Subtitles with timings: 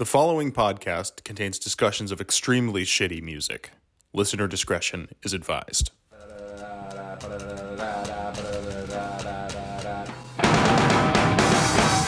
[0.00, 3.72] The following podcast contains discussions of extremely shitty music.
[4.14, 5.90] Listener discretion is advised.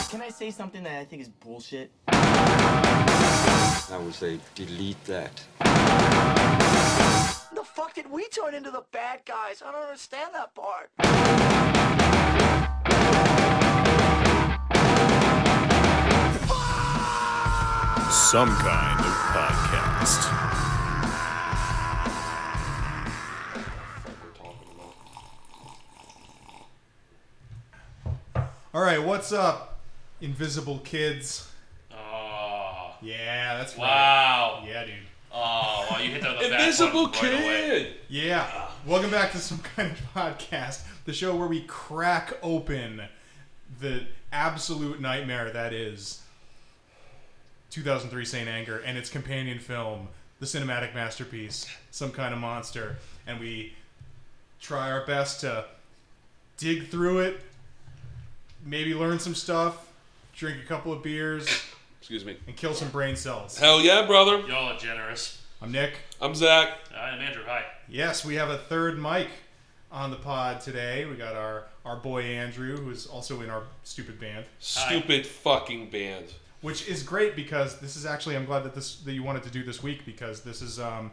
[0.09, 1.91] Can I say something that I think is bullshit?
[2.07, 5.43] I would say delete that.
[7.53, 9.61] The fuck did we turn into the bad guys?
[9.63, 10.89] I don't understand that part.
[18.13, 20.29] Some kind of podcast.
[28.73, 29.79] All right, what's up,
[30.21, 31.49] invisible kids?
[31.91, 33.83] Oh, Yeah, that's right.
[33.83, 34.63] wow.
[34.67, 34.95] Yeah, dude.
[35.31, 37.61] Ah, oh, well, you hit the, the back Invisible button right away.
[37.83, 37.93] kid.
[38.09, 38.67] Yeah.
[38.85, 43.01] Welcome back to some kind of podcast, the show where we crack open
[43.79, 46.21] the absolute nightmare that is
[47.73, 50.07] 2003 Saint Anger and its companion film,
[50.39, 53.73] the cinematic masterpiece, Some Kind of Monster, and we
[54.61, 55.65] try our best to
[56.57, 57.41] dig through it,
[58.63, 59.91] maybe learn some stuff,
[60.35, 61.47] drink a couple of beers,
[61.99, 62.37] Excuse me.
[62.45, 63.57] and kill some brain cells.
[63.57, 64.37] Hell yeah, brother.
[64.41, 65.41] Y'all are generous.
[65.59, 65.93] I'm Nick.
[66.21, 66.77] I'm Zach.
[66.93, 67.41] Uh, I'm Andrew.
[67.47, 67.63] Hi.
[67.89, 69.29] Yes, we have a third mic
[69.91, 71.05] on the pod today.
[71.05, 75.89] We got our our boy Andrew, who is also in our stupid band, Stupid fucking
[75.89, 76.25] band.
[76.63, 79.51] Which is great because this is actually I'm glad that this that you wanted to
[79.51, 81.11] do this week because this is um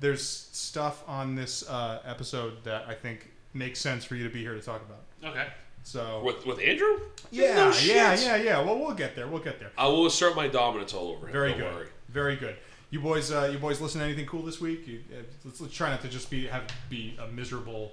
[0.00, 4.40] there's stuff on this uh, episode that I think makes sense for you to be
[4.42, 5.30] here to talk about.
[5.32, 5.46] Okay.
[5.84, 6.98] So With with Andrew?
[7.30, 8.60] yeah, No yeah, yeah, yeah.
[8.60, 9.26] Well, we'll get there.
[9.28, 9.70] We'll get there.
[9.78, 11.32] I will assert my dominance all over him.
[11.32, 11.74] Very Don't good.
[11.74, 11.88] worry.
[12.08, 12.56] Very good.
[12.90, 14.86] You boys, uh, you boys, listen to anything cool this week?
[14.86, 17.92] You, uh, let's, let's try not to just be have be a miserable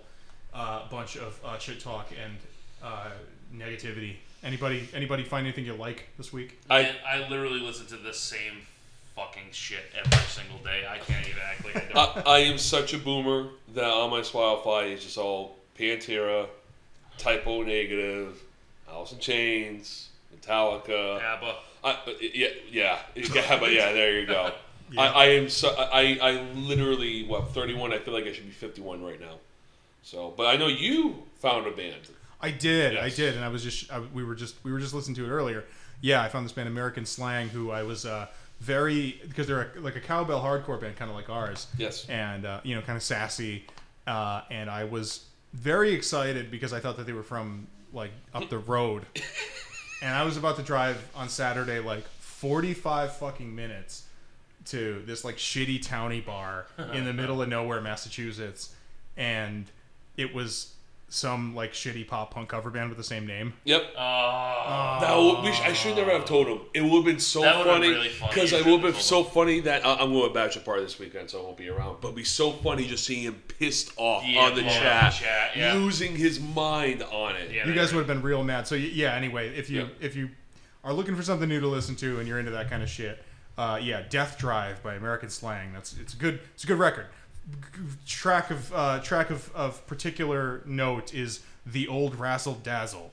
[0.53, 2.33] uh, bunch of uh, shit talk and
[2.83, 3.09] uh,
[3.55, 4.15] negativity.
[4.43, 6.59] Anybody, anybody find anything you like this week?
[6.69, 8.61] I I literally listen to the same
[9.15, 10.85] fucking shit every single day.
[10.89, 12.27] I can't even act like I don't.
[12.27, 16.47] I, I am such a boomer that on my Spotify it's just all Pantera,
[17.17, 18.37] Type O Negative,
[18.89, 21.21] Alice in Chains, Metallica.
[21.21, 21.55] ABBA.
[21.85, 24.51] I, but yeah, yeah, yeah, but yeah, there you go.
[24.97, 27.93] I, I am so I, I literally what 31.
[27.93, 29.35] I feel like I should be 51 right now.
[30.03, 31.95] So, but I know you found a band.
[32.43, 34.93] I did, I did, and I was just I, we were just we were just
[34.93, 35.63] listening to it earlier.
[36.01, 38.27] Yeah, I found this band American Slang, who I was uh,
[38.59, 41.67] very because they're a, like a cowbell hardcore band, kind of like ours.
[41.77, 42.07] Yes.
[42.09, 43.65] and uh, you know, kind of sassy.
[44.05, 48.49] Uh, and I was very excited because I thought that they were from like up
[48.49, 49.05] the road.
[50.01, 54.03] and I was about to drive on Saturday like 45 fucking minutes
[54.65, 58.75] to this like shitty towny bar in the middle of nowhere, Massachusetts,
[59.15, 59.65] and
[60.17, 60.72] it was
[61.13, 63.53] some like shitty pop punk cover band with the same name.
[63.65, 63.83] Yep.
[63.97, 66.59] Oh, That would, we sh- I should never have told him.
[66.73, 68.31] It would have been so That would've been funny really funny.
[68.33, 70.33] because You I would have been told so funny that I- I'm going to a
[70.33, 71.97] bachelor party this weekend, so I won't be around.
[72.01, 74.81] But it'd be so funny just seeing him pissed off Yeah, on the blowing up
[74.81, 75.73] chat, chat, yeah.
[75.73, 77.51] losing his mind on it.
[77.51, 77.67] Yeah.
[77.67, 78.67] You guys would have been real mad.
[78.67, 79.13] So yeah.
[79.13, 79.87] Anyway, if you Yeah.
[80.01, 80.29] if you
[80.83, 83.23] are looking for something new to listen to and you're into that kind of shit,
[83.57, 85.73] uh, yeah, Death Drive by American Slang.
[85.73, 87.05] That's it's a good it's a good record.
[87.51, 93.11] G- track of uh, track of, of particular note is the old Razzle Dazzle.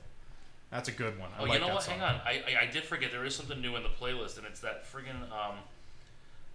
[0.69, 1.29] That's a good one.
[1.37, 1.83] I Oh, like you know that what?
[1.83, 1.99] song.
[1.99, 2.21] Hang on.
[2.25, 4.85] I, I I did forget there is something new in the playlist, and it's that
[4.91, 5.55] friggin' um,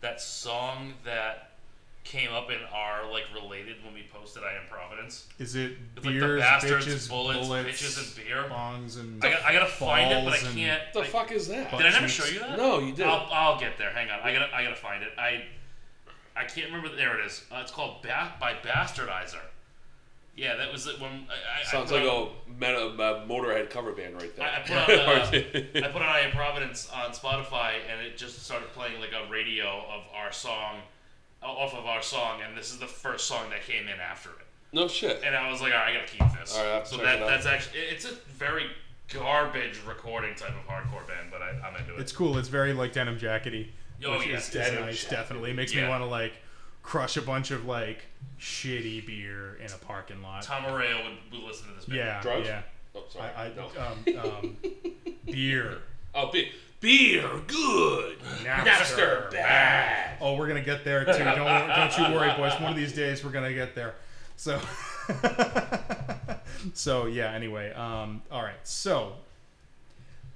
[0.01, 1.51] that song that
[2.05, 5.27] came up in our like related when we posted I am Providence.
[5.39, 8.45] Is it It's like beers, the bastards, bitches, bullets, bullets, bitches, and beer.
[8.49, 10.83] bongs, and I, got, I gotta find it, but I and- can't.
[10.93, 11.71] What the I- fuck is that?
[11.77, 12.57] Did I never show you that?
[12.57, 13.07] No, you did.
[13.07, 13.91] I'll, I'll get there.
[13.91, 14.21] Hang on.
[14.21, 15.11] I gotta I gotta find it.
[15.19, 15.45] I
[16.37, 16.95] I can't remember.
[16.95, 17.45] There it is.
[17.51, 19.41] Uh, it's called ba- by Bastardizer.
[20.37, 23.71] Yeah, that was it when I, I Sounds I like put a, meta, a Motorhead
[23.71, 24.47] cover band right there.
[24.47, 25.31] I, I put on uh,
[25.87, 29.31] I put on I Am Providence on Spotify, and it just started playing like a
[29.33, 30.81] radio of our song,
[31.43, 34.47] off of our song, and this is the first song that came in after it.
[34.75, 35.23] no shit.
[35.25, 36.55] And I was like, all right, I gotta keep this.
[36.55, 38.67] All right, so that that's actually it's a very
[39.11, 42.01] garbage recording type of hardcore band, but I, I'm into it.
[42.01, 42.37] It's cool.
[42.37, 43.69] It's very like denim jackety.
[44.05, 45.03] Oh, which yeah, is, is denim nice.
[45.03, 45.17] jacket.
[45.17, 46.35] Definitely makes me want to like
[46.83, 48.07] crush a bunch of like
[48.41, 50.43] shitty beer in a parking lot.
[50.43, 51.99] Tom Araya would, would listen to this band.
[51.99, 52.47] Yeah, Drugs?
[52.47, 52.63] yeah.
[52.95, 53.31] Oh, sorry.
[53.37, 54.19] I, I no.
[54.19, 54.57] um, um,
[55.27, 55.79] beer.
[56.15, 56.51] oh, be-
[56.81, 58.19] beer, good.
[58.43, 60.19] Napster, bad.
[60.21, 61.25] Oh, we're gonna get there too.
[61.25, 62.53] Don't don't you worry, boys.
[62.61, 63.95] One of these days we're gonna get there.
[64.37, 64.61] So,
[66.75, 67.33] so yeah.
[67.33, 68.55] Anyway, um, all right.
[68.65, 69.15] So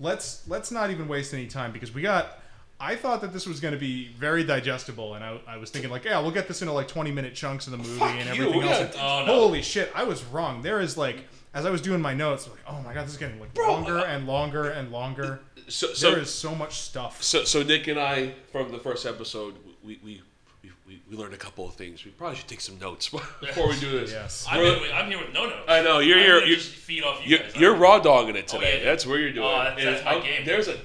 [0.01, 2.40] let's let's not even waste any time because we got.
[2.81, 5.91] I thought that this was going to be very digestible, and I, I was thinking
[5.91, 8.37] like, yeah, we'll get this into like twenty minute chunks of the movie Fuck and
[8.37, 8.95] you, everything we else.
[8.97, 9.33] got- Oh, no.
[9.35, 9.93] Holy shit!
[9.95, 10.63] I was wrong.
[10.63, 13.19] There is like as I was doing my notes, like, oh my god, this is
[13.19, 15.41] getting like longer uh, and longer and longer.
[15.69, 17.23] So so there is so much stuff.
[17.23, 19.55] so so Nick and I from the first episode,
[19.85, 20.23] we we.
[20.63, 22.05] We, we, we learned a couple of things.
[22.05, 23.09] We probably should take some notes
[23.41, 24.11] before we do this.
[24.13, 24.45] Yes.
[24.51, 25.63] I'm, We're- here with, I'm here with no notes.
[25.69, 27.57] I know you're I'm you're gonna you're, just feed off you you're, guys.
[27.57, 28.79] you're raw dogging it Oh, today.
[28.81, 28.85] yeah.
[28.85, 29.47] That's where you're doing.
[29.47, 30.45] Oh, that's- And that's my I'm- game.
[30.45, 30.81] There's a, t-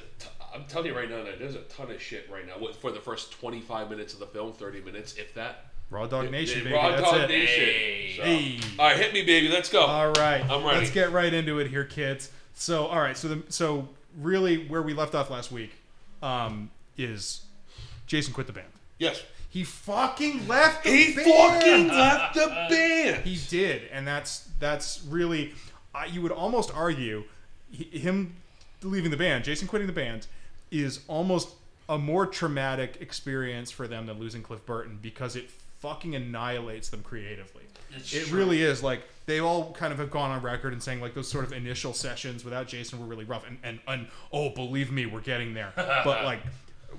[0.56, 2.66] I'm telling you right now that there's a ton of shit right now.
[2.80, 5.66] For the first 25 minutes of the film, 30 minutes, if that.
[5.92, 6.76] Raw Dog Nation, baby.
[6.76, 7.30] Raw That's Dog it.
[7.30, 7.64] Nation.
[7.64, 8.14] Hey.
[8.18, 8.60] So- Hey.
[8.80, 9.50] All right, hit me, baby.
[9.50, 9.82] Let's go.
[9.82, 10.80] All right, I'm ready.
[10.80, 12.32] Let's get right into it here, kids.
[12.56, 13.88] So, all right, so the so
[14.20, 15.72] really where we left off last week
[16.24, 17.42] um, is
[18.08, 18.68] Jason quit the band.
[18.98, 19.22] yes.
[19.50, 21.00] He fucking left the band.
[21.08, 21.54] He band.
[21.54, 23.24] fucking left the band.
[23.26, 25.54] He did, and that's that's really,
[25.94, 27.24] uh, you would almost argue,
[27.72, 28.36] he, him
[28.84, 30.28] leaving the band, Jason quitting the band,
[30.72, 31.50] is almost
[31.88, 37.04] a more traumatic experience for them than losing Cliff Burton because it fucking annihilates them
[37.04, 37.64] creatively.
[37.96, 38.40] It's it true.
[38.40, 41.28] really is like they all kind of have gone on record and saying like those
[41.28, 45.06] sort of initial sessions without Jason were really rough and and, and oh believe me
[45.06, 46.40] we're getting there but like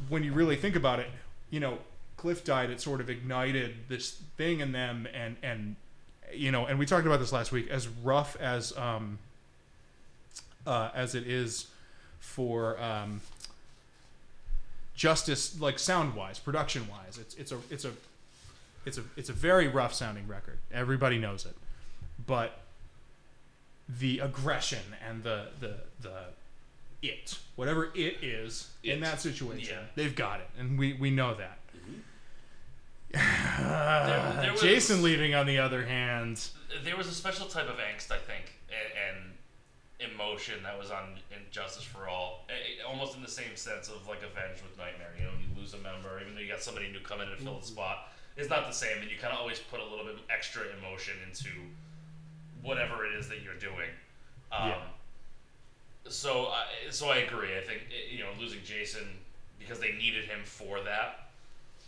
[0.09, 1.09] when you really think about it
[1.51, 1.79] you know
[2.17, 5.77] Cliff died it sort of ignited this thing in them and and
[6.33, 9.19] you know and we talked about this last week as rough as um
[10.67, 11.69] uh, as it is
[12.19, 13.21] for um
[14.97, 17.93] justice like sound wise production wise it's it's a it's a
[18.87, 20.59] it's a it's a very rough sounding record.
[20.73, 21.55] Everybody knows it,
[22.27, 22.61] but
[23.89, 26.23] the aggression and the the the
[27.03, 29.87] it whatever it is in that situation, Yeah.
[29.97, 31.59] they've got it, and we we know that.
[31.77, 32.01] Mm-hmm.
[33.13, 36.49] There- there was- Jason leaving, on the other hand,
[36.85, 39.33] there was a special type of angst, I think, and, and
[39.99, 44.07] emotion that was on And Justice for All, eh, almost in the same sense of
[44.07, 45.13] like Avenged with Nightmare.
[45.19, 47.29] You know, when you lose a member, even though you got somebody new come in
[47.29, 49.01] and fill the spot, it's not the same.
[49.01, 51.49] And you kind of always put a little bit extra emotion into
[52.63, 53.91] whatever it is that you're doing.
[54.53, 54.79] Um, Yeah.
[56.09, 57.57] So, I, so I agree.
[57.57, 59.03] I think eh, you know losing Jason
[59.59, 61.31] because they needed him for that.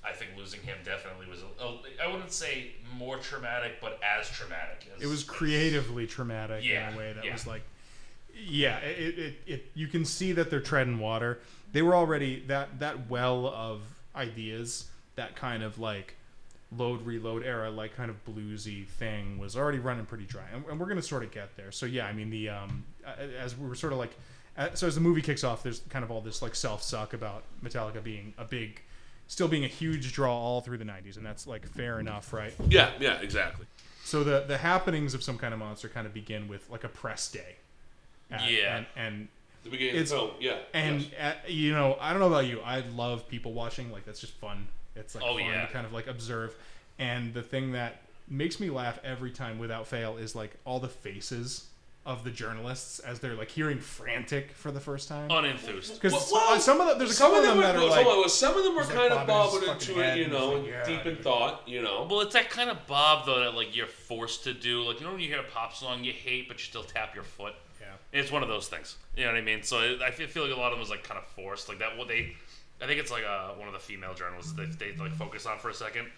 [0.04, 1.42] I think losing him definitely was.
[1.42, 4.88] A, a, I wouldn't say more traumatic, but as traumatic.
[4.96, 7.32] As, it was creatively traumatic Yeah, in a way that yeah.
[7.32, 7.62] was like,
[8.38, 11.40] yeah, it, it, it you can see that they're treading water.
[11.72, 13.82] They were already that that well of
[14.14, 16.16] ideas, that kind of like
[16.76, 20.78] load reload era, like kind of bluesy thing was already running pretty dry, and, and
[20.78, 21.72] we're gonna sort of get there.
[21.72, 22.84] So yeah, I mean the um
[23.38, 24.12] as we were sort of like.
[24.74, 27.44] So as the movie kicks off, there's kind of all this like self suck about
[27.62, 28.82] Metallica being a big,
[29.28, 32.52] still being a huge draw all through the '90s, and that's like fair enough, right?
[32.68, 33.66] Yeah, yeah, exactly.
[34.02, 36.88] So the the happenings of some kind of monster kind of begin with like a
[36.88, 37.56] press day.
[38.30, 38.76] At- Yeah.
[38.78, 39.28] And and
[39.64, 40.58] The beginning It's- of the film, yeah.
[40.72, 41.10] and yes.
[41.18, 42.60] at, you know, I don't know about you.
[42.60, 43.90] I love people watching.
[43.92, 44.68] Like that's just fun.
[44.96, 45.66] It's like Oh, fun yeah.
[45.66, 46.54] to kind of like observe.
[46.98, 50.88] And the thing that makes me laugh every time without fail is like all the
[50.88, 51.64] faces
[52.06, 55.28] of the journalists as they're like hearing frantic for the first time.
[55.28, 55.94] unenthused.
[55.94, 57.90] Because Well, well, uh, some of the, there's a couple of them, that were, are
[57.90, 60.16] some, like, of- some of them were He's, like, kind of bobbing his into it,
[60.18, 61.22] you know, like, yeah, deep in dude.
[61.24, 62.06] thought, you know.
[62.08, 64.82] Well, it's that kind of Bob though that like you're forced to do.
[64.82, 67.14] Like you know when you hear a pop song you hate, but you still tap
[67.14, 67.54] your foot.
[68.12, 68.20] Yeah.
[68.20, 68.96] It's one of those things.
[69.16, 69.62] You know what I mean?
[69.62, 71.68] So it, I feel, feel like a lot of them was like kind of forced.
[71.68, 71.96] Like that.
[71.96, 72.34] What they,
[72.82, 75.58] I think it's like uh, one of the female journalists they they like focus on
[75.58, 76.08] for a second.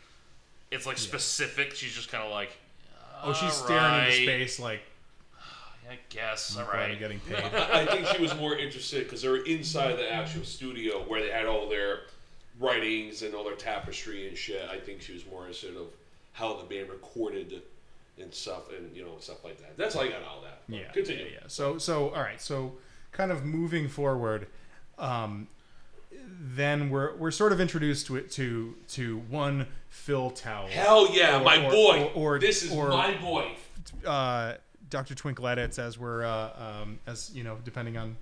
[0.70, 1.74] It's like specific.
[1.74, 2.50] She's just kind of like.
[3.22, 4.80] Oh, she's staring into "Alright, space like
[5.90, 6.56] I guess.
[6.56, 6.98] All glad I'm right.
[6.98, 7.36] getting paid.
[7.36, 11.20] I I think she was more interested because they were inside the actual studio where
[11.20, 12.00] they had all their
[12.58, 14.62] writings and all their tapestry and shit.
[14.70, 15.88] I think she was more interested of
[16.32, 17.62] how the band recorded
[18.20, 19.76] and stuff and you know stuff like that.
[19.76, 20.62] That's how I got all that.
[20.68, 21.24] But yeah, continue.
[21.24, 21.48] Yeah, yeah.
[21.48, 22.40] So so all right.
[22.40, 22.74] So
[23.12, 24.46] kind of moving forward,
[24.98, 25.48] um,
[26.40, 30.68] then we're we're sort of introduced to it to to one Phil Towle.
[30.68, 32.10] Hell yeah, Or- my or- boy.
[32.14, 33.50] or- or- this is or- my boy.
[34.06, 34.54] uh,
[34.88, 35.14] Dr.
[35.14, 36.50] Twinkletits as we're uh,
[36.82, 38.16] um, as you know depending on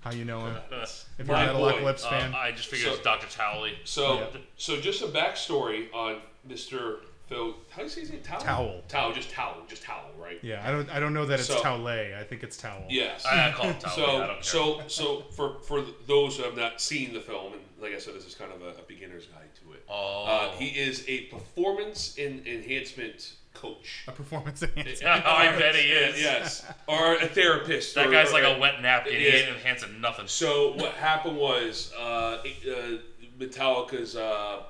[0.00, 0.56] how you know him.
[0.72, 1.72] If you're My a boy.
[1.72, 3.26] Metalocalypse Uh, fan, I just figured So- it's Dr.
[3.28, 3.78] Towley.
[3.84, 4.26] So, Yeah.
[4.58, 6.98] so just a backstory on Mr.
[7.26, 7.54] Phil.
[7.70, 8.20] How do you say his name?
[8.22, 8.40] Towel.
[8.42, 8.82] Towel.
[8.88, 9.12] Towel.
[9.12, 9.56] Just towel.
[9.68, 10.10] Just towel.
[10.20, 10.38] Right.
[10.42, 12.14] yeah, I don't I don't know that it's So- Towley.
[12.14, 12.84] I think it's Towel.
[12.88, 13.24] Yes.
[13.26, 13.92] I, I call him Towley.
[13.92, 14.42] I So, don't care.
[14.42, 18.14] so, so for for those who have not seen the film, and like I said,
[18.14, 19.84] this is kind of a, a beginner's guide to it.
[19.88, 20.24] Oh.
[20.24, 24.04] Uh, he is a performance in, enhancement coach.
[24.08, 25.04] A performance enhancement.
[25.26, 26.20] I bet he is.
[26.20, 27.94] Yes, or a therapist.
[27.94, 29.14] That or- guy's or like a wet napkin.
[29.14, 29.32] He Yeah.
[29.34, 30.26] ain't enhancing nothing.
[30.26, 32.98] So what happened was uh, it- uh,
[33.38, 34.62] Metallica's uh,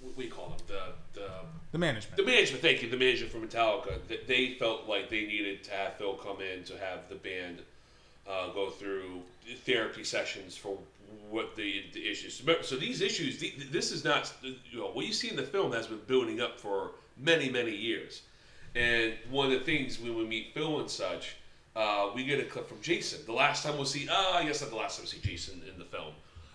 [0.00, 0.58] what do you call them?
[0.66, 1.30] The the
[1.72, 2.16] The management.
[2.16, 2.62] the management.
[2.62, 4.06] Thank you, the management for Metallica.
[4.08, 7.58] th- They felt like they needed to have Phil come in to have the band
[8.28, 9.22] uh, go through
[9.64, 10.76] therapy sessions for
[11.30, 12.42] what the, the issues.
[12.62, 15.72] So these issues, the, this is not you know what you see in the film
[15.72, 18.22] has been building up for many many years.
[18.74, 21.36] And one of the things when we meet Phil and such,
[21.76, 23.20] uh, we get a clip from Jason.
[23.26, 25.62] The last time we'll see, uh, I guess not the last time we see Jason
[25.72, 26.12] in the film,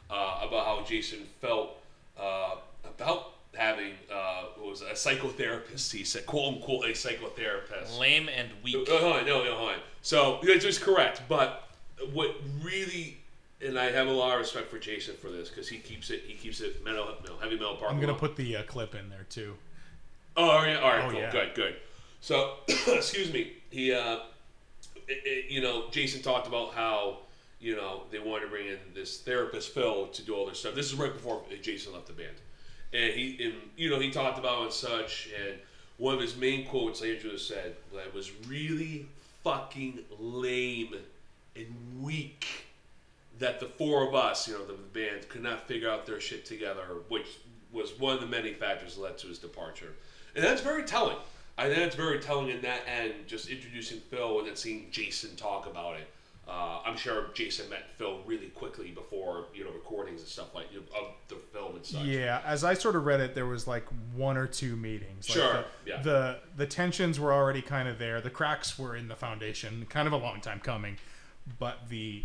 [0.10, 1.77] uh, about how Jason felt
[2.19, 5.91] uh, about having uh, what was it, a psychotherapist.
[5.91, 7.97] He said, "quote unquote," a psychotherapist.
[8.00, 8.88] Lame and weak.
[8.89, 9.79] Uh, hold on, no, no, hold on.
[10.01, 11.21] So that's just correct.
[11.27, 11.67] But
[12.13, 13.17] what really,
[13.62, 16.24] and I have a lot of respect for Jason for this because he keeps it,
[16.27, 17.91] he keeps it metal, no, heavy metal part.
[17.91, 19.55] I'm gonna put the uh, clip in there too.
[20.38, 21.31] Oh, yeah, all right, Oh, cool, yeah.
[21.31, 21.75] good, good.
[22.19, 23.53] So, excuse me.
[23.69, 24.17] He, uh,
[25.07, 27.19] it, it, you know, Jason talked about how,
[27.62, 30.75] you know, they wanted to bring in this therapist Phil to do all this stuff.
[30.75, 32.35] This is right before Jason left the band,
[32.95, 35.29] and he, and you know, he talked about it and such.
[35.45, 35.55] And
[35.97, 39.07] one of his main quotes, Andrew said, that was really
[39.43, 40.95] fucking lame
[41.55, 41.67] and
[42.01, 42.65] weak
[43.39, 46.45] that the four of us, you know, the band, could not figure out their shit
[46.45, 47.27] together, which
[47.71, 49.93] was one of the many factors that led to his departure.
[50.35, 51.17] And that's very telling.
[51.57, 55.35] I think that's very telling in that end, just introducing Phil and then seeing Jason
[55.35, 56.07] talk about it.
[56.47, 60.67] Uh, I'm sure Jason met Phil really quickly before, you know, recordings and stuff like
[60.75, 62.03] of the film and such.
[62.03, 63.85] Yeah, as I sort of read it, there was like
[64.15, 65.27] one or two meetings.
[65.27, 66.01] Like Sure, The, yeah.
[66.01, 68.21] the the tensions were already kind of there.
[68.21, 70.97] The cracks were in the foundation, kind of a long time coming.
[71.57, 72.23] But the,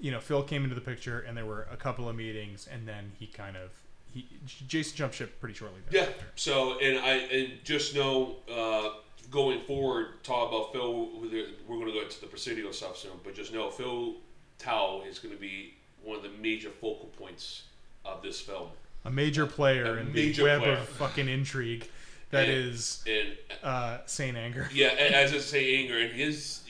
[0.00, 2.88] you know, Phil came into the picture, and there were a couple of meetings, and
[2.88, 3.70] then he kind of
[4.14, 4.26] he
[4.66, 5.80] Jason jumped ship pretty shortly.
[5.90, 6.00] There.
[6.00, 6.06] Yeah.
[6.06, 6.26] thereafter.
[6.36, 8.90] So, and I and just know uh,
[9.30, 11.08] going forward, talk about Phil.
[11.20, 11.28] We're
[11.76, 14.14] going to go into the Presidio stuff soon, but just know Phil
[14.58, 17.62] Towle is going to be one of the major focal points
[18.04, 18.68] of this film.
[19.04, 20.72] a major player A in major the web player.
[20.74, 21.88] of fucking intrigue
[22.30, 23.28] that And- is And
[23.62, 24.68] uh, Saint Anger.
[24.72, 26.60] yeah, as I say, anger and his.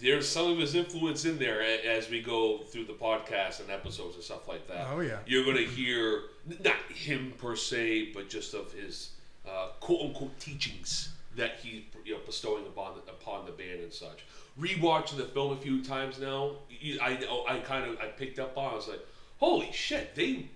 [0.00, 4.14] There's some of his influence in there as we go through the podcast and episodes
[4.14, 4.86] and stuff like that.
[4.90, 5.18] Oh, yeah.
[5.26, 6.22] you're going to hear
[6.64, 9.10] not him per se, but just of his
[9.46, 13.92] uh, quote unquote teachings that he you know bestowing upon the, upon the band and
[13.92, 14.24] such.
[14.58, 18.38] Rewatching the film a few times now, you- I know I kind of I picked
[18.38, 18.72] up on.
[18.72, 19.00] I was like,
[19.38, 20.46] holy shit, they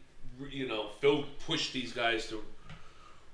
[0.50, 2.42] you know Phil pushed these guys to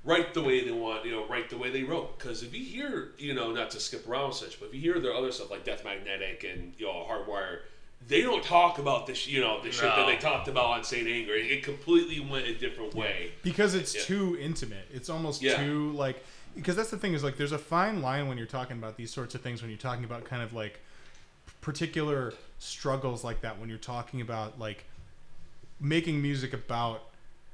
[0.05, 2.19] write the way they want, you know, write the way they wrote.
[2.19, 4.99] Because if you hear, you know, not to skip around such, but if you hear
[5.01, 7.61] their other stuff like Death Magnetic and you know Hardwire,
[8.09, 11.07] they don't talk about this, you know, the shit that they talked about on Saint
[11.07, 11.35] Anger.
[11.35, 13.33] It, it completely went a different way.
[13.43, 14.03] because it's Yeah.
[14.03, 14.87] too intimate.
[14.93, 15.63] It's almost Yeah.
[15.63, 18.77] too like because that's the thing is like there's a fine line when you're talking
[18.77, 20.81] about these sorts of things when you're talking about kind of like
[21.61, 24.85] particular struggles like that when you're talking about like
[25.81, 27.03] making music about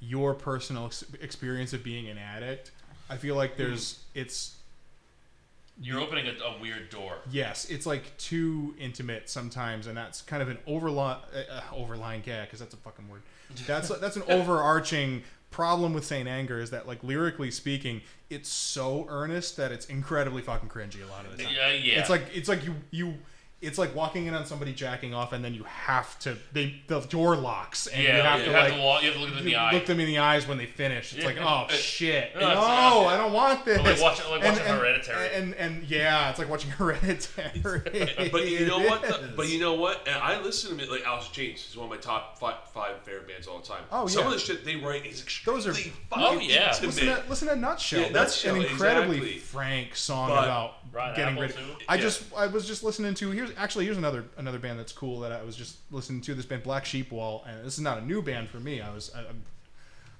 [0.01, 2.73] your personal ex- experience of being an addict.
[3.09, 4.57] I feel like there's it's
[5.81, 7.19] You're opening a, a weird door.
[7.31, 12.45] Yes, it's like too intimate sometimes, and that's kind of an overlying uh, overlying yeah,
[12.45, 13.23] because that's a fucking word.
[13.67, 15.23] That's that's an overarching
[15.57, 20.43] problem with Saint Anger is that like lyrically speaking, it's so earnest that it's incredibly
[20.43, 21.55] fucking cringy a lot of the time.
[21.57, 21.99] Yeah, yeah.
[21.99, 23.15] It's like it's like you you.
[23.63, 26.37] It's like walking in on somebody jacking off, and then you have to.
[26.53, 29.09] They the door locks, and yeah, you have you to have like to walk, you
[29.09, 29.73] have to look them in the you eye.
[29.73, 31.15] look them in the eyes when they finish.
[31.15, 31.65] It's like, Yeah.
[31.67, 32.35] oh shit!
[32.35, 32.61] No, No.
[33.07, 33.79] I don't want this.
[33.79, 35.29] Like watch- like watching and, Hereditary.
[35.35, 36.71] And, and yeah, it's like watching
[37.21, 38.29] Hereditary.
[38.31, 39.03] But you know what?
[39.03, 40.07] the- but you know what?
[40.07, 42.99] And I listen to it like Alice James is one of my top five, five
[43.05, 43.83] favorite bands all the time.
[43.91, 44.27] Oh, Some yeah.
[44.29, 46.69] of the shit they write is Those are- extremely Oh, yeah.
[46.69, 46.83] intimate.
[46.89, 48.01] listen to listen to Nutshell.
[48.03, 49.39] Yeah, That's an incredibly exactly.
[49.39, 51.53] frank song But- about Rotten getting Apple, rid.
[51.57, 51.85] too?
[51.89, 52.01] I Yeah.
[52.03, 55.33] just I was just listening to here's actually here's another another band that's cool that
[55.33, 58.05] I was just listening to this band Black Sheep Wall and this is not a
[58.05, 58.81] new band for me.
[58.81, 59.43] I was I'm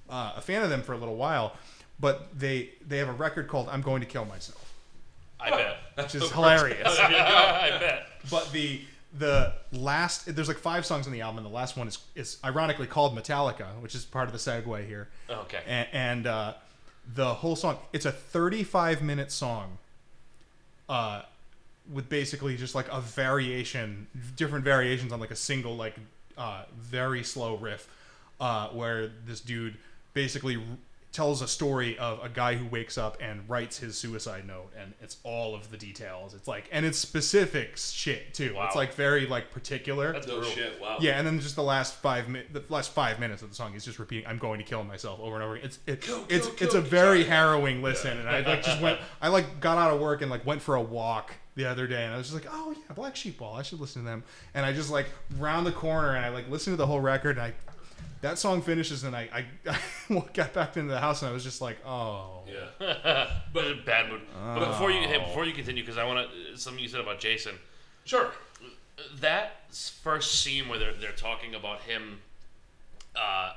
[0.09, 1.55] uh, a fan of them for a little while,
[1.99, 4.73] but they they have a record called I'm Going to Kill Myself,
[5.39, 5.77] I bet.
[5.95, 6.97] which is hilarious.
[6.99, 8.07] I bet.
[8.29, 8.81] But the
[9.17, 12.37] the last there's like five songs on the album, and the last one is is
[12.43, 15.09] ironically called Metallica, which is part of the segue here.
[15.29, 15.61] Okay.
[15.65, 16.53] And, and uh,
[17.13, 19.77] the whole song, it's a 35 minute song,
[20.89, 21.23] uh,
[21.91, 25.95] with basically just like a variation, different variations on like a single like
[26.37, 27.87] uh, very slow riff,
[28.39, 29.75] uh, where this dude
[30.13, 30.61] basically r-
[31.11, 34.93] tells a story of a guy who wakes up and writes his suicide note and
[35.01, 38.65] it's all of the details it's like and it's specific shit too Wow.
[38.67, 40.79] it's like very like particular That's No shit.
[40.79, 40.97] Wow.
[40.99, 43.73] yeah, and then just the last five mi- the last five minutes of the song,
[43.73, 45.55] he's just repeating, "I'm going to kill myself" over and over.
[45.55, 45.71] again.
[45.87, 48.99] It's Kill, it's kill, it's kill, a very harrowing listen, and I like just went.
[49.21, 52.05] I like got out of work and like went for a walk the other day,
[52.05, 54.23] and I was just like, "Oh yeah, Black Sheep Wall, I should listen to them."
[54.53, 57.37] And I just like round the corner and I like listened to the whole record,
[57.37, 57.53] and I
[58.21, 59.27] that song finishes, and I
[59.65, 59.75] I,
[60.09, 63.27] I got back into the house, and I was just like, "Oh Yeah.
[63.53, 64.21] but bad mood.
[64.33, 67.19] But before you hey, before you continue, because I want to something you said about
[67.19, 67.55] Jason.
[68.05, 68.31] Sure.
[69.19, 72.19] That first scene where they're they're talking about him,
[73.15, 73.53] uh,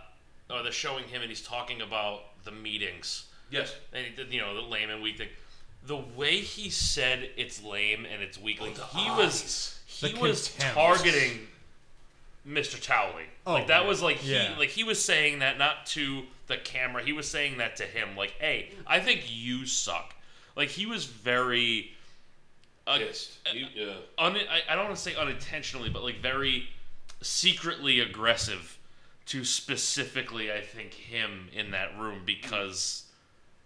[0.50, 3.26] or they're showing him and he's talking about the meetings.
[3.50, 3.74] Yes.
[3.92, 5.28] and you know, the lame and weak thing.
[5.86, 9.18] The way he said it's lame and it's weak, like he eyes.
[9.18, 10.74] was he The was contempt.
[10.74, 11.38] targeting
[12.46, 12.80] Mr.
[12.82, 13.24] Towley.
[13.46, 13.88] Oh, like that yeah.
[13.88, 14.54] was like he Yeah.
[14.58, 17.02] like he was saying that not to the camera.
[17.02, 18.16] He was saying that to him.
[18.16, 20.14] Like, hey, I think you suck.
[20.56, 21.92] Like he was very.
[22.86, 23.38] Uh, Pissed.
[23.52, 23.92] You- yeah.
[24.18, 26.68] un- I, I don't want to say unintentionally, but like very
[27.22, 28.78] secretly aggressive
[29.26, 33.04] to specifically, I think, him in that room because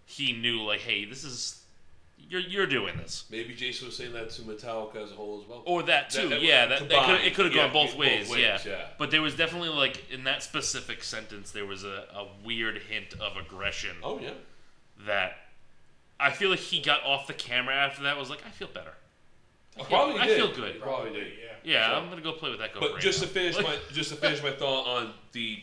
[0.05, 1.59] he knew, like, hey, this is
[2.29, 5.47] you're you're doing this, Maybe Jason was saying that to Metallica as a whole as
[5.47, 5.63] well.
[5.65, 6.29] or that too.
[6.29, 8.57] That- yeah, that, that could, it could have Yeah, gone both, both ways, ways, Yeah.
[8.65, 8.85] yeah.
[8.97, 13.13] but there was definitely like in that specific sentence, there was a, a weird hint
[13.19, 14.31] of aggression oh yeah.
[15.05, 15.33] that
[16.19, 18.17] I feel like he got off the camera after that.
[18.17, 18.93] Was like, I feel better.
[19.75, 20.37] I feel, Probably I did.
[20.37, 20.79] feel good.
[20.81, 21.27] Probably did.
[21.63, 21.95] Yeah, Sure.
[21.97, 22.73] I'm gonna go play with that.
[22.73, 25.59] Go But just to finish my just to finish my thought on the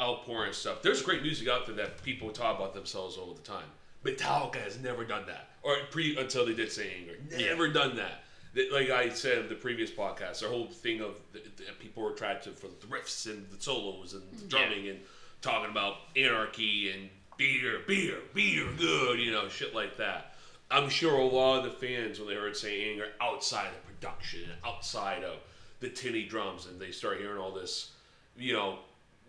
[0.00, 3.64] outpouring stuff, there's great music out there that people talk about themselves all the time.
[4.04, 8.24] Metallica has never done that, or pre until they did say anger, never done that.
[8.54, 12.02] That- Like I said in the previous podcast, their whole thing of the, the, people
[12.02, 14.98] were attracted for the riffs and the solos and the drumming and
[15.42, 20.34] talking about anarchy and beer, beer, beer, good, you know, shit like that.
[20.70, 24.42] I'm sure a lot of the fans, when they heard say anger outside of production,
[24.64, 25.36] outside of
[25.80, 27.92] the tinny drums, and they start hearing all this,
[28.36, 28.78] you know,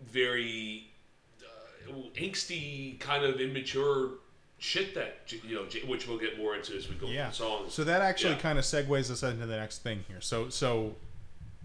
[0.04, 0.88] very
[1.88, 4.10] uh, angsty, kind of immature
[4.62, 7.30] shit that you know, which we'll get more into as we go Yeah.
[7.30, 7.74] through the songs.
[7.74, 8.38] So that actually Yeah.
[8.40, 10.20] kind of segues us into the next thing here.
[10.20, 10.94] So so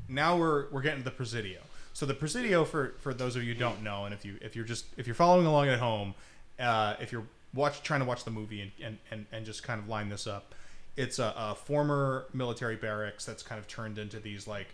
[0.09, 1.59] now we're we're getting to the Presidio.
[1.93, 4.55] So the Presidio for for those of you who don't know, and if you if
[4.55, 6.15] you're just if you're following along at home,
[6.59, 9.79] uh, if you're watch trying to watch the movie and, and, and, and just kind
[9.81, 10.53] of line this up,
[10.95, 14.67] it's a, a former military barracks that's kind of turned into these like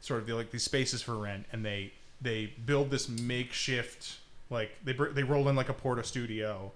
[0.00, 4.18] sort of the, like these spaces for rent, and they they build this makeshift
[4.50, 6.72] like they they roll in like a porta studio,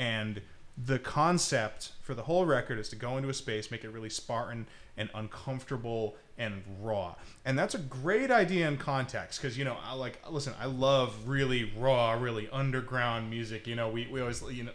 [0.00, 0.40] and
[0.82, 4.08] the concept for the whole record is to go into a space, make it really
[4.08, 4.66] Spartan
[4.96, 7.14] and uncomfortable and raw.
[7.44, 11.14] And that's a great idea in context because, you know, I like, listen, I love
[11.28, 13.66] really raw, really underground music.
[13.66, 14.72] You know, we, we always, you know,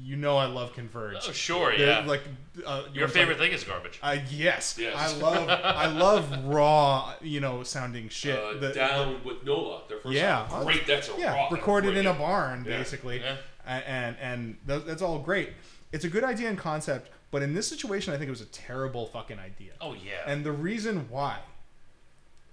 [0.00, 1.16] you know, I love Converge.
[1.28, 2.06] Oh, sure, They're, yeah.
[2.06, 2.22] Like,
[2.66, 4.00] uh, you Your favorite thing is garbage.
[4.02, 4.94] Uh, yes, Yes.
[4.96, 8.36] I love, I love raw, you know, sounding shit.
[8.38, 10.40] uh, The- down with Nola, their first Yeah.
[10.50, 10.64] album.
[10.64, 10.86] great.
[10.88, 12.78] That's a yeah, rock, recorded in a barn, Yeah.
[12.78, 13.36] basically, Yeah.
[13.80, 15.50] And and th- that's all great.
[15.92, 18.46] It's a good idea and concept, but in this situation, I think it was a
[18.46, 19.72] terrible fucking idea.
[19.80, 20.20] Oh yeah.
[20.26, 21.38] And the reason why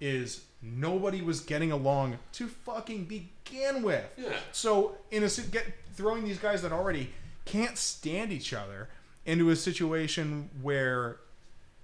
[0.01, 4.05] is nobody was getting along to fucking begin with.
[4.17, 4.33] Yeah.
[4.51, 7.11] So in a get throwing these guys that already
[7.45, 8.89] can't stand each other
[9.25, 11.17] into a situation where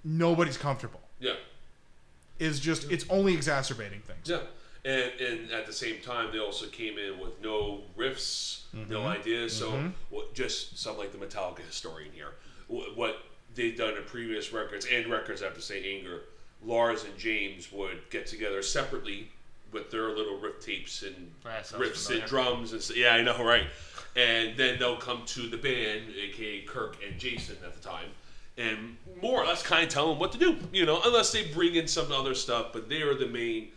[0.04, 1.34] nobody's comfortable Yeah.
[2.40, 4.30] is just it's only exacerbating things.
[4.30, 4.42] Yeah,
[4.86, 9.08] and and at the same time, they also came in with no riffs, no Mm-hmm.
[9.20, 9.56] ideas.
[9.58, 12.34] So what, just some like the Metallica historian here,
[12.68, 13.18] wh- what
[13.56, 16.22] they've done in previous records and records after say Anger,
[16.64, 19.30] Lars and James would get together separately
[19.72, 22.22] with their little riff tapes and That riffs familiar.
[22.22, 23.66] and drums and s- yeah, I know, right?
[24.16, 28.10] And then they'll come to the band, aka Kirk and Jason at the time,
[28.58, 31.46] and more or less kind of tell them what to do, you know, unless they
[31.48, 33.70] bring in some other stuff, but they are the main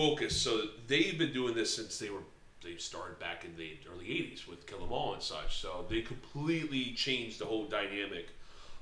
[0.00, 0.36] focus.
[0.40, 2.22] So they've been doing this since they were
[2.62, 5.60] they started back in the early '80s with Kill 'Em All and such.
[5.60, 8.28] So they completely changed the whole dynamic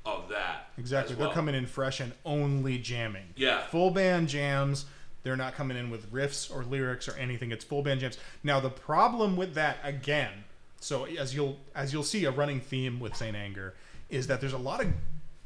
[0.05, 0.71] of that.
[0.79, 1.15] Exactly.
[1.15, 3.35] They're coming in fresh and only jamming.
[3.37, 3.67] Yeah.
[3.67, 4.87] Full band jams.
[5.23, 7.53] They're not coming in with riffs or lyrics or anything.
[7.53, 8.19] It's full band jams.
[8.43, 10.45] Now the problem with that again,
[10.81, 13.75] so as you'll as you'll see a running theme with Saint Anger
[14.09, 14.93] is that there's a lot of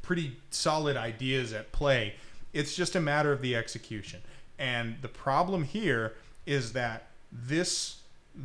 [0.03, 2.15] pretty solid ideas at play.
[2.53, 4.21] It's just a matter of the execution.
[4.63, 6.13] And the problem here
[6.47, 7.97] is that this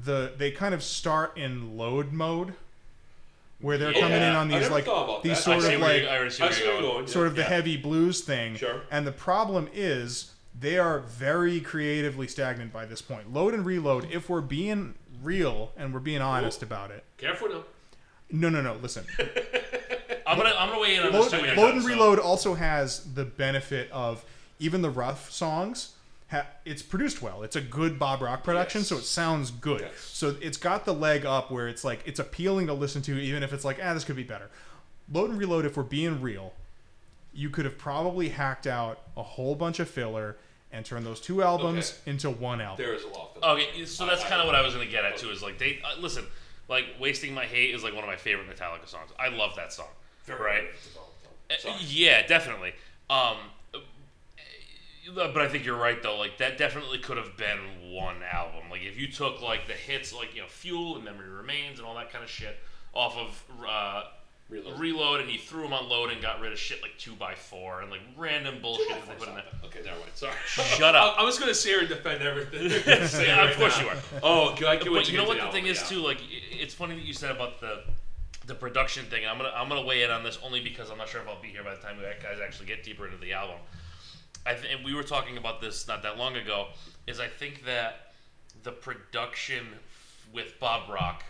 [0.03, 2.55] the they kind of start in load mode
[3.61, 4.85] where they're coming in on these like
[5.23, 5.43] these that.
[5.43, 6.83] sort of like you, I already see I where see you're where going.
[6.91, 7.07] you're going.
[7.07, 7.47] sort of the Yeah.
[7.49, 8.55] heavy blues thing.
[8.55, 8.81] Sure.
[8.89, 13.31] And the problem is they are very creatively stagnant by this point.
[13.31, 17.03] Load and reload, if we're being real and we're being honest about it.
[17.17, 17.63] Careful now.
[18.31, 18.73] No, no, no.
[18.81, 19.05] Listen,
[20.27, 23.13] I'm gonna I'm gonna weigh in on load, this load and so- reload also has
[23.13, 24.25] the benefit of
[24.59, 25.93] even the rough songs.
[26.31, 27.43] Ha, it's produced well.
[27.43, 28.87] It's a good Bob Rock production, Yes.
[28.89, 29.79] so it sounds good.
[29.81, 29.93] Yes.
[29.97, 33.43] So it's got the leg up where it's like it's appealing to listen to, even
[33.43, 34.49] if it's like, ah, this could be better.
[35.11, 36.51] Load and reload, if we're being real,
[37.33, 40.35] you could have probably hacked out a whole bunch of filler
[40.73, 42.11] and turned those two albums Okay.
[42.11, 42.83] into one album.
[42.85, 43.37] There is a lot.
[43.41, 45.29] Of Okay, so that's kind of what I was gonna get at too.
[45.29, 46.25] Is like they uh, listen,
[46.67, 49.11] like "Wasting My Hate" is like one of my favorite Metallica songs.
[49.17, 49.87] I love that song.
[50.27, 50.65] right?
[51.49, 52.73] Uh, Yeah, definitely.
[53.09, 53.37] Um,
[55.13, 56.17] but I think you're right though.
[56.17, 57.59] Like that definitely could have been
[57.91, 58.69] one album.
[58.69, 61.87] Like if you took like the hits, like you know, "Fuel" and "Memory Remains" and
[61.87, 62.57] all that kind of shit
[62.93, 64.03] off of uh,
[64.49, 64.79] Reload.
[64.79, 67.35] Reload, and you threw them on load and got rid of shit like two by
[67.35, 69.43] four and like random bullshit that they put in there.
[69.65, 70.11] Okay, never mind.
[70.13, 70.33] Sorry.
[70.45, 71.15] Shut up.
[71.17, 72.69] I, I was gonna sit here and defend everything.
[73.07, 73.83] Say Yeah, right of course now.
[73.83, 73.95] you are.
[74.23, 76.95] Oh, can I can But you know what the thing is too, like it's funny
[76.95, 77.83] that you said about the
[78.45, 79.27] the production thing.
[79.27, 81.41] I'm gonna I'm gonna weigh in on this only because I'm not sure if I'll
[81.41, 83.57] be here by the time you guys actually get deeper into the album.
[84.45, 86.67] I th- and we were talking about this not that long ago.
[87.05, 88.13] Is I think that
[88.63, 89.67] the production
[90.33, 91.23] with Bob Rock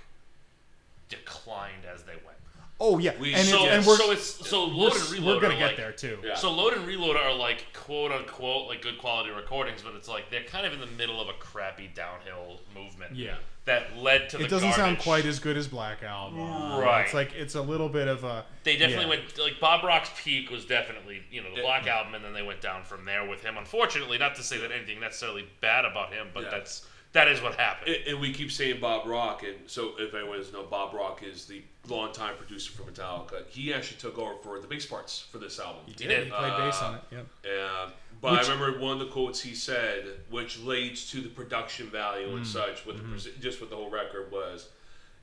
[1.09, 2.37] declined as they went.
[2.79, 5.35] Oh yeah, We- and, so, it's, and we're so it's so we're, load and reload.
[5.35, 6.19] we're gonna are get like, there too.
[6.23, 6.35] Yeah.
[6.35, 10.29] So load and reload are like quote unquote like good quality recordings, but it's like
[10.29, 13.15] they're kind of in the middle of a crappy downhill movement.
[13.15, 13.35] Yeah.
[13.65, 15.03] That led to the It doesn't sound garbage.
[15.03, 16.39] quite as good as Black Album.
[16.39, 17.01] Uh, right.
[17.01, 18.45] It's like it's a little bit of a.
[18.63, 19.09] They definitely yeah.
[19.09, 22.43] went like Bob Rock's peak was definitely you know the Black Album, and then they
[22.43, 23.57] went down from there with him.
[23.57, 26.49] Unfortunately, not to say that anything necessarily bad about him, but Yeah.
[26.51, 26.85] that's
[27.17, 27.95] that is what happened.
[27.95, 31.23] And, and we keep saying Bob Rock, and so if anyone doesn't know, Bob Rock
[31.23, 33.47] is the longtime producer for Metallica.
[33.49, 35.81] He actually took over for the bass parts for this album.
[35.87, 36.25] He did.
[36.25, 37.01] He played bass Uh, on it.
[37.11, 37.19] Yeah.
[37.43, 37.89] Yeah,
[38.21, 42.35] but I remember one of the quotes he said, which leads to the production value
[42.35, 44.69] and such, with the, just with the whole record was,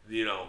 [0.09, 0.49] you know,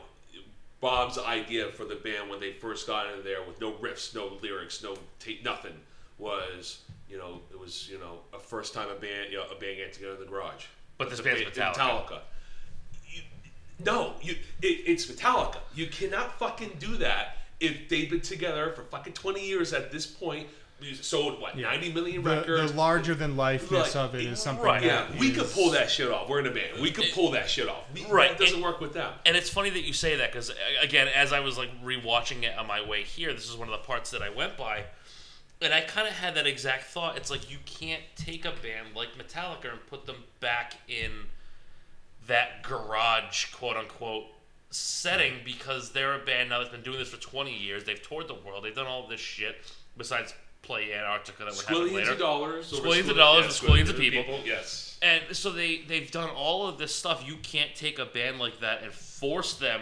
[0.81, 4.31] Bob's idea for the band when they first got in there with no riffs, no
[4.41, 5.73] lyrics, no tape, nothing
[6.17, 9.60] was, you know, it was you know a first time a band, you know, a
[9.60, 10.65] band getting together in the garage.
[10.97, 12.19] But this The band's band- Metallica.
[13.10, 13.21] You-
[13.84, 15.58] no, you it, it's Metallica.
[15.75, 20.05] You cannot fucking do that if they've been together for fucking twenty years at this
[20.05, 20.47] point.
[21.01, 21.67] Sold what Yeah.
[21.71, 22.71] ninety million The, records.
[22.73, 24.63] the larger than lifeness Like, of it is something.
[24.65, 24.84] right.
[24.84, 26.27] yeah, that we could pull that shit off.
[26.27, 26.81] We're in a band.
[26.81, 27.86] We could pull that shit off.
[27.93, 29.12] We, Right, That doesn't and- work with them.
[29.25, 32.58] And it's funny that you say that because again, as I was like rewatching it
[32.58, 34.84] on my way here, this is one of the parts that I went by,
[35.62, 37.18] and I kind of had that exact thought.
[37.18, 41.12] It's like you can't take a band like Metallica and put them back in
[42.28, 44.26] that garage, quote unquote,
[44.70, 47.84] setting because they're a band now that's been doing this for 20 years.
[47.84, 48.63] They've toured the world.
[48.63, 49.56] They've done all this shit
[49.98, 52.12] besides play Antarctica that would happen Squillions later.
[52.12, 52.74] of dollars.
[52.74, 54.39] over Squillions of dollars yeah, with squillions of of people.
[54.44, 54.98] Yes.
[55.02, 57.24] And so they they've done all of this stuff.
[57.26, 59.82] You can't take a band like that and force them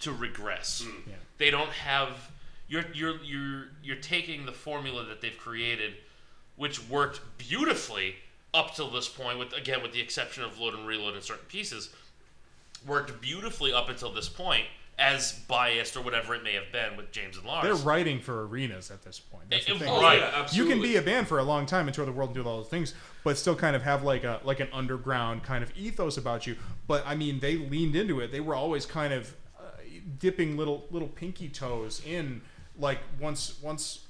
[0.00, 0.82] to regress.
[0.82, 1.08] Hmm.
[1.08, 1.16] Yeah.
[1.38, 2.30] They don't have
[2.72, 5.94] you're you're you're you're taking the formula that they've created,
[6.56, 8.16] which worked beautifully
[8.54, 9.38] up till this point.
[9.38, 11.90] With again, with the exception of load and reload in certain pieces,
[12.86, 14.64] worked beautifully up until this point,
[14.98, 17.64] as biased or whatever it may have been with James and Lars.
[17.64, 19.44] They're writing for arenas at this point.
[19.50, 19.92] That's the Eh, thing.
[19.92, 20.20] right.
[20.22, 22.30] like, Yeah, you can be a band for a long time and tour the world
[22.34, 25.42] and do all those things, but still kind of have like a like an underground
[25.42, 26.56] kind of ethos about you.
[26.86, 28.32] But I mean, they leaned into it.
[28.32, 29.62] They were always kind of uh,
[30.18, 32.40] dipping little little pinky toes in.
[32.78, 34.00] Like once once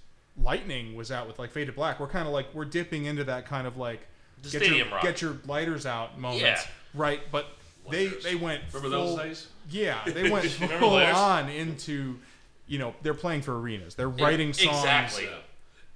[0.41, 3.25] Lightning was out with like Fade to Black, we're kind of like we're dipping into
[3.25, 4.01] that kind of like
[4.43, 5.03] The get stadium your rock.
[5.03, 6.61] get your lighters out moments, Yeah.
[6.95, 7.21] right?
[7.31, 7.47] But
[7.91, 8.25] they Lighters.
[8.25, 9.47] they went Remember full, those days?
[9.71, 11.17] Yeah, they went Remember full lighters?
[11.17, 12.19] on into
[12.69, 13.95] you know they're playing for arenas.
[13.97, 15.29] They're writing songs exactly.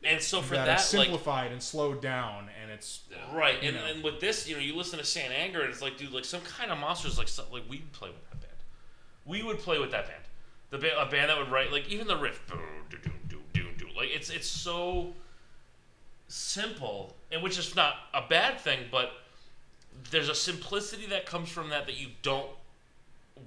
[0.04, 3.00] And so for that, that, are like simplified and slowed down, and it's
[3.32, 3.84] Right, and, know.
[3.86, 6.24] and with this, you know, you listen to Saint Anger, and it's like, dude, like
[6.24, 8.52] some kind of monsters, like some, like we would play with that band.
[9.24, 10.22] We would play with that band.
[10.70, 12.58] The ba- a band that would write like even the riff, boo,
[12.90, 13.86] doo, doo, doo, doo, doo.
[13.96, 15.14] like it's it's so
[16.28, 19.12] simple, and which is not a bad thing, but
[20.10, 22.48] there's a simplicity that comes from that that you don't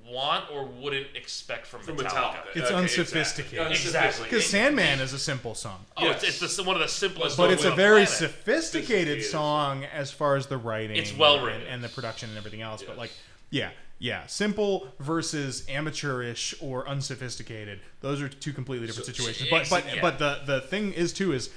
[0.08, 2.10] want or wouldn't expect from, From Metallica.
[2.10, 2.56] Metallica.
[2.56, 3.72] It's Okay, unsophisticated.
[3.72, 4.24] Exactly.
[4.26, 6.24] because Sandman is a simple song, Oh, Yes.
[6.24, 7.38] it's, it's the, one of the simplest.
[7.38, 10.96] but it's a very sophisticated Sophisticated song as far as the writing.
[10.98, 11.68] It's well and- written.
[11.68, 12.84] and, the production and everything else.
[12.84, 13.12] But like,
[13.50, 17.82] yeah, yeah, simple versus amateurish or unsophisticated.
[18.02, 19.50] Those are two completely different So- situations.
[19.50, 20.02] But but Yeah.
[20.02, 21.50] but the the thing is too is.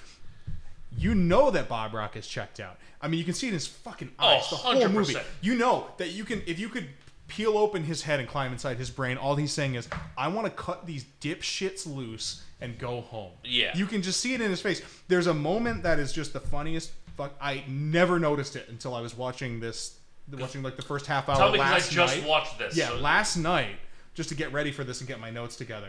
[0.94, 2.78] You know that Bob Rock is checked out.
[3.00, 4.50] I mean, you can see it in his fucking Oh, eyes.
[4.50, 5.14] the whole movie.
[5.14, 5.24] 100%.
[5.40, 6.86] You know that you can if you could
[7.28, 9.16] peel open his head and climb inside his brain.
[9.16, 13.74] All he's saying is, "I want to cut these dipshits loose and go home." Yeah.
[13.74, 14.82] you can just see it in his face.
[15.08, 16.90] There's a moment that is just the funniest.
[17.16, 19.94] Fuck, I never noticed it until I was watching this,
[20.38, 22.26] watching like the first half hour Tell me because I last just night.
[22.26, 22.76] watched this.
[22.76, 23.76] Yeah, so- last night,
[24.14, 25.88] just to get ready for this and get my notes together.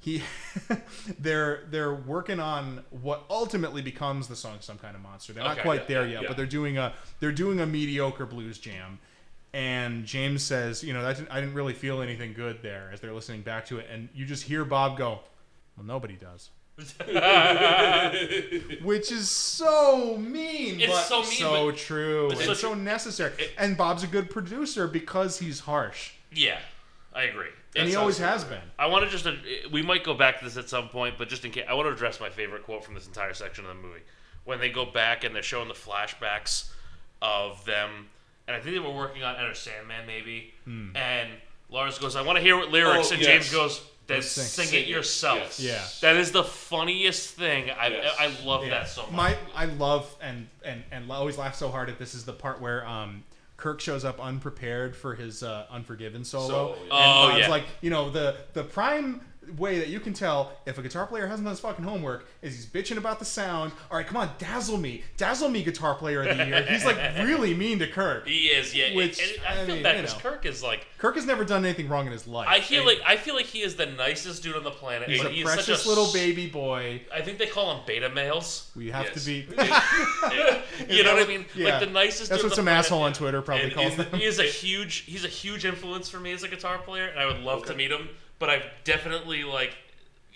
[0.00, 0.22] He,
[1.18, 5.58] they're they're working on what ultimately becomes the song "Some Kind of Monster." They're not
[5.60, 6.28] quite yeah, there yeah, yet, yeah.
[6.28, 8.98] but they're doing a they're doing a mediocre blues jam.
[9.54, 13.00] And James says, you know, that didn't, I didn't really feel anything good there as
[13.00, 15.20] they're listening back to it, and you just hear Bob go,
[15.76, 16.50] "Well, nobody does."
[18.82, 22.72] Which is so mean, It's but so so, mean, but- true but and such so
[22.72, 23.32] a- necessary.
[23.58, 26.58] and Bob's a good producer because he's harsh, Yeah,
[27.14, 27.48] I agree.
[27.76, 28.60] and he That's always has been.
[28.78, 29.32] I want to just, uh,
[29.72, 31.88] we might go back to this at some point, but just in case, I want
[31.88, 34.00] to address my favorite quote from this entire section of the movie.
[34.44, 36.70] When they go back and they're showing the flashbacks
[37.22, 38.08] of them,
[38.46, 40.94] and I think they were working on Enter Sandman maybe, Hmm.
[40.96, 41.30] and
[41.70, 43.30] Lars goes, I want to hear what lyrics, Oh, and yes.
[43.30, 44.44] James goes, then sing.
[44.44, 44.88] sing, Sing it it.
[44.88, 45.58] yourself.
[45.58, 45.60] Yes.
[46.02, 46.08] Yeah.
[46.12, 47.70] That is the funniest thing.
[47.70, 48.16] I Yes.
[48.18, 48.70] I love Yeah.
[48.70, 49.12] that so much.
[49.12, 52.60] My I love and and and always laugh so hard at this is the part
[52.60, 53.24] where um
[53.56, 56.48] Kirk shows up unprepared for his uh, Unforgiven solo.
[56.48, 56.82] Solo, yeah.
[56.82, 57.48] And Oh, Bob's yeah.
[57.48, 59.20] like, you know, the the prime
[59.56, 62.54] way that you can tell if a guitar player hasn't done his fucking homework is
[62.54, 63.72] he's bitching about the sound.
[63.90, 66.62] All right, come on, dazzle me, dazzle me, guitar player of the year.
[66.62, 68.26] He's like really mean to Kirk.
[68.26, 68.94] he is, yeah.
[68.94, 70.20] Which, and I, I feel mean, bad because.
[70.20, 70.86] Kirk is like.
[70.98, 72.48] Kirk has never done anything wrong in his life.
[72.48, 75.08] I feel And like I feel like he is the nicest dude on the planet.
[75.10, 77.02] he's a he's precious such a little baby boy.
[77.14, 78.70] I think they call him beta males.
[78.74, 79.22] We have Yes.
[79.22, 79.46] to be.
[80.88, 81.44] You know what I mean?
[81.54, 81.70] Yeah.
[81.78, 82.30] Like the nicest.
[82.30, 82.84] That's dude on what some planet.
[82.86, 84.98] asshole on Twitter probably And calls he's, he is a huge.
[85.06, 87.74] He's a huge influence for me as a guitar player, and I would love to
[87.74, 88.08] meet him.
[88.44, 89.74] But I've definitely like,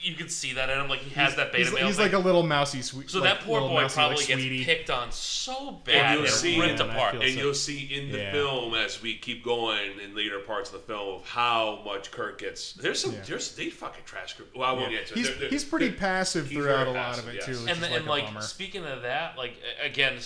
[0.00, 0.88] you can see that in him.
[0.88, 1.87] Like he has that beta He's, male.
[1.87, 2.04] he's thing.
[2.06, 3.11] like a little mousy sweet.
[3.11, 4.64] so like, that poor boy mousy, probably like, gets sweetie.
[4.64, 7.12] picked on so And bad you'll and see- ripped Man, apart.
[7.12, 8.32] feel and so- you'll see in the Yeah.
[8.32, 12.38] film as we keep going in later parts of the film of how much Kirk
[12.38, 12.72] gets.
[12.74, 13.12] There's some.
[13.12, 13.20] Yeah.
[13.26, 14.34] There's they fucking trash.
[14.34, 14.48] Kirk.
[14.54, 14.98] Well, I won't Yeah.
[14.98, 15.16] get to it.
[15.18, 17.37] He's, They're- they're- he's pretty they're- passive he's throughout very a lot passive, of it
[17.37, 17.46] yes.
[17.46, 17.52] too.
[17.52, 18.40] And is then, like and like bummer.
[18.42, 20.18] speaking of that, like again,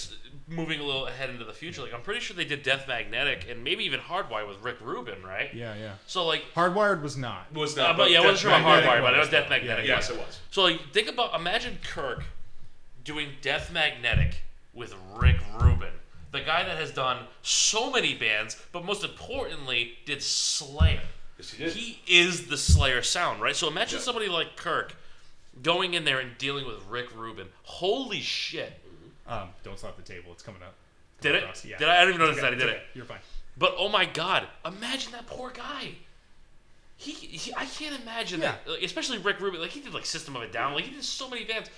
[0.49, 3.47] moving a little ahead into the future, like I'm pretty sure they did Death Magnetic
[3.49, 5.51] and maybe even Hardwired with Rick Rubin, right?
[5.55, 5.93] Yeah, yeah.
[6.07, 7.51] So like, Hardwired was not.
[7.55, 9.45] Was uh, not, but yeah, I wasn't sure about Magnetic but I know was, Death
[9.49, 9.55] though.
[9.67, 9.87] Magnetic.
[9.87, 10.19] Yeah, Yes, was.
[10.19, 10.41] it was.
[10.51, 12.25] So like, think about imagine Kirk
[13.05, 14.43] doing Death Magnetic
[14.75, 15.93] with Rick Rubin,
[16.31, 21.01] the guy that has done so many bands, but most importantly, did Slayer.
[21.39, 21.73] Yes, he did.
[21.75, 23.57] He is the Slayer sound, right?
[23.57, 24.05] So imagine Yeah.
[24.05, 24.95] somebody like Kirk
[25.63, 27.49] going in there and dealing with Rick Rubin.
[27.65, 28.79] Holy shit!
[29.27, 30.33] Um, don't slap the table.
[30.33, 30.75] It's coming up.
[31.19, 31.65] It's Did coming it?
[31.65, 31.79] Yeah.
[31.79, 31.97] Did I?
[31.97, 32.87] I didn't even notice Okay, that I did it's it.
[32.95, 33.19] You're fine.
[33.59, 35.93] But oh my god, imagine that poor guy.
[36.97, 39.61] He, he I can't imagine that, like, especially Rick Rubin.
[39.61, 40.75] Like he did like System of a Down.
[40.75, 41.69] Like he did so many bands.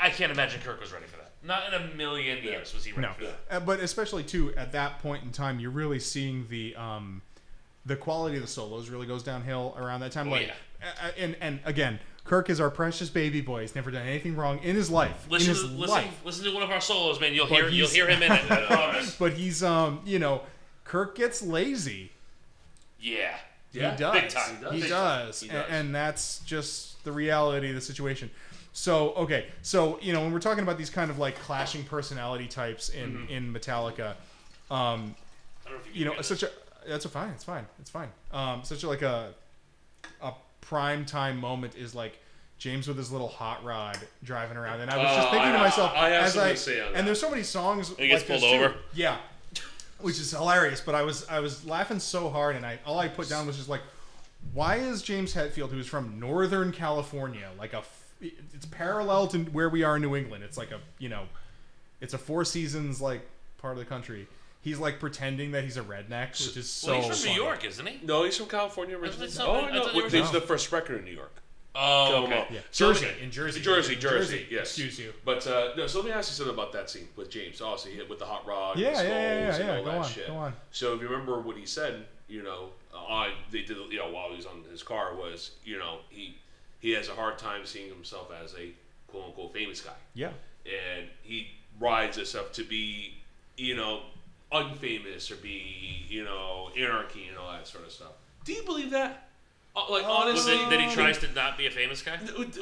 [0.00, 1.30] I can't imagine Kirk was ready for that.
[1.44, 3.36] Not in a million years was he ready No, for that.
[3.50, 7.22] uh, but especially too at that point in time, you're really seeing the um,
[7.86, 10.28] the quality of the solos really goes downhill around that time.
[10.28, 10.88] Oh, like, yeah.
[11.02, 13.62] uh, and and again, Kirk is our precious baby boy.
[13.62, 15.26] He's never done anything wrong in his life.
[15.30, 16.20] Listen, in his to, listen, life.
[16.24, 17.32] listen to one of our solos, man.
[17.34, 19.14] You'll But hear you'll hear him in it.
[19.18, 20.42] But he's um, you know,
[20.84, 22.12] Kirk gets lazy.
[23.00, 23.36] Yeah.
[23.72, 24.12] He does.
[24.20, 24.56] big time.
[24.72, 25.40] He does.
[25.40, 25.66] He does.
[25.68, 28.30] And, that's just the reality of the situation.
[28.72, 32.46] So okay, so you know when we're talking about these kind of like clashing personality
[32.46, 33.32] types in Mm-hmm.
[33.32, 34.14] in Metallica,
[34.70, 35.14] um,
[35.66, 36.50] know you, you know such a
[36.88, 39.32] that's a fine it's fine it's fine um such a, like a
[40.22, 42.18] a prime time moment is like
[42.58, 45.58] james with his little hot rod driving around and i was just Uh, thinking to
[45.58, 48.52] myself I have as i and there's so many songs He gets like this pulled
[48.52, 48.64] too.
[48.64, 48.74] over?
[48.94, 49.18] yeah
[50.02, 53.08] which is hilarious but i was i was laughing so hard and i all i
[53.08, 53.82] put down was just like
[54.54, 59.68] why is james hetfield who's from northern california like a f- it's parallel to where
[59.68, 61.24] we are in new england it's like a you know
[62.00, 63.22] it's a four seasons like
[63.58, 64.26] part of the country
[64.62, 67.34] he's like pretending that he's a redneck which is so well, he's from funny.
[67.34, 68.00] New York, isn't he?
[68.06, 69.28] No, he's from California originally.
[69.40, 71.34] Oh, I no, thought they were this is from- the first record in New York.
[71.74, 72.46] Oh, okay.
[72.50, 72.60] Yeah.
[72.70, 73.60] So Jersey, in Jersey.
[73.60, 74.46] Jersey, Jersey, Jersey.
[74.50, 74.60] yes.
[74.78, 75.12] Excuse you.
[75.24, 77.60] But uh, no, so let me ask you something about that scene with James.
[77.60, 79.98] Hit with the hot rod, Yeah, and the yeah, yeah, yeah, and all Go that
[79.98, 80.26] on, shit.
[80.26, 80.52] go on.
[80.70, 84.28] So if you remember what he said, you know, on they did, you know, while
[84.30, 86.36] he was on his car was, you know, he
[86.80, 88.70] he has a hard time seeing himself as a
[89.08, 90.30] quote unquote famous guy, Yeah.
[90.66, 91.48] and he
[91.80, 93.14] rides this up to be,
[93.56, 94.02] you know,
[94.52, 98.12] unfamous or be, you know, anarchy and all that sort of stuff.
[98.44, 99.28] Do you believe that?
[99.74, 102.18] Uh, like Oh, honestly, it that he tries to not be a famous guy?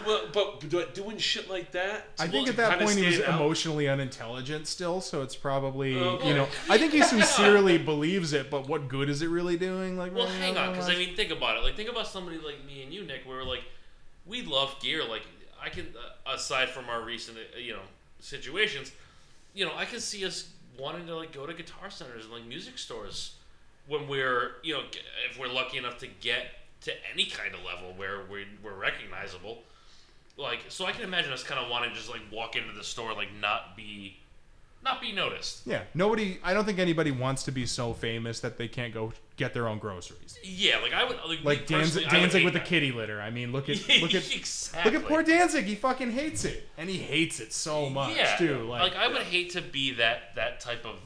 [0.06, 2.06] Well, but do- doing shit like that.
[2.20, 3.34] I think at that point he was out?
[3.40, 6.28] emotionally unintelligent still, so it's probably Okay.
[6.28, 6.46] you know.
[6.68, 9.98] I think he sincerely believes it, but what good is it really doing?
[9.98, 10.88] Like, Well, hang on, because?
[10.88, 11.64] I mean, think about it.
[11.64, 13.64] Like, think about somebody like me and you, Nick, where like
[14.24, 15.02] we love gear.
[15.04, 15.22] Like,
[15.60, 15.88] I can,
[16.26, 17.82] uh, aside from our recent, uh, you know,
[18.20, 18.92] situations,
[19.52, 22.46] you know, I can see us wanting to like go to guitar centers and like
[22.46, 23.34] music stores
[23.88, 24.82] when we're, you know,
[25.28, 26.44] if we're lucky enough to get
[26.82, 29.62] to any kind of level where we, we're recognizable.
[30.36, 32.84] Like, so I can imagine us kind of wanting to just like walk into the
[32.84, 34.16] store, like not be,
[34.82, 35.66] not be noticed.
[35.66, 36.38] yeah, nobody.
[36.42, 39.68] I don't think anybody wants to be so famous that they can't go get their
[39.68, 40.38] own groceries.
[40.42, 42.58] Yeah, like I would like, me Like personally, Danzig, I would Danzig hate with the
[42.60, 42.68] that.
[42.68, 43.20] kitty litter.
[43.20, 44.90] I mean, look at look at exactly.
[44.90, 45.66] look at poor Danzig.
[45.66, 48.66] He fucking hates it, and he hates it so much yeah, too.
[48.68, 50.96] Like, I would hate to be that that type of.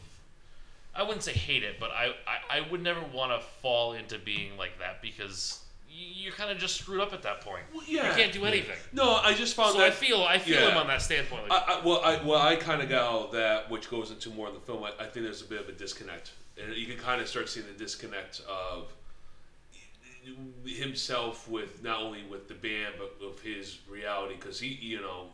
[0.95, 4.21] I wouldn't say hate it, but I I, I would never want to fall into
[4.21, 5.64] being like that because
[5.97, 7.63] you're kind of just screwed up at that point.
[7.87, 8.09] yeah.
[8.11, 8.77] You can't do anything.
[8.93, 9.89] No, I just found So that.
[9.89, 10.71] I feel I feel yeah.
[10.71, 11.49] him on that standpoint.
[11.49, 14.49] Like, I, I, well, I well, I kind of got that, which goes into more
[14.49, 14.83] in the film.
[14.85, 17.49] I, I think there's a bit of a disconnect, and you can kind of start
[17.49, 18.93] seeing the disconnect of
[20.65, 25.27] himself with not only with the band but of his reality, because he, you know.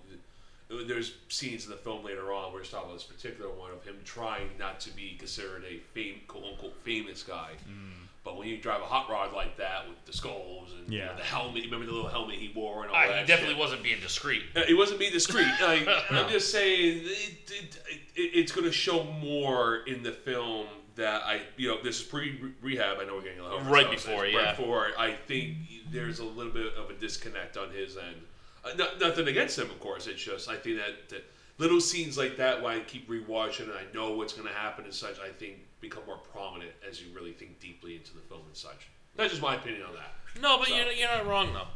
[0.87, 3.83] There's scenes in the film later on where it's talking about this particular one of
[3.85, 8.00] him trying not to be considered a fame, quote unquote famous guy, Mm.
[8.31, 11.17] But when you drive a hot rod like that with the skulls and you know,
[11.17, 13.21] the helmet, you remember the little helmet he wore and all Ah, that.
[13.23, 13.61] he definitely shit.
[13.61, 14.43] wasn't being discreet.
[14.55, 15.49] Uh, It wasn't being discreet.
[15.61, 17.77] Like, I'm just saying, it, it,
[18.15, 22.03] it, it's going to show more in the film that I, you know, this is
[22.07, 22.99] pre rehab.
[23.01, 24.55] I know we're getting a little Right ourselves, before, right yeah.
[24.55, 25.57] Before, I think
[25.91, 28.17] there's a little bit of a disconnect on his end.
[28.65, 30.07] Uh, not, nothing against him, of course.
[30.07, 31.25] It's just I think that, that
[31.59, 34.85] little scenes like that, why I keep rewatching and I know what's going to happen
[34.85, 38.43] and such, I think become more prominent as you really think deeply into the film
[38.47, 38.89] and such.
[39.17, 40.41] That's just my opinion on that.
[40.43, 41.67] No, but So- you're, you're not wrong though.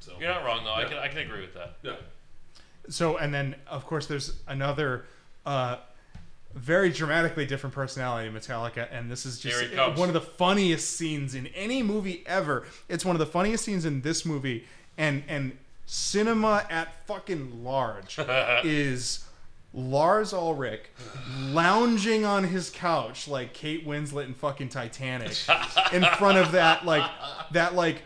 [0.00, 0.72] So You're not wrong though.
[0.74, 1.76] I can I can agree with that.
[1.82, 1.96] yeah.
[2.88, 5.04] So and then of course there's another
[5.44, 5.76] uh,
[6.54, 9.98] very dramatically different personality in Metallica, and this is just Here he comes.
[9.98, 12.64] one of the funniest scenes in any movie ever.
[12.88, 14.64] It's one of the funniest scenes in this movie,
[14.96, 18.18] and and cinema at fucking large
[18.64, 19.24] is
[19.72, 20.82] Lars Ulrich
[21.38, 25.36] lounging on his couch like Kate Winslet in fucking Titanic
[25.92, 27.08] in front of that like
[27.52, 28.02] that like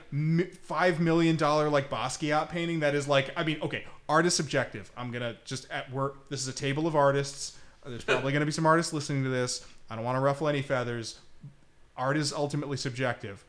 [0.63, 5.11] five million dollar like Basquiat painting that is like I mean okay artist subjective I'm
[5.11, 8.67] gonna just at work this is a table of artists there's probably gonna be some
[8.67, 11.19] artists listening to this I don't want to ruffle any feathers
[11.97, 13.43] art is ultimately subjective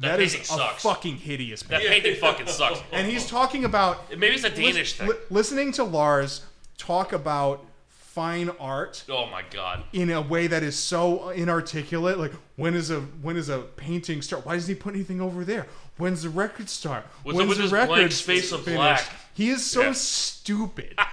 [0.00, 0.82] That that is painting a sucks.
[0.82, 2.80] fucking hideous That painting painting fucking sucks.
[2.92, 5.08] and he's talking about Maybe it's a Danish lis- thing.
[5.08, 6.42] li- listening to Lars
[6.78, 9.82] talk about fine art oh my god.
[9.92, 12.18] in a way that is so inarticulate.
[12.18, 14.46] Like when is a when is a painting start?
[14.46, 15.66] Why doesn't he put anything over there?
[15.96, 17.06] When's the record start?
[17.24, 19.04] With- When's with the record blank space of black.
[19.34, 19.92] He is so Yeah.
[19.92, 20.94] stupid.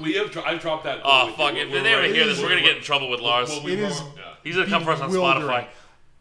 [0.00, 1.00] We have dro- I've dropped that.
[1.04, 1.54] Oh with fuck!
[1.54, 1.60] you.
[1.60, 2.14] If We're they ever right.
[2.14, 3.48] hear this, we're gonna get in trouble with Lars.
[3.50, 4.22] well, we It were- is yeah.
[4.42, 5.48] He's gonna come for us on bewildering.
[5.48, 5.66] Spotify.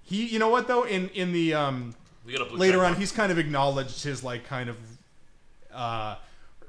[0.03, 0.83] He, you know what though?
[0.83, 2.97] In in the um We got a blue later check on, mark.
[2.99, 4.77] he's kind of acknowledged his like kind of
[5.73, 6.15] uh,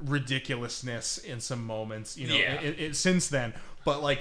[0.05, 2.17] ridiculousness in some moments.
[2.17, 2.61] You know, Yeah.
[2.61, 3.55] it, it, since then,
[3.85, 4.21] but like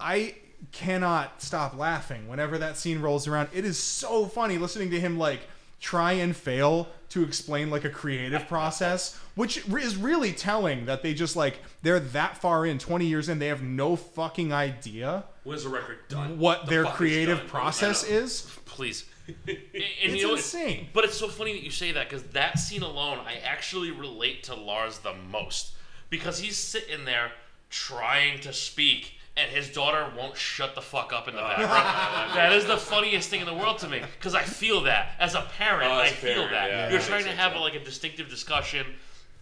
[0.00, 0.34] I
[0.72, 3.48] cannot stop laughing whenever that scene rolls around.
[3.52, 5.40] It is so funny listening to him like
[5.80, 11.14] try and fail to explain like a creative process, which is really telling that they
[11.14, 15.62] just like they're that far in, 20 years in, they have no fucking idea When's
[15.64, 16.38] the record done?
[16.38, 17.48] what The their creative done?
[17.48, 18.50] process is.
[18.64, 19.04] please.
[19.46, 20.38] And It's you know what?
[20.38, 20.88] insane.
[20.92, 24.42] But it's so funny that you say that because that scene alone, I actually relate
[24.44, 25.72] to Lars the most
[26.10, 27.32] because he's sitting there
[27.70, 29.12] trying to speak.
[29.36, 31.68] And his daughter won't shut the fuck up in the background.
[32.36, 35.34] that is the funniest thing in the world to me because I feel that as
[35.34, 35.90] a parent.
[35.90, 37.64] Oh, as I a feel parent, that yeah, you're that trying to have sense, a,
[37.64, 38.86] like a distinctive discussion,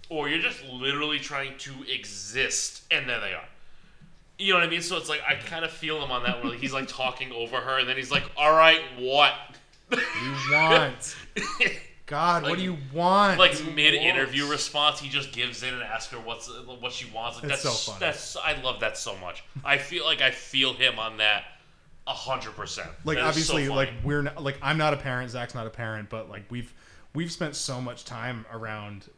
[0.09, 3.45] or you're just literally trying to exist, and there they are.
[4.39, 4.81] You know what I mean?
[4.81, 7.57] So it's like I kind of feel him on that where he's like talking over
[7.61, 9.35] her, and then he's like, "All right, what?"
[9.93, 11.17] You want?
[12.07, 13.39] God, what do you want?
[13.39, 16.51] like mid interview response, he just gives in and asks her what's
[16.81, 17.37] what she wants.
[17.43, 18.05] Like, It's that's so funny.
[18.05, 19.45] That's I love that so much.
[19.65, 21.45] I feel like I feel him on that
[22.07, 22.89] a hundred percent.
[23.05, 23.77] like That is so obviously, funny.
[23.77, 25.31] like we're not, like I'm not a parent.
[25.31, 26.73] Zach's not a parent, but like we've
[27.15, 29.09] we've spent so much time around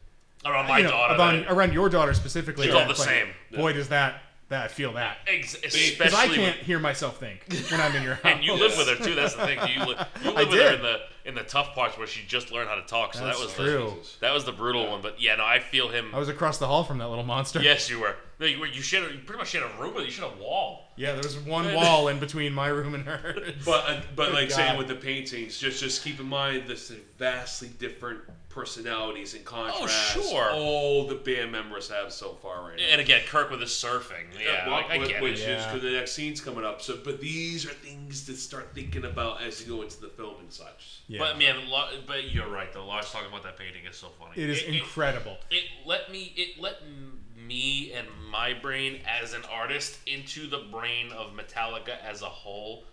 [0.44, 1.14] around my you know, daughter.
[1.14, 2.66] around around your daughter specifically.
[2.66, 3.28] She's all the like, same.
[3.52, 4.20] Boy, does that
[4.54, 7.40] that I feel that ex- because especially I with- can't hear myself think
[7.70, 8.24] when I'm in your house.
[8.34, 9.14] and you live with her too.
[9.14, 9.58] That's the thing.
[9.68, 10.74] You, li- you I live with her did.
[10.76, 13.14] in the in the tough parts where she just learned how to talk.
[13.14, 13.94] So That's that was true.
[14.02, 15.00] the that was the brutal one.
[15.02, 16.14] But yeah, no, I feel him.
[16.14, 17.60] I was across the hall from that little monster.
[17.62, 18.16] yes, you were.
[18.44, 20.04] No, you, you should you pretty much shared a room with.
[20.04, 20.82] You should have a wall.
[20.96, 23.54] Yeah, there was one wall in between my room and hers.
[23.64, 24.54] But uh, but like God.
[24.56, 30.12] saying with the paintings, just just keep in mind this vastly different personalities and contrasts.
[30.12, 30.50] sure.
[30.52, 32.84] All the band members have so far right now.
[32.92, 34.26] And again, Kirk with his surfing.
[34.40, 35.48] Yeah, well, like, I wh- get which it.
[35.48, 35.66] is Yeah.
[35.72, 36.80] because the next scene's coming up.
[36.80, 40.34] So, but these are things to start thinking about as you go into the film
[40.38, 41.00] and such.
[41.08, 41.18] yeah.
[41.18, 42.86] But man, Lo- but you're right though.
[42.86, 44.40] Lars talking about that painting is so funny.
[44.40, 45.36] it is incredible.
[45.50, 46.32] It, let me.
[46.36, 51.96] It let m- me and my brain as an artist into the brain of Metallica
[52.08, 52.84] as a whole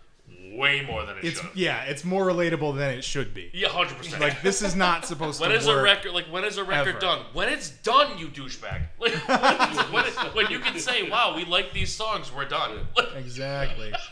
[0.54, 1.50] way more than it It's should.
[1.54, 3.50] yeah, it's more relatable than it should be.
[3.52, 4.20] Yeah, hundred percent.
[4.22, 5.78] Like this is not supposed When to is work.
[5.80, 7.00] a record like when is a record ever.
[7.00, 7.24] done?
[7.32, 8.82] When it's done, you douchebag.
[8.98, 12.86] Like when, when you can say, "Wow, we like these songs, we're done."
[13.16, 13.92] Exactly.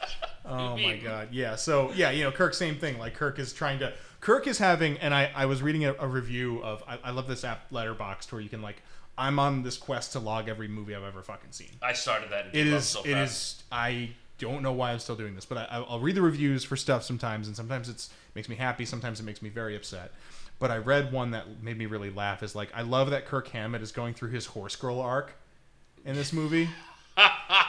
[0.52, 1.28] Oh my god.
[1.30, 1.54] Yeah.
[1.54, 2.98] So yeah, you know, Kirk, same thing.
[2.98, 3.92] Like Kirk is trying to.
[4.20, 6.82] Kirk is having, and I, I was reading a, a review of.
[6.88, 8.82] I, I love this app, Letterboxd, where you can like,
[9.20, 11.68] I'm on this quest to log every movie I've ever fucking seen.
[11.82, 12.46] I started that.
[12.54, 12.86] It is.
[12.86, 13.62] So it is.
[13.70, 16.74] I don't know why I'm still doing this, but I, I'll read the reviews for
[16.74, 20.12] stuff sometimes, and sometimes it's makes me happy, sometimes it makes me very upset.
[20.58, 22.42] But I read one that made me really laugh.
[22.42, 25.34] Is like, I love that Kirk Hammett is going through his horse girl arc
[26.06, 26.70] in this movie.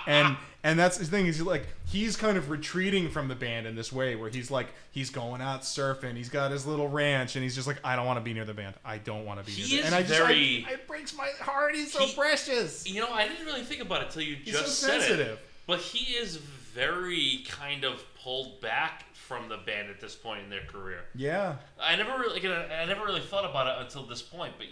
[0.07, 3.75] And and that's the thing is like he's kind of retreating from the band in
[3.75, 7.43] this way where he's like he's going out surfing he's got his little ranch and
[7.43, 9.45] he's just like i don't want to be near the band i don't want to
[9.45, 11.91] be He near is the and i just very- I, it breaks my heart he's
[11.91, 14.79] so He- precious You know, I didn't really think about it till you He's just
[14.79, 15.37] so said sensitive.
[15.39, 15.39] it.
[15.67, 20.49] But he is very kind of pulled back from the band at this point in
[20.49, 21.01] their career.
[21.15, 21.55] Yeah.
[21.81, 24.53] I never really, I never really thought about it until this point.
[24.57, 24.67] But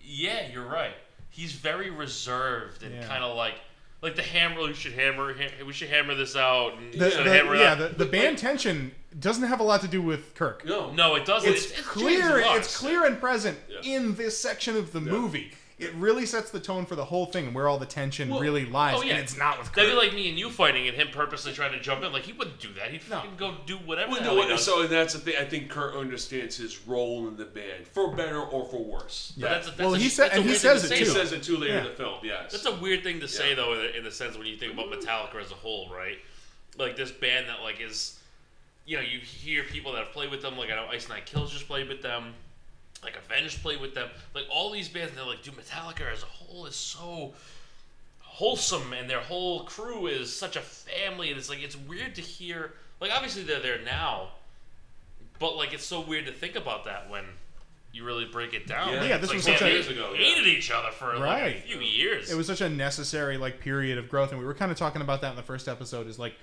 [0.00, 0.94] yeah, you're right.
[1.30, 3.06] He's very reserved and Yeah.
[3.06, 3.54] kind of like,
[4.02, 4.62] like the hammer.
[4.62, 5.32] We should hammer.
[5.34, 6.74] ha- We should hammer this out.
[6.78, 7.78] And The, the- hammer yeah, out.
[7.78, 10.64] the, the band tension doesn't have a lot to do with Kirk.
[10.66, 11.48] No, no, it doesn't.
[11.50, 12.38] It's, It's, it's clear.
[12.44, 13.96] It's clear and present Yeah.
[13.96, 15.52] in this section of the movie.
[15.82, 18.40] It really sets the tone for the whole thing and where all the tension Well,
[18.40, 18.94] really lies.
[18.96, 19.14] oh, yeah.
[19.14, 19.76] And it's not with Kirk.
[19.76, 22.12] That'd be like me and you fighting and him purposely trying to jump in.
[22.12, 22.90] Like he wouldn't do that.
[22.90, 23.16] He'd No.
[23.16, 24.12] fucking go do whatever.
[24.12, 24.64] Well, the no, he does.
[24.64, 25.34] so that's the thing.
[25.40, 29.32] I think Kirk understands his role in the band, for better or for worse.
[29.36, 30.78] But that's a, that's Well, a, he said- that's a and he weird thing to
[30.80, 31.10] says it say, He too.
[31.10, 31.18] though.
[31.18, 32.18] says it too later in the film.
[32.22, 32.52] Yes.
[32.52, 33.56] That's a weird thing to say Yeah.
[33.56, 36.18] though, in the, in the sense when you think about Metallica as a whole, right?
[36.78, 38.18] Like this band that like is,
[38.86, 40.56] you know, you hear people that have played with them.
[40.56, 42.34] Like I know Ice Nine Kills just played with them.
[43.02, 44.08] Like Avenged played with them.
[44.34, 47.34] Like all these bands, and they're like, dude, Metallica as a whole is so
[48.20, 52.20] wholesome, and their whole crew is such a family, and it's like it's weird to
[52.20, 52.72] hear.
[53.00, 54.28] Like obviously they're there now,
[55.38, 57.24] but like it's so weird to think about that when.
[57.94, 58.90] You really break it down.
[58.90, 59.04] Yeah.
[59.04, 60.24] Yeah, this like, was man, such a- they Years ago, yeah.
[60.24, 62.32] hated each other for like a few years.
[62.32, 65.02] it was such a necessary like period of growth and we were kind of talking
[65.02, 66.34] about that in the first episode is like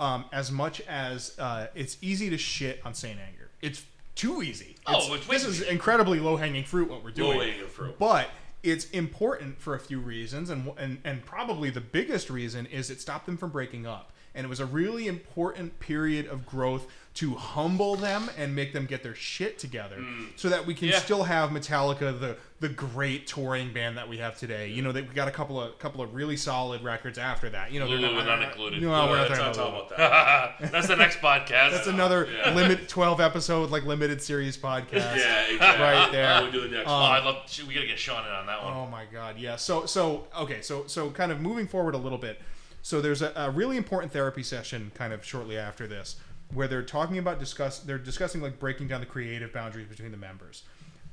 [0.00, 3.84] um, as much as uh, it's easy to shit on Saint Anger it's
[4.14, 4.76] too easy.
[4.86, 7.38] Oh, It's- it's this is incredibly low-hanging fruit what we're doing.
[7.38, 7.98] Low-hanging fruit.
[7.98, 8.30] but
[8.62, 13.00] it's important for a few reasons and, and and probably the biggest reason is it
[13.00, 14.12] stopped them from breaking up.
[14.34, 18.86] And it was a really important period of growth to humble them and make them
[18.86, 20.28] get their shit together mm.
[20.34, 20.98] so that we can Yeah.
[20.98, 25.02] still have Metallica the the great touring band that we have today you know they
[25.02, 27.98] we got a couple of couple of really solid records after that you know they're
[28.00, 28.80] not, not included.
[28.80, 29.86] no, No, we're not talking about talk Lulu.
[29.88, 30.70] about that.
[30.72, 31.72] That's the next podcast.
[31.72, 35.84] that's another limit 12 episode like limited series podcast yeah, exactly.
[35.84, 36.40] Right there.
[36.42, 37.10] We'll do the next Oh, one.
[37.10, 37.36] I love.
[37.68, 38.72] We gotta get Sean in on that one.
[38.72, 39.56] Oh my god, yeah.
[39.56, 42.40] So so okay, so so kind of moving forward a little bit.
[42.80, 46.16] So there's a, a really important therapy session kind of shortly after this
[46.54, 50.16] where they're talking about discuss they're discussing like breaking down the creative boundaries between the
[50.16, 50.62] members.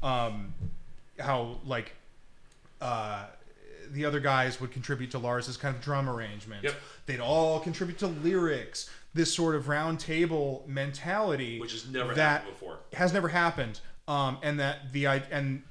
[0.03, 0.53] Um
[1.19, 1.93] how like
[2.81, 3.25] uh
[3.91, 6.63] the other guys would contribute to Lars's kind of drum arrangement.
[6.63, 6.75] Yep.
[7.07, 8.89] They'd all contribute to lyrics.
[9.15, 12.77] This sort of round table mentality, Which has never that happened before.
[12.93, 13.79] has never happened.
[14.07, 15.63] Um, and that the i- and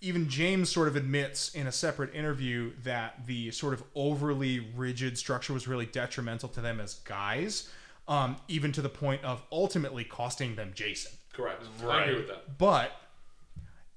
[0.00, 5.18] even James sort of admits in a separate interview that the sort of overly rigid
[5.18, 7.68] structure was really detrimental to them as guys,
[8.08, 11.12] um, even to the point of ultimately costing them Jason.
[11.32, 11.62] Correct.
[11.86, 12.58] I agree with that.
[12.58, 12.92] But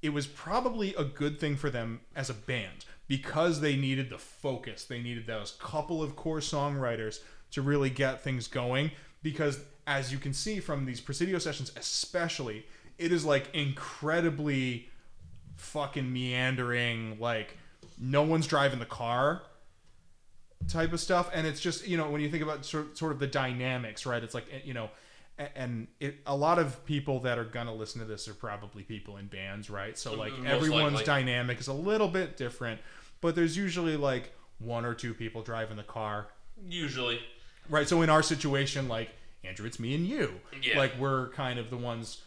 [0.02, 4.18] it was probably a good thing for them as a band because they needed the
[4.18, 4.86] focus.
[4.86, 7.20] They needed those couple of core songwriters
[7.52, 8.92] to really get things going.
[9.22, 12.66] Because as you can see from these Presidio sessions, especially,
[12.98, 14.90] it is like incredibly
[15.58, 17.58] fucking meandering, like
[18.00, 19.42] no one's driving the car
[20.68, 23.20] type of stuff and it's just you know when you think about sort, sort of
[23.20, 24.90] the dynamics right it's like eh, you know
[25.56, 29.18] and it, a lot of people that are gonna listen to this are probably people
[29.18, 31.06] in bands right so like Most everyone's likely.
[31.06, 32.82] dynamic is a little bit different
[33.22, 36.28] but there's usually like one or two people driving the car
[36.70, 37.20] Usually,
[37.70, 39.10] right so in our situation like
[39.46, 40.78] andrew it's me and you Yeah.
[40.78, 42.22] like we're kind of the ones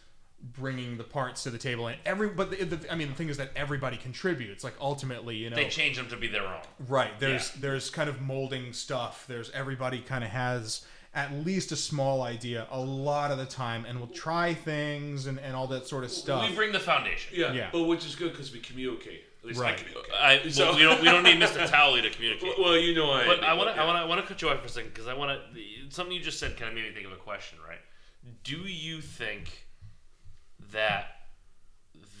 [0.57, 3.29] bringing the parts to the table and every but the, the, i mean the thing
[3.29, 6.59] is that everybody contributes like ultimately you know they change them to be their own.
[6.89, 7.17] Right.
[7.19, 7.61] There's Yeah.
[7.61, 9.25] there's kind of molding stuff.
[9.27, 10.85] There's everybody kind of has
[11.15, 15.39] at least a small idea a lot of the time and we'll try things and,
[15.39, 16.49] and all that sort of stuff.
[16.49, 17.33] We bring the foundation.
[17.37, 17.69] Yeah, Yeah.
[17.71, 19.23] but which is good because we communicate.
[19.43, 19.73] At least Right.
[19.73, 20.13] I communicate.
[20.13, 20.99] I, well, So- we don't.
[21.01, 21.69] We don't need Mr.
[21.71, 22.53] Towle to communicate.
[22.59, 23.25] Well, you know I.
[23.25, 23.75] But I want to.
[23.75, 23.83] yeah.
[23.83, 24.01] I want to.
[24.01, 25.59] I want to cut you off for a second because I want to.
[25.89, 27.59] Something you just said kind of made me think of a question.
[27.67, 27.79] Right?
[28.43, 29.65] Do you think
[30.73, 31.05] that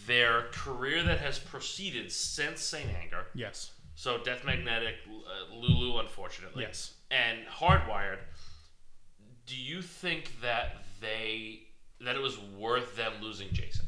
[0.07, 3.71] their career that has proceeded since Saint Anger, yes.
[3.95, 6.93] so Death Magnetic, uh, Lulu, unfortunately, Yes.
[7.11, 8.19] and Hardwired,
[9.45, 11.59] do you think that they
[12.01, 13.85] that it was worth them losing Jason?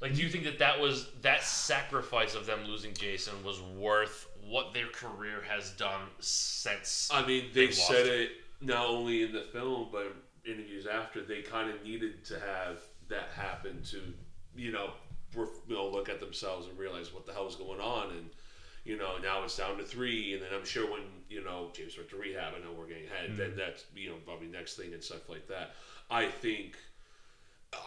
[0.00, 4.28] Like, do you think that that was that sacrifice of them losing Jason was worth
[4.46, 7.08] what their career has done since?
[7.12, 8.30] I mean, they lost said it
[8.60, 10.14] not only in the film, but
[10.44, 11.22] interviews after.
[11.24, 14.00] They kind of needed to have that happen to,
[14.56, 14.90] you know,
[15.34, 18.10] you know, look at themselves and realize what the hell is going on.
[18.10, 18.30] And
[18.84, 20.34] you know, now it's down to three.
[20.34, 23.06] And then I'm sure when you know James went to rehab, I know we're getting
[23.06, 23.36] ahead.
[23.36, 25.72] Then that's you know probably next thing and stuff like that.
[26.10, 26.76] I think.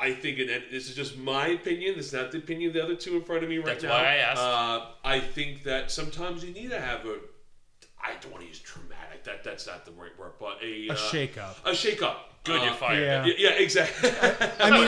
[0.02, 1.96] I think, and this is just my opinion.
[1.96, 3.84] This is not the opinion of the other two in front of me right That's
[3.86, 3.92] now.
[3.92, 4.42] why I asked.
[4.42, 7.20] Uh, I think that sometimes you need to have a
[8.08, 9.24] I don't want to use traumatic.
[9.24, 11.58] That that's not the right word, but a A uh, shake up.
[11.66, 12.34] A shake up.
[12.48, 13.02] Good, you're fired.
[13.04, 13.26] yeah.
[13.26, 14.10] Yeah, yeah, exactly.
[14.60, 14.88] I mean,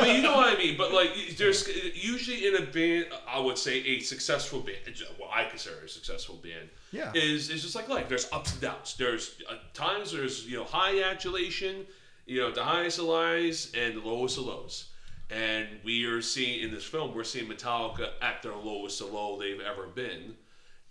[0.00, 0.76] but you know what I mean.
[0.76, 4.78] But like, there's usually in a band, I would say a successful band,
[5.18, 7.12] what I consider a successful band, Yeah.
[7.14, 8.08] is is just like life.
[8.08, 8.94] There's ups and downs.
[8.98, 11.86] There's uh, times there's you know high adulation,
[12.26, 14.88] you know the highest of highs and the lowest of lows.
[15.30, 19.38] And we are seeing in this film, we're seeing Metallica at their lowest of low
[19.38, 20.34] they've ever been,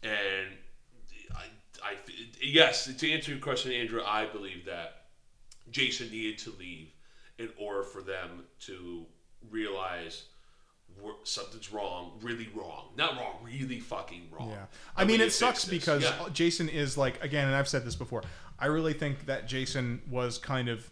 [0.03, 0.47] and
[1.35, 1.45] I,
[1.83, 1.93] I,
[2.39, 4.96] yes, to answer your question, Andrew, I believe that
[5.71, 6.89] Jason needed to leave
[7.37, 9.05] in order for them to
[9.49, 10.25] realize
[11.23, 14.49] something's wrong, really wrong, not wrong, really fucking wrong.
[14.49, 14.65] Yeah.
[14.95, 16.27] I I mean, it sucks because Yeah.
[16.33, 18.23] Jason is like again, and I've said this before.
[18.57, 20.89] I really think that Jason was kind of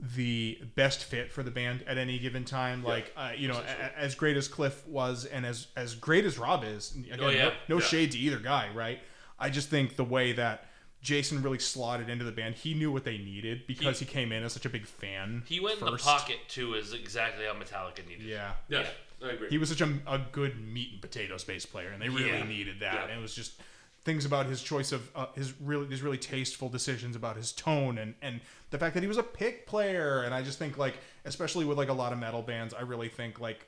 [0.00, 2.82] the best fit for the band at any given time.
[2.84, 6.38] Like, uh, you know, a, as great as Cliff was, and as as great as
[6.38, 6.94] Rob is.
[6.96, 7.44] Again, Oh, yeah.
[7.44, 7.86] no, no Yeah.
[7.86, 9.00] shade to either guy, right?
[9.38, 10.67] I just think the way that
[11.00, 14.42] Jason really slotted into the band, he knew what they needed because he, came in
[14.42, 15.42] as such a big fan.
[15.46, 18.26] He went in the pocket too, is exactly how Metallica needed.
[18.26, 18.52] Yeah.
[18.68, 18.86] Yeah,
[19.24, 19.48] I agree.
[19.48, 22.44] He was such a, a good meat and potatoes bass player, and they really Yeah.
[22.44, 22.94] needed that.
[22.94, 23.02] Yeah.
[23.04, 23.60] And it was just
[24.04, 27.98] things about his choice of uh, his really his really tasteful decisions about his tone
[27.98, 28.40] and and
[28.70, 30.22] the fact that he was a pick player.
[30.22, 33.08] And I just think like, especially with like a lot of metal bands, I really
[33.08, 33.66] think like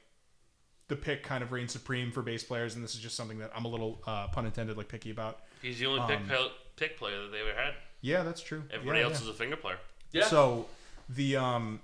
[0.89, 2.75] the pick kind of reigns supreme for bass players.
[2.75, 5.41] And this is just something that I'm a little uh, pun intended like picky about.
[5.63, 6.51] He's the only pick, pel-
[6.81, 7.75] pick player that they ever had.
[8.01, 8.65] Yeah, that's true.
[8.73, 9.29] Everybody Yeah, else yeah.
[9.29, 9.79] is a finger player.
[10.13, 10.25] yeah.
[10.25, 10.67] So
[11.09, 11.81] the um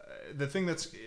[0.00, 0.04] uh,
[0.36, 0.98] the thing that's uh,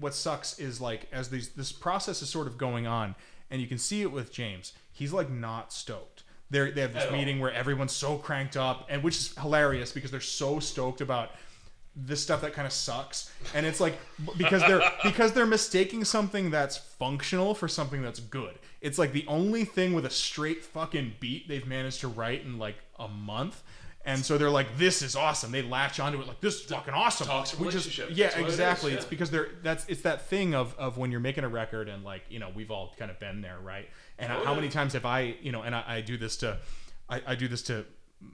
[0.00, 3.14] what sucks is like as these this process is sort of going on
[3.50, 4.72] and you can see it with James.
[4.92, 6.24] He's like not stoked.
[6.50, 7.16] They they have this At all.
[7.18, 11.30] meeting where everyone's so cranked up and which is hilarious because they're so stoked about
[11.94, 13.30] this stuff that kind of sucks.
[13.54, 13.98] And it's like
[14.38, 18.58] because they're because they're mistaking something that's functional for something that's good.
[18.80, 22.58] It's like the only thing with a straight fucking beat they've managed to write in
[22.58, 23.62] like a month.
[24.04, 25.52] And so they're like this is awesome.
[25.52, 27.28] They latch onto it like this is fucking awesome.
[27.28, 28.90] Toxic Which is- yeah That's what it is, exactly.
[28.90, 28.96] yeah.
[28.96, 32.02] it's because they're that's it's that thing of of when you're making a record and
[32.02, 33.88] like you know we've all kind of been there right?
[34.18, 34.56] And Oh, how yeah.
[34.56, 36.58] many times have i you know and i, I do this to
[37.08, 37.84] I, I do this to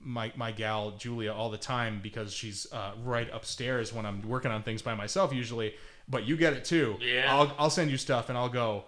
[0.03, 4.51] my my gal Julia all the time because she's uh, right upstairs when I'm working
[4.51, 5.75] on things by myself usually.
[6.09, 6.97] But you get it too.
[7.01, 7.27] Yeah.
[7.29, 8.85] I'll I'll send you stuff and I'll go.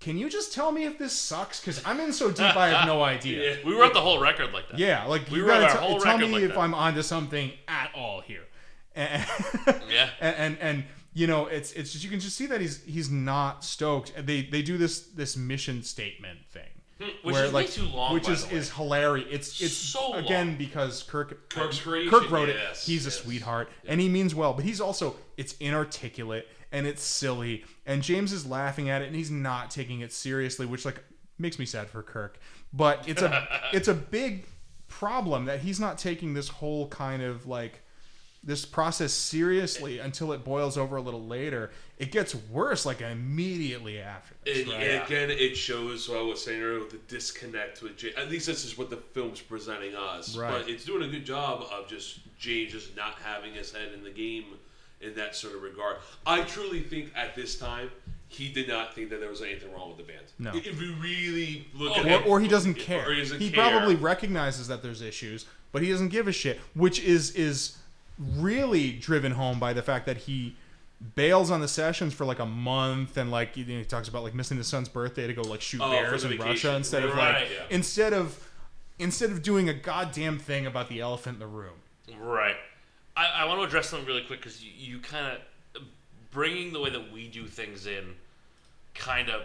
[0.00, 1.60] Can you just tell me if this sucks?
[1.60, 3.58] Because I'm in so deep, I have no idea.
[3.64, 4.78] We wrote the whole record like that.
[4.78, 6.58] Yeah, like We you wrote gotta our t- whole tell record me like if that.
[6.58, 8.42] I'm onto something at all here.
[8.96, 9.24] And,
[9.90, 10.10] Yeah.
[10.20, 13.10] and, and and you know it's it's just you can just see that he's he's
[13.10, 14.12] not stoked.
[14.16, 16.68] They they do this this mission statement thing,
[17.00, 19.26] Hmm, which is way too long, Which is is hilarious.
[19.30, 20.56] It's it's So again long.
[20.56, 22.56] because Kirk Kirk's creation, Kirk wrote it.
[22.56, 23.16] yes, He's a yes.
[23.20, 27.64] sweetheart and he means well, but he's also it's inarticulate and it's silly.
[27.84, 31.02] And James is laughing at it and he's not taking it seriously, which like
[31.38, 32.38] makes me sad for Kirk.
[32.72, 34.46] But it's a it's a big
[34.86, 37.80] problem that he's not taking this whole kind of like
[38.46, 41.70] this process seriously until it boils over a little later.
[41.98, 44.66] It gets worse like immediately after this.
[44.68, 44.76] Right?
[44.82, 48.14] and again, it shows what I was saying earlier, the disconnect with James.
[48.16, 50.36] At least this is what the film's presenting us.
[50.36, 50.50] Right.
[50.50, 54.04] But it's doing a good job of just James just not having his head in
[54.04, 54.44] the game
[55.00, 55.96] in that sort of regard.
[56.26, 57.90] I truly think at this time
[58.28, 60.24] he did not think that there was anything wrong with the band.
[60.38, 60.50] No.
[60.54, 63.08] If we really look Oh, at or, it, or he doesn't care.
[63.08, 63.70] Or he doesn't he care.
[63.70, 67.78] probably recognizes that there's issues, but he doesn't give a shit, which is is
[68.18, 70.56] really driven home by the fact that he
[71.16, 74.22] bails on the sessions for like a month and like you know, he talks about
[74.22, 76.70] like missing his son's birthday to go like shoot Oh, for bears the in vacation.
[76.70, 77.64] Russia instead of Right, like yeah.
[77.70, 78.48] instead of
[78.98, 81.74] instead of doing a goddamn thing about the elephant in the room.
[82.18, 82.56] Right.
[83.16, 85.36] I, I want to address something really quick because you, you kind
[85.74, 85.82] of
[86.30, 88.14] bringing the way that we do things in,
[88.94, 89.42] kind of,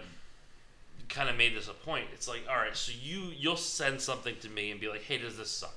[1.07, 2.05] kind of made this a point.
[2.13, 5.17] It's like, all right, so you you'll send something to me and be like, hey,
[5.17, 5.75] does this suck?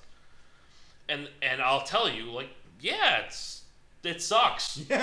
[1.08, 2.48] And and I'll tell you like,
[2.82, 3.62] yeah, it's
[4.04, 4.78] it sucks.
[4.90, 4.94] Or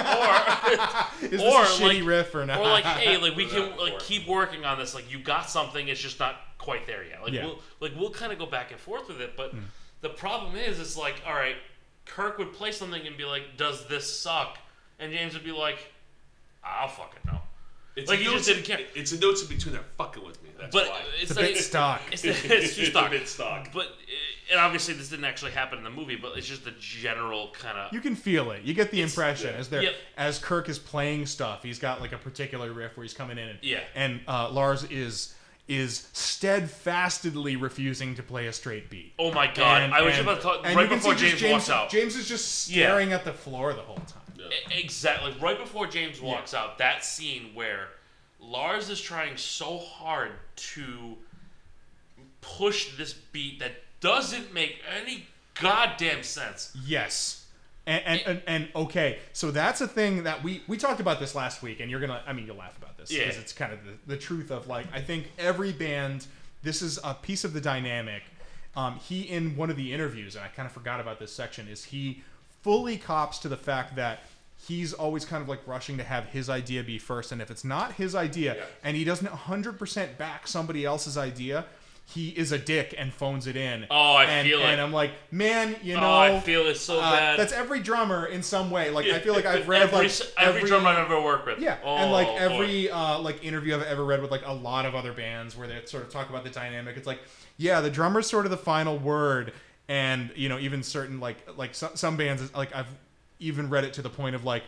[1.22, 2.60] Is Or, this a shitty like- riff or not?
[2.60, 4.00] or like, hey, like we can like before.
[4.02, 4.94] keep working on this.
[4.94, 7.24] Like you got something, it's just not quite there yet.
[7.24, 7.46] Like Yeah.
[7.46, 9.36] we'll like we'll kind of go back and forth with it.
[9.38, 9.60] But Hmm.
[10.02, 11.56] the problem is, it's like, all right,
[12.06, 14.58] Kirk would play something and be like, "Does this suck?"
[15.00, 15.94] And James would be like,
[16.64, 17.40] "I'll fucking know."
[18.00, 18.80] It's like a he just notes- didn't care.
[18.96, 20.50] It's a notes in between they're fucking with me.
[20.60, 21.02] That's But why.
[21.22, 22.02] it's, it's a like, bit stock.
[22.12, 23.08] It's, it's too stock.
[23.08, 23.70] a bit stock.
[23.74, 26.74] But uh, and obviously this didn't actually happen in the movie, but it's just the
[26.80, 28.64] general kind of You can feel it.
[28.64, 29.60] You get the impression yeah.
[29.60, 29.94] as they're Yep.
[30.18, 31.64] as Kirk is playing stuff.
[31.64, 33.80] He's got like a particular riff where he's coming in, and Yeah.
[33.96, 35.36] and uh, Lars is
[35.68, 39.14] is steadfastly refusing to play a straight beat.
[39.20, 39.84] Oh my god!
[39.84, 41.90] And- I was and- just about to talk right before see just James, walks out.
[41.90, 42.88] James is just Yeah.
[42.88, 44.24] staring at the floor the whole time.
[44.40, 45.36] E- Exactly.
[45.42, 47.90] Right before James walks out, that scene where
[48.40, 51.18] Lars is trying so hard to
[52.42, 55.28] push this beat that doesn't make any
[55.60, 56.76] goddamn sense.
[56.86, 57.46] Yes,
[57.86, 61.36] And, and, and, and okay, so that's a thing that we we talked about this
[61.36, 63.26] last week, and you're gonna, I mean, you'll laugh about this Yeah.
[63.26, 66.28] because it's kind of the, the truth of like I think every band,
[66.64, 68.24] this is a piece of the dynamic.
[68.76, 71.68] Um, he in one of the interviews, and I kind of forgot about this section,
[71.68, 72.24] is he
[72.62, 74.20] fully cops to the fact that
[74.68, 77.64] he's always kind of like rushing to have his idea be first, and if it's
[77.64, 78.64] not his idea, Yeah.
[78.84, 81.66] and he doesn't 100% back somebody else's idea.
[82.06, 83.86] He is a dick and phones it in.
[83.92, 84.64] Oh, I and, feel it.
[84.66, 87.38] And I'm like, man, you know, Oh, I feel it so uh, bad.
[87.40, 88.90] That's every drummer in some way.
[88.90, 91.60] Like I feel like I've read every, like s- every, drum I've ever worked with.
[91.60, 94.88] yeah, Oh, and like every uh, like interview I've ever read with like a lot
[94.88, 96.98] of other bands where they sort of talk about the dynamic.
[96.98, 97.20] It's like,
[97.58, 99.54] yeah, the drummer's sort of the final word,
[99.90, 102.88] and you know, even certain like like some, some bands like I've
[103.40, 104.64] even read it to the point of like,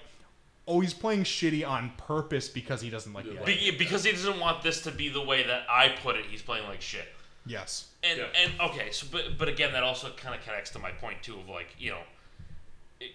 [0.68, 3.72] oh, he's playing shitty on purpose because he doesn't like the idea.
[3.72, 6.26] Be- because he doesn't want this to be the way that I put it.
[6.26, 7.08] He's playing like shit.
[7.46, 7.88] Yes.
[8.04, 8.26] And Yeah.
[8.44, 11.36] and okay, so but but again, that also kind of connects to my point too
[11.40, 12.02] of like you know,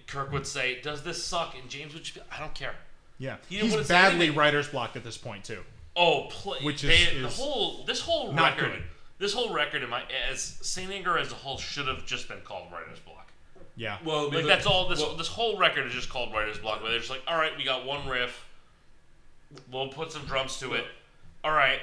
[0.07, 2.75] Kirk would say, "Does this suck?" and James would just be, "I don't care."
[3.19, 3.37] Yeah.
[3.49, 5.63] He He's badly writer's blocked at this point too.
[5.95, 8.73] Oh, play, Which they, is- the whole this whole not record.
[8.73, 8.83] good.
[9.19, 12.41] This whole record in my as Saint Anger as a whole should have just been
[12.45, 13.31] called Writer's Block.
[13.77, 13.99] Yeah.
[14.05, 14.89] Well, Like because- that's all.
[14.89, 16.83] This well, this whole record is just called Writer's Block.
[16.83, 18.45] Where they're just like, all right, we got one riff.
[19.71, 20.85] We'll put some drums to it.
[21.45, 21.79] All right,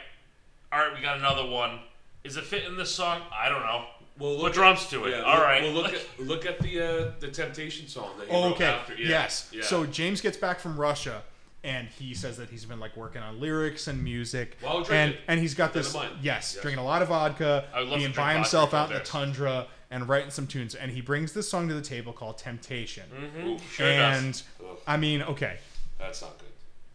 [0.71, 1.79] all right, we got another one.
[2.23, 3.21] Is it fit in this song?
[3.33, 3.85] I don't know.
[4.19, 5.11] Well, Put look Put drums to it.
[5.11, 5.61] Yeah, All look, right.
[5.63, 8.65] Well, look at look at the uh, the Temptation song that he Oh, wrote okay.
[8.65, 8.93] after.
[8.95, 9.49] Yeah, Yes.
[9.51, 9.63] Yeah.
[9.63, 11.23] So James gets back from Russia,
[11.63, 15.39] and he says that he's been like working on lyrics and music, While and and
[15.39, 16.57] he's got this yes, Yes.
[16.61, 19.67] drinking a lot of vodka, I would love being by himself out in the tundra
[19.89, 23.47] and writing some tunes, and he brings this song to the table called Temptation, mm-hmm.
[23.47, 24.43] Ooh, Sure and does.
[24.87, 25.57] I mean, okay,
[25.99, 26.47] that's not good.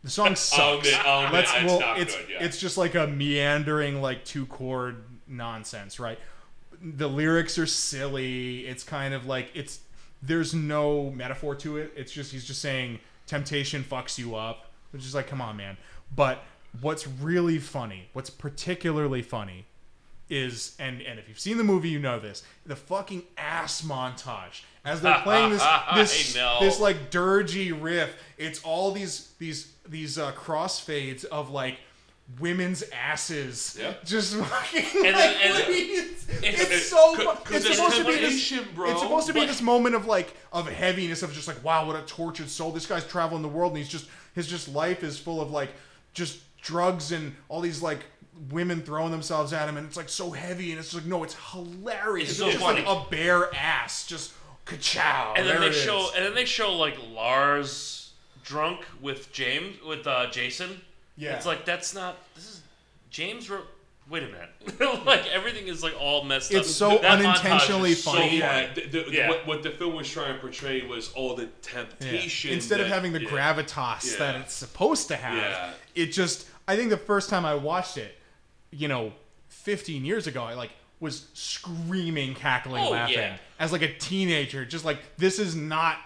[0.03, 0.89] the song oh, sucks.
[0.89, 2.27] admit, oh, Let's it's well, it's good.
[2.29, 2.45] Yeah.
[2.45, 6.19] it's just like a meandering like two chord nonsense, right?
[6.83, 8.66] The lyrics are silly.
[8.66, 9.81] It's kind of like it's
[10.23, 11.93] there's no metaphor to it.
[11.97, 12.99] It's just he's just saying
[13.29, 15.76] temptation fucks you up, which is like come on, man.
[16.14, 16.43] But
[16.81, 19.66] what's really funny, what's particularly funny
[20.31, 24.62] is and and if you've seen the movie you know this the fucking ass montage
[24.85, 25.64] as they're playing this
[25.95, 31.79] this this like dirgy riff it's all these these these uh crossfades of like
[32.39, 33.95] women's asses Yeah.
[34.05, 38.53] just fucking And like, then- it's, it's- it's so 'cause it's supposed to be this
[38.74, 38.91] bro.
[38.91, 41.87] it's supposed to be But- this moment of like of heaviness of just like wow
[41.87, 45.03] what a tortured soul this guy's traveling the world and he's just his just life
[45.03, 45.70] is full of like
[46.12, 48.01] just drugs and all these like
[48.51, 51.35] women throwing themselves at him and it's like so heavy and it's like no it's
[51.53, 52.85] hilarious It's it's, so just funny.
[52.85, 54.33] like a bare ass just
[54.66, 56.14] ka-chow and then they show is.
[56.14, 58.12] and then they show like Lars
[58.45, 60.81] drunk with James with uh, Jason.
[61.19, 61.35] Yeah.
[61.37, 62.62] It's like that's not this is
[63.11, 63.66] James wrote
[64.09, 65.05] wait a minute.
[65.07, 66.61] like everything is like all messed up.
[66.61, 68.39] It's so That unintentionally is so funny.
[68.39, 69.29] yeah, the, the, Yeah.
[69.29, 71.49] What, what the film was trying to portray was all the Yeah.
[71.62, 72.53] temptation.
[72.53, 73.29] Instead of having the yeah.
[73.29, 75.71] gravitas that it's supposed to have, Yeah.
[75.95, 76.47] it just.
[76.66, 78.14] I think the first time I watched it,
[78.71, 79.12] you know,
[79.49, 83.37] 15 years ago, I like was screaming, cackling, Oh, laughing yeah.
[83.59, 84.64] as like a teenager.
[84.64, 85.97] Just like this is not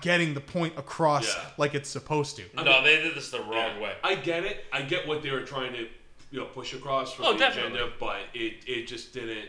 [0.00, 1.44] getting the point across Yeah.
[1.56, 2.44] like it's supposed to.
[2.54, 3.80] No, they did this the wrong Yeah.
[3.80, 3.94] way.
[4.04, 4.64] I get it.
[4.72, 5.88] I get what they were trying to,
[6.30, 7.78] you know, push across from Oh, the definitely.
[7.78, 9.48] agenda, but it it just didn't.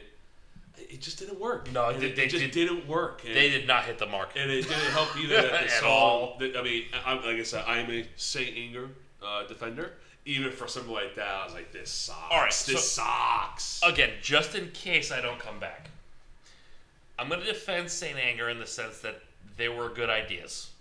[0.78, 1.72] It just didn't work.
[1.72, 3.24] No, And they- it, they it just did- did, not work.
[3.24, 4.32] And, They did not hit the mark.
[4.36, 5.90] and it didn't help either that the At song.
[5.90, 6.38] all.
[6.40, 8.90] That, I mean, I, I'm- like I said, I'm a Saint Anger
[9.22, 9.94] uh, defender.
[10.26, 12.20] Even for something like that, I was like, this sucks.
[12.32, 13.80] All right, this so- sucks.
[13.84, 15.90] Again, just in case I don't come back,
[17.20, 19.22] I'm going to defend Saint Anger in the sense that
[19.58, 20.72] they were good ideas.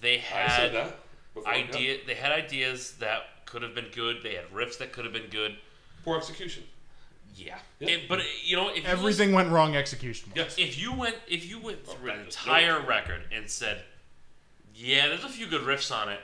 [0.00, 0.96] They had said that.
[1.36, 1.48] Yeah.
[1.48, 1.98] idea.
[2.06, 4.18] They had ideas that could have been good.
[4.22, 5.56] They had riffs that could have been good.
[6.04, 6.64] Poor execution.
[7.36, 7.90] Yeah, Yeah.
[7.90, 10.32] And- but you know, if you Everything went wrong execution.
[10.34, 10.58] Yes.
[10.58, 13.84] if you went if you went oh, through an that- entire record and said,
[14.74, 16.20] "Yeah, there's a few good riffs on it,"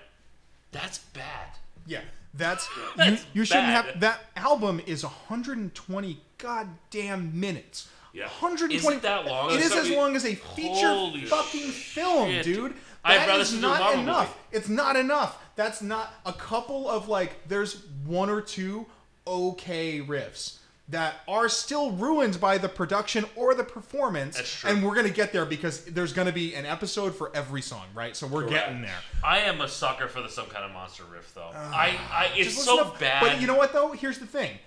[0.72, 1.50] that's bad.
[1.86, 2.00] Yeah,
[2.34, 2.82] that's you.
[2.96, 7.88] That's You shouldn't have that album is 120 goddamn minutes.
[8.16, 8.24] Yeah.
[8.28, 8.74] 120.
[8.74, 9.50] Is it that long?
[9.52, 12.44] It is That's as long as a feature Holy fucking film, shit.
[12.44, 12.74] dude.
[13.04, 14.28] I'd That rather is see the not Marvel enough.
[14.28, 14.58] movie.
[14.58, 15.38] It's not enough.
[15.54, 17.46] That's not a couple of like.
[17.46, 18.86] There's one or two
[19.26, 20.58] okay riffs
[20.88, 24.36] that are still ruined by the production or the performance.
[24.36, 24.70] That's true.
[24.70, 28.16] And we're gonna get there because there's gonna be an episode for every song, right?
[28.16, 28.66] So we're Correct.
[28.68, 28.98] getting there.
[29.24, 31.50] I am a sucker for the some kind of monster riff, though.
[31.54, 33.20] I, I, it's Just so listen to- bad.
[33.20, 33.92] But you know what though?
[33.92, 34.58] Here's the thing.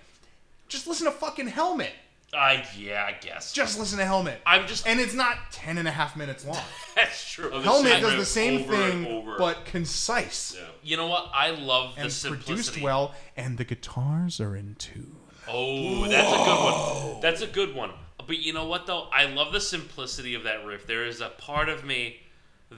[0.68, 1.90] Just listen to fucking Helmet.
[2.32, 3.52] I, yeah, I guess.
[3.52, 4.40] Just listen to Helmet.
[4.46, 4.86] I'm just.
[4.86, 6.62] and it's not 10 and a half minutes long.
[6.94, 7.50] that's true.
[7.52, 9.36] Oh, of the Helmet does the same over thing, over.
[9.36, 10.54] but concise.
[10.56, 10.66] Yeah.
[10.82, 11.28] You know what?
[11.34, 12.52] I love the And simplicity.
[12.52, 15.16] produced well, and the guitars are in tune.
[15.48, 17.20] Oh, that's a good one.
[17.20, 17.90] That's a good one.
[18.26, 19.08] But you know what though?
[19.12, 20.86] I love the simplicity of that riff.
[20.86, 22.20] There is a part of me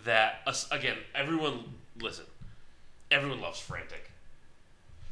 [0.04, 0.96] that us again.
[1.14, 1.64] Everyone
[2.00, 2.24] listen.
[3.10, 4.10] Everyone loves Frantic.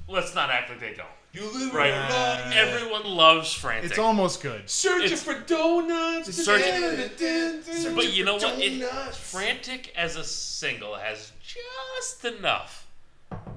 [0.09, 1.07] Let's not act like they don't.
[1.33, 1.93] You live Right?
[1.93, 2.53] right.
[2.57, 3.91] Everyone loves Frantic.
[3.91, 4.69] It's almost good.
[4.69, 6.35] Searching It's- for donuts.
[6.35, 8.59] Searching- But you know what?
[8.59, 9.17] It, Donuts.
[9.17, 12.87] Frantic as a single has just enough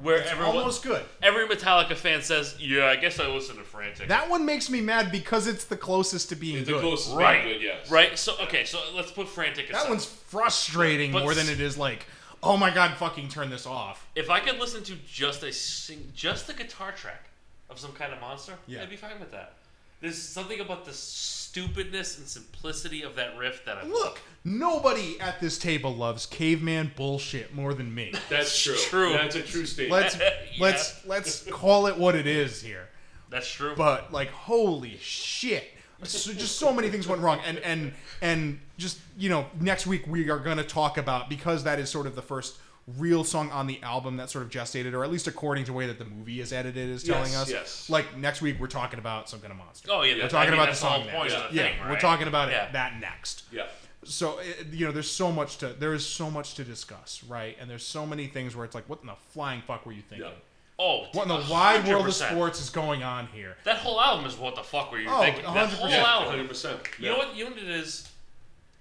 [0.04, 1.04] where It's everyone, almost good.
[1.24, 4.82] every Metallica fan says, "Yeah, I guess I listen to Frantic." That one makes me
[4.82, 6.82] mad because it's the closest to being It's the good.
[6.82, 7.90] closest right, being good, yes.
[7.90, 8.20] right.
[8.20, 9.84] So okay, so let's put Frantic aside.
[9.84, 12.06] That one's frustrating But more than it is like,
[12.44, 14.06] oh my god, fucking turn this off.
[14.14, 17.30] if I could listen to just a sing, just a guitar track
[17.74, 18.84] of some kind of monster, Yeah.
[18.84, 19.54] I'd be fine with that.
[20.00, 25.40] There's something about the stupidness and simplicity of that riff that I Look, nobody at
[25.40, 28.14] this table loves caveman bullshit more than me.
[28.30, 28.76] That's true.
[28.76, 29.14] True.
[29.14, 30.02] That's a true statement.
[30.04, 30.30] Let's Yeah.
[30.60, 32.90] let's let's call it what it is here.
[33.30, 33.74] That's true.
[33.76, 35.66] But like, holy shit!
[36.04, 40.06] So, just so many things went wrong, and and and just you know, next week
[40.06, 42.58] we are going to talk about because that is sort of the first
[42.98, 45.78] real song on the album that sort of gestated, or at least according to the
[45.78, 47.50] way that the movie is edited, is telling Yes, us.
[47.50, 47.90] yes.
[47.90, 49.90] Like next week we're talking about some kind of monster.
[49.92, 51.34] oh yeah, we're talking I mean, about the that's the song point next.
[51.36, 52.66] of the yeah, thing, we're talking about Yeah.
[52.68, 53.44] it that next.
[53.52, 53.68] yeah.
[54.06, 57.56] So it, you know, there's so much to there is so much to discuss, right?
[57.62, 60.02] And there's so many things where it's like, what in the flying fuck were you
[60.02, 60.28] thinking?
[60.28, 60.34] Yeah.
[60.78, 63.56] Oh, What in the wide world of sports is going on here?
[63.64, 65.46] That whole album is what the fuck were you Oh, thinking?
[65.46, 65.70] 100%.
[65.70, 66.48] whole album.
[66.50, 67.00] 100%.
[67.00, 67.34] You know what?
[67.36, 68.10] You know what it is?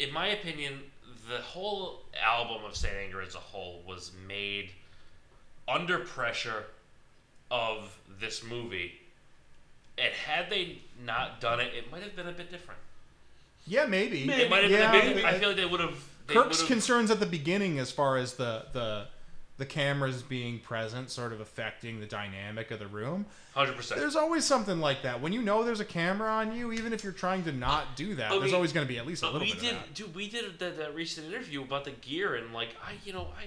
[0.01, 0.81] In my opinion,
[1.29, 4.71] the whole album of Saint Anger as a whole was made
[5.69, 6.65] under pressure
[7.51, 8.93] of this movie.
[9.99, 12.81] And had they not done it, it might have been a bit different.
[13.67, 14.25] Yeah, maybe.
[14.31, 15.13] It might have yeah, been.
[15.13, 15.97] A bit, I- I feel like they would have.
[16.27, 19.07] they Kirk's would've- concerns at the beginning, as far as the the
[19.63, 23.25] the cameras being present, sort of affecting the dynamic of the room.
[23.55, 24.01] Hundred percent.
[24.01, 25.21] There's always something like that.
[25.21, 28.17] When you know there's a camera on you, even if you're trying to not do
[28.17, 29.73] that, But there's we- always going to be at least a little we bit did,
[29.75, 29.95] of that.
[29.95, 30.15] dude.
[30.17, 33.45] We did that, that recent interview about the gear, and like I, you know, I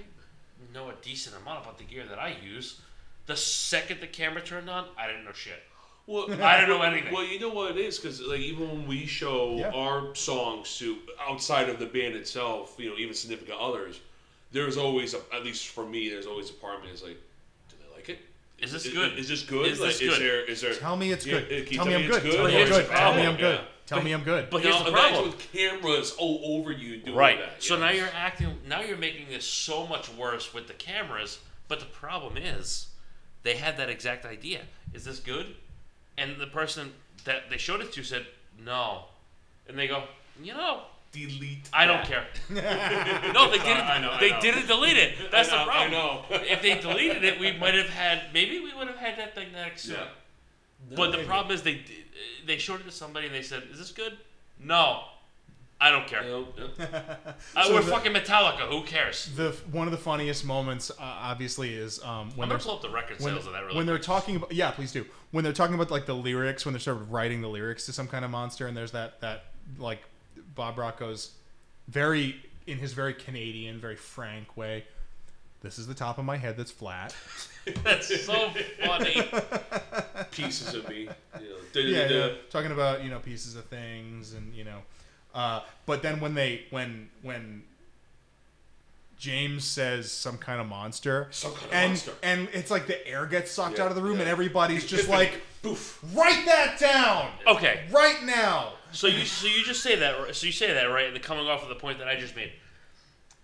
[0.72, 2.80] know a decent amount about the gear that I use.
[3.26, 5.62] The second the camera turned on, I didn't know shit.
[6.06, 7.12] Well, I don't know anything.
[7.12, 9.70] Well, you know what it is because like even when we show Yeah.
[9.72, 14.00] our songs to outside of the band itself, you know, even significant others,
[14.52, 17.18] there's always a, at least for me, there's always a part of me that's like,
[17.68, 18.18] do they like it?
[18.58, 19.18] Is this Is, good?
[19.18, 19.66] Is this good?
[19.66, 20.20] Is like, this is good?
[20.22, 20.74] there is there?
[20.74, 21.48] Tell me it's good.
[21.48, 22.32] can Tell me I'm it's good.
[22.32, 22.86] Tell me I'm good.
[22.88, 23.60] Tell me I'm oh, good.
[23.86, 24.50] Tell me I'm good.
[24.50, 25.26] But Now, here's the problem.
[25.26, 27.38] with cameras all over you doing Right.
[27.38, 27.62] that.
[27.62, 28.58] So you now you're acting.
[28.66, 31.38] Now you're making this so much worse with the cameras.
[31.68, 32.88] But the problem is,
[33.42, 34.62] they had that exact idea.
[34.92, 35.54] Is this good?
[36.18, 36.92] And the person
[37.24, 38.26] that they showed it to said
[38.64, 39.04] no,
[39.68, 40.04] and they go,
[40.42, 40.82] you know,
[41.12, 41.68] delete.
[41.72, 42.26] I don't care.
[42.50, 43.86] no, they didn't.
[43.86, 44.40] I know, I they know.
[44.40, 45.14] didn't delete it.
[45.30, 45.88] That's know, the problem.
[45.88, 46.24] I know.
[46.30, 48.24] if they deleted it, we might have had.
[48.32, 49.82] Maybe we would have had that thing next.
[49.82, 49.94] soon.
[49.96, 50.96] Yeah.
[50.96, 51.80] But the problem is they
[52.46, 54.18] they showed it to somebody and they said, "Is this good?"
[54.60, 55.02] No,
[55.80, 56.22] I don't care.
[56.22, 56.46] You know,
[56.78, 57.16] yeah.
[57.54, 58.68] Uh, So we're the- fucking Metallica.
[58.68, 59.30] Who cares?
[59.36, 62.82] The one of the funniest moments, uh, obviously, is um, when I'm gonna pull up
[62.82, 64.06] the record when, of that really when they're quick.
[64.06, 66.98] talking about yeah please do when they're talking about like the lyrics when they're sort
[66.98, 69.44] of writing the lyrics to some kind of monster and there's that that
[69.78, 70.02] like
[70.56, 71.32] bob rock goes
[71.88, 72.34] very
[72.66, 74.84] in his very canadian very frank way
[75.62, 77.14] this is the top of my head that's flat
[77.82, 78.50] That's so
[78.84, 79.28] funny.
[80.30, 81.08] pieces of me.
[81.40, 84.54] You know, da- yeah, da- da- yeah talking about you know pieces of things and
[84.54, 84.78] you know
[85.34, 87.64] uh, but then when they when when
[89.18, 92.12] James says some kind of monster, Some kind of and monster.
[92.22, 94.22] and it's like the air gets sucked Yeah, out of the room, yeah.
[94.22, 95.18] and everybody's just Epiphany.
[95.32, 95.98] like, Boof.
[96.14, 98.74] write that down Okay, right now.
[98.92, 100.34] so you so you just say that.
[100.36, 102.52] So you say that right, and coming off of the point that I just made.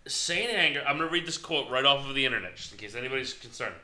[0.07, 0.83] Saint Anger.
[0.87, 3.75] I'm gonna read this quote right off of the internet, just in case anybody's concerned.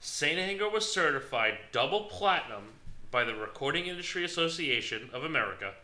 [0.00, 2.64] Saint Anger was certified double platinum
[3.10, 5.74] by the Recording Industry Association of America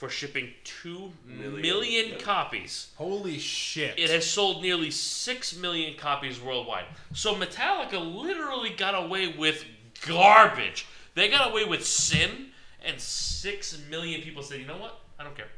[0.00, 2.16] for shipping two Million, million yeah.
[2.16, 2.88] copies.
[2.96, 3.98] Holy shit!
[3.98, 6.86] It has sold nearly 6 million copies worldwide.
[7.12, 9.62] So Metallica literally got away with
[10.06, 10.86] garbage.
[11.14, 12.46] They got away with sin,
[12.82, 15.00] and 6 million people said, you know what?
[15.18, 15.48] I don't care.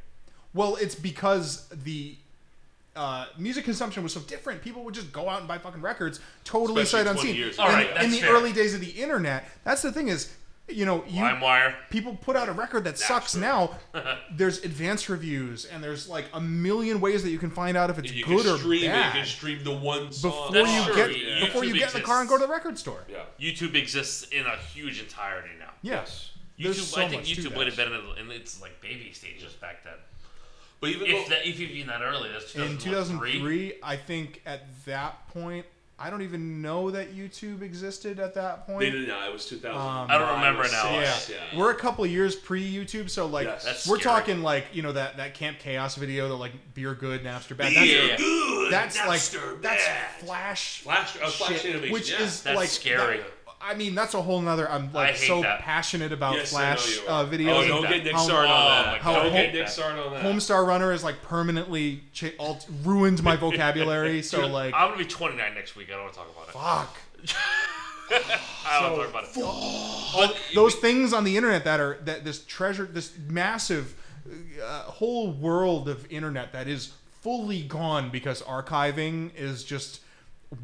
[0.54, 2.16] Well, it's because the
[2.96, 4.60] uh, music consumption was so different.
[4.60, 7.36] People would just go out and buy fucking records, totally Especially sight unseen.
[7.36, 8.32] years All in, right, in that's the fair.
[8.32, 10.34] early days of the internet, that's the thing is,
[10.68, 11.74] you know, you LimeWire.
[11.90, 13.76] people put out a record that sucks now.
[14.32, 17.98] there's advanced reviews and there's like a million ways that you can find out if
[17.98, 19.06] it's You good can or stream it.
[19.06, 20.52] You can stream the one song.
[20.52, 20.94] before That's you true.
[20.94, 21.44] get Yeah.
[21.46, 23.04] before you YouTube get in the car and go to the record store.
[23.08, 23.24] Yeah.
[23.40, 25.70] YouTube exists in a huge entirety now.
[25.82, 26.30] Yes.
[26.58, 29.52] YouTube, There's so I think YouTube would have been in, in its like baby stages
[29.54, 29.94] back then.
[30.80, 33.32] But even If though, that, if even that early, that's In 2003.
[33.32, 35.64] 2003, I think at that point,
[35.98, 38.80] I don't even know that YouTube existed at that point.
[38.80, 39.28] they did not.
[39.28, 39.70] It was 2000.
[39.80, 40.90] Um, I don't remember now.
[40.98, 41.16] yeah.
[41.30, 41.58] Yeah.
[41.58, 43.64] we're a couple of years pre YouTube, so like Yes.
[43.64, 44.14] That's we're scary.
[44.16, 47.72] talking like you know that that Camp Chaos video, the like beer good, Napster bad.
[47.74, 48.72] Beer That's, good.
[48.72, 49.06] that's Napster,
[49.52, 50.10] like that's bad.
[50.20, 52.22] Flash, Flash- uh, Flash shit, animation, which yeah.
[52.22, 53.18] is That's like scary.
[53.18, 53.26] that-
[53.64, 54.68] I mean, that's a whole nother.
[54.70, 55.60] I'm like so that.
[55.60, 57.64] passionate about Yes, Flash uh, videos.
[57.64, 59.02] Oh, don't get Nick how- started oh on my that.
[59.04, 59.70] God, Don't I get Nick that.
[59.72, 60.22] started on that.
[60.24, 64.22] Homestar Runner is like permanently cha- alt- ruined my vocabulary.
[64.22, 65.88] so like, I'm gonna be 29 next week.
[65.90, 67.30] I don't want to talk about it.
[67.30, 67.36] fuck.
[68.66, 70.32] I don't want to talk about it.
[70.34, 73.94] But those things on the internet that are that this treasure this massive
[74.62, 76.92] uh, whole world of internet that is
[77.22, 80.00] fully gone because archiving is just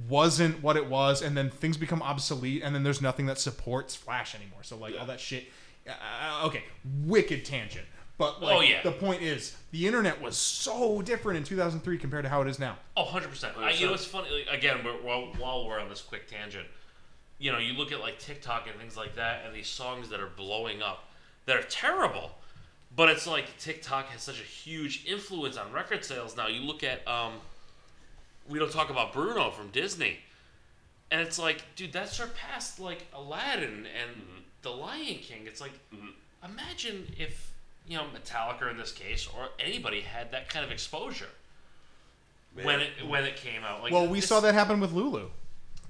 [0.08, 3.94] wasn't what it was and then things become obsolete and then there's nothing that supports
[3.94, 5.44] flash anymore so like all that shit
[5.88, 6.62] uh, okay
[7.04, 7.86] wicked tangent
[8.18, 8.82] but like, Oh, yeah.
[8.82, 12.58] the point is the internet was so different in 2003 compared to how it is
[12.58, 13.56] now Oh, 100%.
[13.56, 14.28] I, you know, it's funny.
[14.44, 16.66] Like, again, while, while we're on this quick tangent,
[17.38, 20.18] you know, you look at like TikTok and things like that, and these songs that
[20.18, 21.04] are blowing up
[21.46, 22.32] that are terrible.
[22.96, 26.48] But it's like TikTok has such a huge influence on record sales now.
[26.48, 27.34] You look at, um,
[28.48, 30.18] we don't talk about Bruno from Disney.
[31.10, 34.40] And it's like, dude, that surpassed like Aladdin and mm-hmm.
[34.62, 35.42] The Lion King.
[35.46, 36.08] It's like, mm-hmm.
[36.44, 37.52] imagine if,
[37.86, 41.28] you know, Metallica in this case, or anybody had that kind of exposure
[42.62, 43.82] when it when it came out.
[43.82, 45.28] Like, well we this- saw that happen with lulu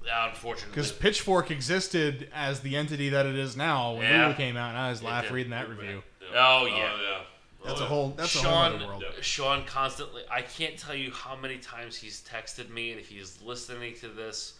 [0.05, 0.73] yeah, unfortunately.
[0.73, 4.23] because pitchfork existed as the entity that it is now when Yeah.
[4.23, 5.35] lulu came out and i was laughing did.
[5.35, 6.03] reading that review
[6.33, 6.73] Oh Oh yeah.
[6.73, 7.21] Oh, yeah.
[7.65, 8.09] That's oh, a whole.
[8.15, 9.03] That's a whole Sean, other world.
[9.21, 10.23] Sean constantly.
[10.31, 14.07] I can't tell you how many times he's texted me, and if he's listening to
[14.07, 14.53] this,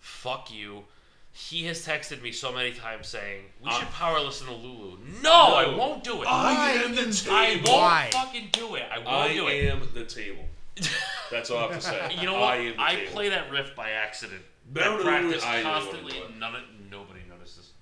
[0.00, 0.84] fuck you.
[1.32, 4.96] He has texted me so many times saying we uh, should power listen to Lulu.
[5.22, 6.26] No, I won't do it.
[6.26, 7.72] I am the I table.
[7.72, 8.10] won't Why?
[8.10, 8.84] fucking do it.
[8.90, 9.70] I won't I do it.
[9.70, 10.44] am the table.
[11.30, 12.16] That's all I have to say.
[12.20, 12.54] You know what?
[12.54, 13.12] I am the table.
[13.12, 14.42] play that riff by accident.
[14.74, 16.12] No, I no, practice I know what constantly.
[16.12, 16.38] Doing.
[16.38, 17.72] None of, nobody notices.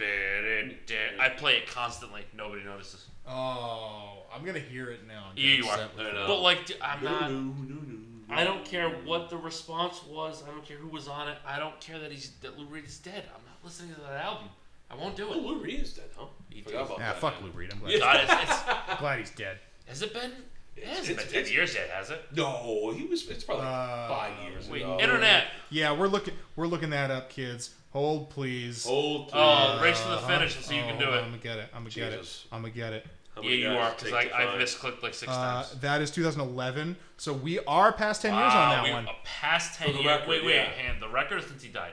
[0.00, 2.22] I play it constantly.
[2.34, 3.07] Nobody notices.
[3.28, 5.26] Oh, I'm gonna hear it now.
[5.28, 5.72] and get Yeah, you are.
[5.72, 6.14] upset with it.
[6.26, 7.30] But like, d- I'm not.
[7.30, 7.94] no, no, no.
[8.30, 10.42] I don't care what the response was.
[10.46, 11.38] I don't care who was on it.
[11.46, 13.24] I don't care that he's that Lou Reed is dead.
[13.34, 14.48] I'm not listening to that album.
[14.90, 15.36] I won't do Oh, it.
[15.42, 16.26] Lou Reed is dead, huh?
[16.50, 17.18] He Forgot about Yeah, that.
[17.20, 17.50] fuck man.
[17.50, 17.70] Lou Reed.
[17.72, 17.98] I'm glad, Yeah.
[17.98, 18.52] God, it's,
[18.90, 19.58] it's, glad he's dead.
[19.86, 20.30] has it been?
[20.76, 22.22] It It's- hasn't it's- been ten it's- years yet, has it?
[22.36, 23.28] No, he was.
[23.28, 24.98] It's probably Uh, five years Wait, ago.
[25.00, 25.46] internet.
[25.70, 26.34] Yeah, we're looking.
[26.56, 27.74] We're looking that up, kids.
[27.92, 28.86] Hold, please.
[28.86, 29.30] Old.
[29.32, 31.18] Oh, race to the finish and see you can Oh, do it.
[31.22, 31.70] I'm gonna get it.
[31.74, 32.18] I'm gonna get it.
[32.18, 32.44] Jesus.
[32.52, 33.06] I'm gonna get it.
[33.42, 35.70] How Yeah, you are because to I've misclicked like six Uh, times.
[35.80, 36.96] that is 2011.
[37.16, 39.08] So we are past 10 years on Wow, that we- one.
[39.08, 40.04] uh, past ten years.
[40.06, 40.64] record, wait, wait, yeah.
[40.64, 41.92] hand the record since he died.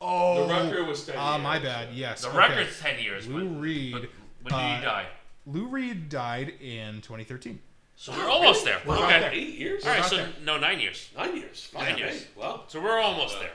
[0.00, 1.92] Oh, The record was 10 Ah, my bad.
[1.92, 2.38] Yes, The okay.
[2.38, 3.26] record's ten years.
[3.28, 3.92] Lou but, Reed.
[3.92, 4.02] but
[4.42, 5.06] when did uh, he die?
[5.46, 7.60] Lou Reed died in 2013.
[7.96, 8.80] So we're almost there.
[8.86, 9.04] We're okay.
[9.04, 9.32] about there.
[9.32, 9.84] Eight years.
[9.84, 10.04] All right.
[10.04, 10.28] So there.
[10.42, 11.10] no, nine years.
[11.16, 11.64] Nine years.
[11.66, 11.84] Fine.
[11.84, 12.26] Nine Hey, years.
[12.34, 13.52] Well, So we're almost there.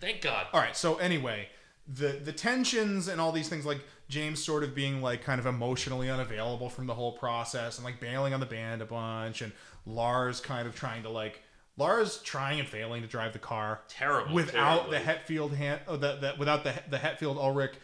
[0.00, 0.46] Thank God.
[0.54, 0.74] All right.
[0.76, 1.48] So anyway,
[1.86, 5.46] the the tensions and all these things, like James sort of being like kind of
[5.46, 9.52] emotionally unavailable from the whole process, and like bailing on the band a bunch, and
[9.86, 11.42] Lars kind of trying to like
[11.76, 14.34] Lars trying and failing to drive the car Terrible.
[14.34, 14.98] without terribly.
[14.98, 17.74] the Hetfield hand, oh, the, the, without the the Hetfield Ulrich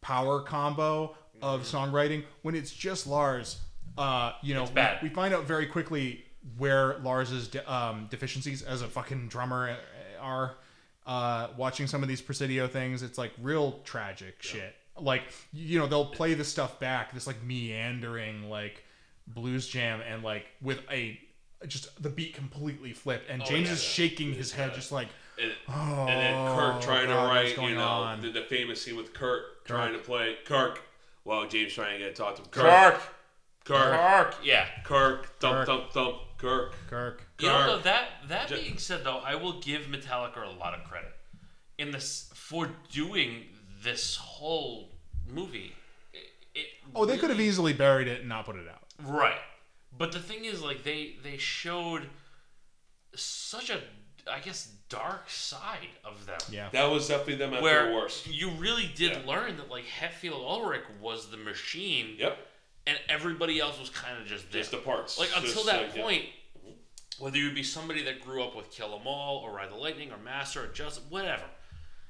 [0.00, 2.24] power combo of songwriting.
[2.42, 3.58] When it's just Lars,
[3.98, 4.68] uh, you know.
[4.74, 6.24] We, we find out very quickly
[6.56, 9.76] where Lars's de- um, deficiencies as a fucking drummer
[10.20, 10.56] are.
[11.06, 14.76] Uh, watching some of these Presidio things, it's like real tragic shit.
[14.98, 15.22] Like
[15.52, 18.84] you know, they'll play this stuff back, this like meandering like
[19.26, 21.18] blues jam, and like with a
[21.66, 23.88] just the beat completely flipped, and James yeah, is yeah.
[23.88, 25.08] shaking his head, just like
[25.40, 28.20] and, Oh, and then Kirk trying God, to write, going you know, on?
[28.20, 30.82] the, the famous scene with Kirk, trying to play Kirk.
[31.24, 32.48] Well, James trying to get to talk to him.
[32.50, 33.00] Kirk.
[33.64, 34.00] Kirk.
[34.00, 34.34] Kirk.
[34.42, 34.66] Yeah.
[34.84, 35.38] Kirk.
[35.38, 35.66] Thump, Kirk.
[35.66, 36.16] thump, thump.
[36.40, 36.74] Kirk.
[36.88, 37.22] Kirk.
[37.38, 40.74] You know, though, that that Ju- being said, though, I will give Metallica a lot
[40.74, 41.12] of credit
[41.78, 43.44] in this for doing
[43.82, 44.90] this whole
[45.28, 45.74] movie.
[46.12, 46.18] It,
[46.54, 48.82] it Oh, they could have easily buried it and not put it out.
[49.06, 49.38] right,
[49.96, 52.06] but the thing is, like they they showed
[53.14, 53.80] such a
[54.30, 56.38] I guess dark side of them.
[56.50, 56.68] Yeah.
[56.72, 58.26] That was definitely them at Where their worst.
[58.26, 59.22] you really did Yeah.
[59.26, 62.38] learn that like Hetfield Ulrich was the machine, Yep.
[62.86, 64.60] And everybody else was kind of just there.
[64.62, 65.18] Just the parts.
[65.18, 66.02] Like until Just, that like, yeah.
[66.02, 66.24] point,
[67.18, 70.10] whether you be somebody that grew up with Kill 'Em All or Ride the Lightning
[70.12, 71.44] or Master or just whatever,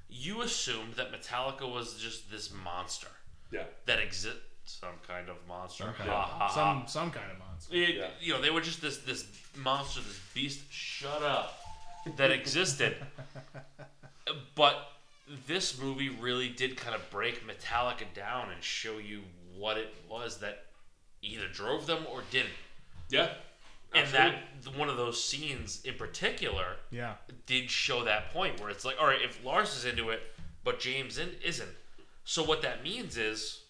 [0.09, 3.09] you assumed that Metallica was just this monster
[3.51, 3.65] Yeah.
[3.87, 5.85] that exists, some kind of monster.
[5.85, 6.55] Some kind Ha, of, ha, ha.
[6.55, 7.75] some some kind of monster.
[7.75, 8.11] It- Yeah.
[8.21, 10.61] You know, they were just this this monster, this beast.
[10.73, 11.57] Shut up.
[12.17, 12.97] That existed,
[14.55, 14.93] but
[15.47, 19.23] this movie really did kind of break Metallica down and show you
[19.61, 20.65] what it was that
[21.23, 22.51] either drove them or didn't.
[23.11, 23.29] Yeah.
[23.95, 24.35] And that
[24.77, 27.17] one of those scenes in particular Yeah.
[27.47, 30.23] did show that point where it's like, all right, if Lars is into it,
[30.65, 31.71] but James in, isn't.
[32.25, 33.65] So what that means is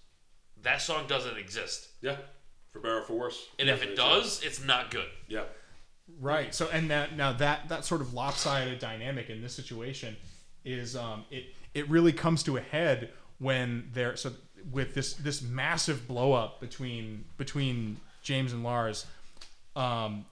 [0.62, 2.18] that song doesn't exist, Yeah.
[2.72, 3.48] For better or for worse.
[3.58, 4.20] and if it Definitely so.
[4.20, 5.08] does, it's not good.
[5.26, 5.44] Yeah.
[6.20, 6.54] Right.
[6.54, 10.16] So and that now that that sort of lopsided dynamic in this situation
[10.64, 14.32] is um it it really comes to a head when they're so
[14.70, 19.06] with this this massive blow up between between James and Lars
[19.76, 20.24] um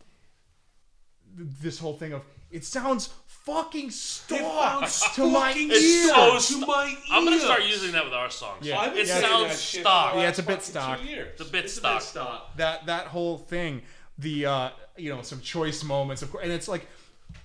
[1.37, 5.69] th- this whole thing of it sounds fucking stock to my ear.
[5.71, 8.67] It's so to st- my I'm gonna start using that with our songs.
[8.67, 8.79] Yeah.
[8.79, 10.15] I've been It saying sounds that shit for stock.
[10.17, 10.99] Yeah, it's a bit fucking stock.
[11.01, 11.29] Two years.
[11.41, 12.01] It's a bit It's stock.
[12.03, 12.57] stock.
[12.57, 13.83] that that whole thing
[14.19, 16.87] the uh you know some choice moments of course and it's like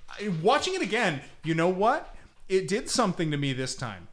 [0.10, 2.16] I- watching it again you know what
[2.50, 4.08] it did something to me this time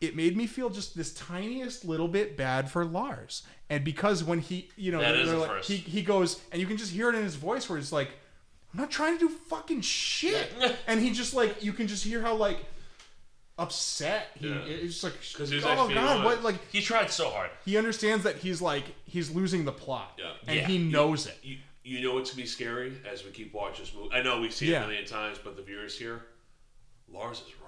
[0.00, 4.40] it made me feel just this tiniest little bit bad for Lars and because when
[4.40, 7.22] he you know is like- he he goes and you can just hear it in
[7.22, 8.10] his voice where it's like
[8.74, 10.52] I'm not trying to do fucking shit
[10.86, 12.58] and he just like you can just hear how like
[13.58, 14.54] upset he Yeah.
[14.66, 17.50] it's just like 'Cause he was oh god what like He tried so hard.
[17.64, 20.32] he understands that he's like he's losing the plot Yeah.
[20.46, 20.66] and Yeah.
[20.66, 23.94] he knows it You, you know it's gonna be scary as we keep watching this
[23.94, 24.10] movie.
[24.12, 24.80] I know we've seen Yeah.
[24.82, 26.26] it a million times, but the viewers here,
[27.10, 27.65] Lars is right.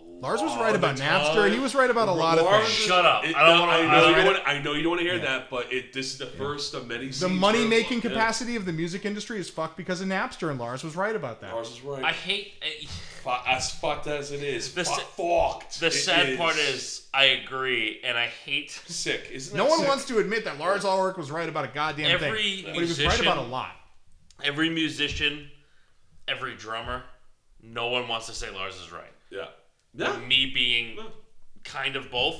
[0.00, 1.48] A Lars was right about Napster.
[1.52, 2.68] He was right about a lot of things.
[2.68, 3.24] Shut up.
[3.24, 5.06] It- I don't wanna- I I know don't wanna- I know you don't want to
[5.08, 5.92] hear that, but it.
[5.92, 7.08] This is the first of many.
[7.10, 8.08] The money where- making yeah.
[8.10, 11.40] capacity of the music industry is fucked because of Napster, and Lars was right about
[11.42, 11.54] that.
[11.54, 12.02] Lars is right.
[12.04, 12.54] I hate.
[13.46, 15.80] as fucked as it is, The fu- fucked.
[15.80, 19.28] The It sad part is, I agree, and I hate sick.
[19.30, 19.88] Isn't no that one sick?
[19.88, 22.80] wants to admit that Lars Ulrich was right about a goddamn Every thing, but he
[22.80, 23.72] was right about a lot.
[24.42, 25.50] every musician,
[26.26, 27.02] every drummer.
[27.62, 29.12] No one wants to say Lars is right.
[29.30, 29.48] Yeah.
[29.98, 30.16] Yeah.
[30.20, 30.98] Me being
[31.64, 32.36] kind of both,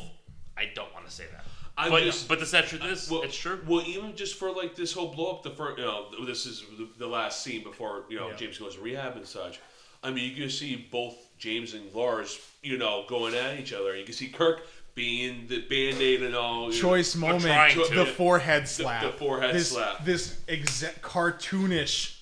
[0.57, 1.45] I don't want to say that.
[1.77, 3.61] I'm but just- but the sad truth is, Well, it's true.
[3.67, 6.65] Well, even just for like this whole blow up, the first, you know, this is
[6.79, 8.37] the, the last scene before you know Yeah.
[8.37, 9.61] James goes to rehab and such.
[10.03, 13.97] I mean, you can see both James and Lars, you know, going at each other.
[13.97, 14.63] You can see Kirk
[14.95, 16.67] being the band aid and all.
[16.73, 16.81] you know.
[16.89, 17.95] Choice moment, trying to.
[17.95, 20.05] the forehead slap, the forehead this, slap.
[20.05, 22.17] this exa- cartoonish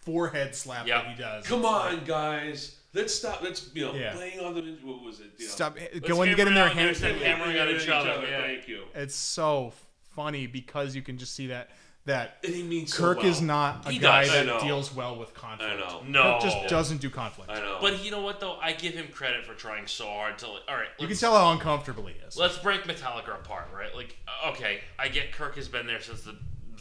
[0.00, 1.02] forehead slap Yeah.
[1.02, 1.46] that he does.
[1.46, 2.76] Come It's on, like, guys.
[2.98, 3.42] Let's stop.
[3.42, 4.12] Let's you know Yeah.
[4.14, 5.30] playing on the what was it?
[5.38, 7.00] You know, stop Let's going to get in their hammer out hands.
[7.00, 8.26] there, stop hammering at each other.
[8.28, 8.40] Yeah.
[8.42, 8.84] Thank you.
[8.94, 9.72] It's so
[10.14, 11.70] funny because you can just see that
[12.06, 13.26] that And he means so Kirk well.
[13.26, 14.34] is not a He guy does.
[14.34, 15.74] I that deals well with conflict.
[15.74, 16.02] I know.
[16.06, 17.50] No, Kirk just doesn't do conflict.
[17.50, 17.78] I know.
[17.82, 18.56] But you know what though?
[18.56, 20.48] I give him credit for trying so hard to.
[20.48, 22.36] Like, all right, You can let's- tell how uncomfortable he is.
[22.36, 23.94] Let's break Metallica apart, right?
[23.94, 26.36] Like, okay, I get Kirk has been there since the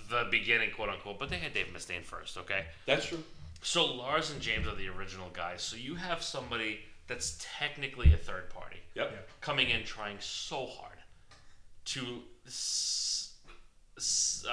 [0.09, 2.67] the beginning, quote unquote, but they had Dave Mustaine first, okay?
[2.85, 3.21] that's true.
[3.61, 5.61] So Lars and James are the original guys.
[5.61, 9.29] So you have somebody that's technically a third party Yep.
[9.41, 10.97] coming in trying so hard
[11.85, 12.23] to.
[12.45, 13.33] S-
[13.97, 14.51] s- uh,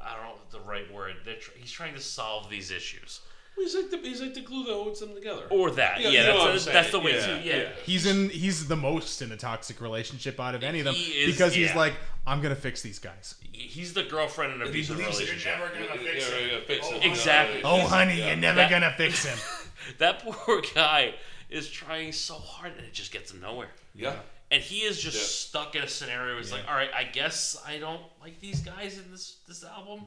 [0.00, 1.16] I don't know the right word.
[1.24, 3.20] They're tr- he's trying to solve these issues,
[3.58, 5.42] He's like the he's like the glue that holds them together.
[5.50, 6.00] or that.
[6.00, 6.74] Yeah, Yeah, you know what I'm that's, saying.
[6.74, 7.14] that's the way.
[7.16, 7.56] Yeah, to, yeah.
[7.56, 7.68] yeah.
[7.84, 8.30] He's in.
[8.30, 11.54] He's the most in a toxic relationship out of any of them He is- because
[11.54, 11.76] he's yeah.
[11.76, 11.94] like,
[12.26, 13.34] I'm gonna fix these guys.
[13.52, 15.58] He's the girlfriend in an He abusive believes that relationship.
[15.58, 16.52] you're never gonna fix it.
[16.52, 16.94] Yeah, fix it.
[17.04, 17.60] Oh, exactly.
[17.64, 19.38] Oh, honey, you're never That- gonna fix him.
[19.98, 21.14] That poor guy
[21.48, 23.70] is trying so hard and it just gets him nowhere.
[23.94, 24.16] Yeah.
[24.50, 25.22] And he is just Yeah.
[25.62, 28.60] stuck in a scenario where he's like, all right, I guess I don't like these
[28.60, 30.06] guys in this this album.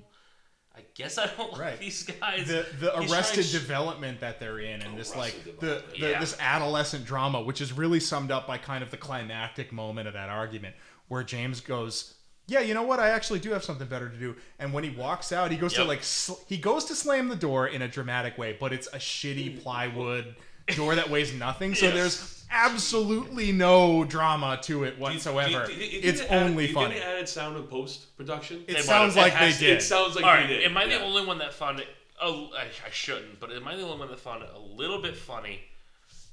[0.76, 1.80] I guess I don't like Right.
[1.80, 2.48] these guys.
[2.48, 5.98] The the He's arrested trying s- development that they're in, and this like the, the
[5.98, 6.20] Yeah.
[6.20, 10.14] this adolescent drama, which is really summed up by kind of the climactic moment of
[10.14, 10.76] that argument,
[11.10, 12.14] where James goes,
[12.48, 13.00] "Yeah, you know what?
[13.02, 15.74] I actually do have something better to do." And when he walks out, he goes
[15.74, 18.88] to like sl- he goes to slam the door in a dramatic way, but it's
[18.88, 20.36] a shitty plywood
[20.76, 21.76] door that weighs nothing.
[21.76, 21.94] So Yes.
[21.96, 25.66] there's absolutely no drama to it Do you- whatsoever.
[25.68, 26.96] do you- do you- it's do you add- only do you get funny.
[26.98, 28.64] any added sound in post production.
[28.68, 29.78] It might sounds like It they has- did.
[29.78, 30.64] It sounds like all they did.
[30.64, 31.04] am I the Yeah.
[31.04, 31.88] only one that found it?
[32.22, 35.02] Oh, I, I shouldn't, but am I the only one that found it a little
[35.02, 35.62] bit funny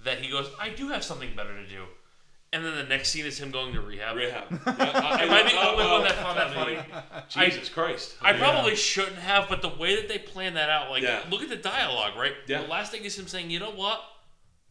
[0.04, 1.84] that he goes, "I do have something better to do,"
[2.52, 4.16] and then the next scene is him going to rehab.
[4.16, 4.50] Rehab.
[4.66, 6.74] Yeah, I, Am I the only I- one that uh, found that uh, funny?
[6.76, 6.84] mean,
[7.30, 8.16] Jesus Christ.
[8.20, 11.22] I probably shouldn't have, but the way that they plan that out, like, Yeah.
[11.30, 12.34] look at the dialogue, right?
[12.46, 12.60] Yeah.
[12.62, 14.02] The last thing is him saying, "You know what?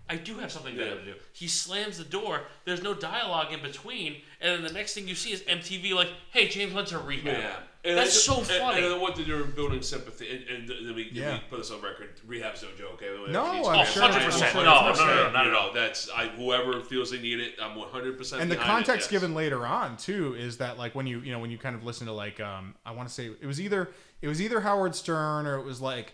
[0.10, 0.96] I do have something better Yeah.
[0.96, 2.42] to do." He slams the door.
[2.66, 6.10] There's no dialogue in between, and then the next thing you see is MTV like,
[6.32, 7.56] "Hey, James went to rehab." Yeah.
[7.84, 8.84] And That's I- so and- funny.
[8.84, 10.46] And, I want to do building sympathy.
[10.50, 11.36] And, and let, me, Yeah.
[11.36, 12.20] me put this on record.
[12.28, 13.02] Rehab's no joke.
[13.02, 13.32] Okay?
[13.32, 14.02] No, It's- I'm Oh, sure.
[14.02, 14.56] 100%.
[14.58, 15.72] I'm No, no, no, no, not at all.
[15.72, 17.56] that's I, whoever feels they need it.
[17.62, 18.18] I'm 100.
[18.18, 21.40] percent and the context given later on too is that like when you you know
[21.40, 23.90] when you kind of listen to like um I want to say it was either
[24.22, 26.12] it was either Howard Stern or it was like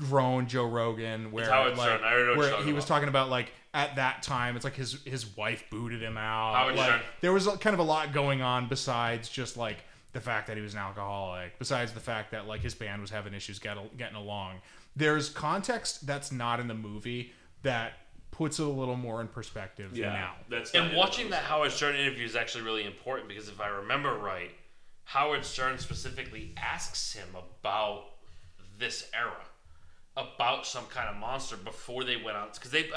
[0.00, 2.04] grown Joe Rogan where Howard like Stern.
[2.04, 2.94] I already know where he was about.
[2.96, 6.76] talking about like at that time it's like his his wife booted him out Howard
[6.76, 7.00] like, Stern.
[7.20, 9.78] there was kind of a lot going on besides just like
[10.12, 13.10] the fact that he was an alcoholic besides the fact that like his band was
[13.10, 14.56] having issues get, getting along
[14.96, 17.32] there's context that's not in the movie
[17.62, 17.92] that
[18.32, 20.12] puts it a little more in perspective Yeah.
[20.12, 23.68] now That's And watching that Howard Stern interview is actually really important because if I
[23.68, 24.50] remember right,
[25.04, 28.06] Howard Stern specifically asks him about
[28.78, 29.44] this era
[30.16, 32.88] about some kind of monster before they went on because they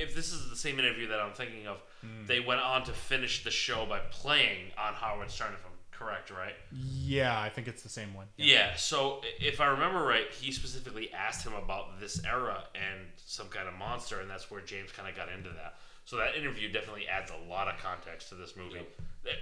[0.00, 2.26] if this is the same interview that I'm thinking of hmm.
[2.26, 6.30] they went on to finish the show by playing on Howard Stern if I'm correct
[6.30, 6.54] right?
[6.72, 8.26] Yeah, I think it's the same one.
[8.36, 8.74] yeah.
[8.76, 13.68] So if I remember right he specifically asked him about this era and some kind
[13.68, 15.74] of monster and that's where James kind of got into that.
[16.04, 18.80] So that interview definitely adds a lot of context to this movie.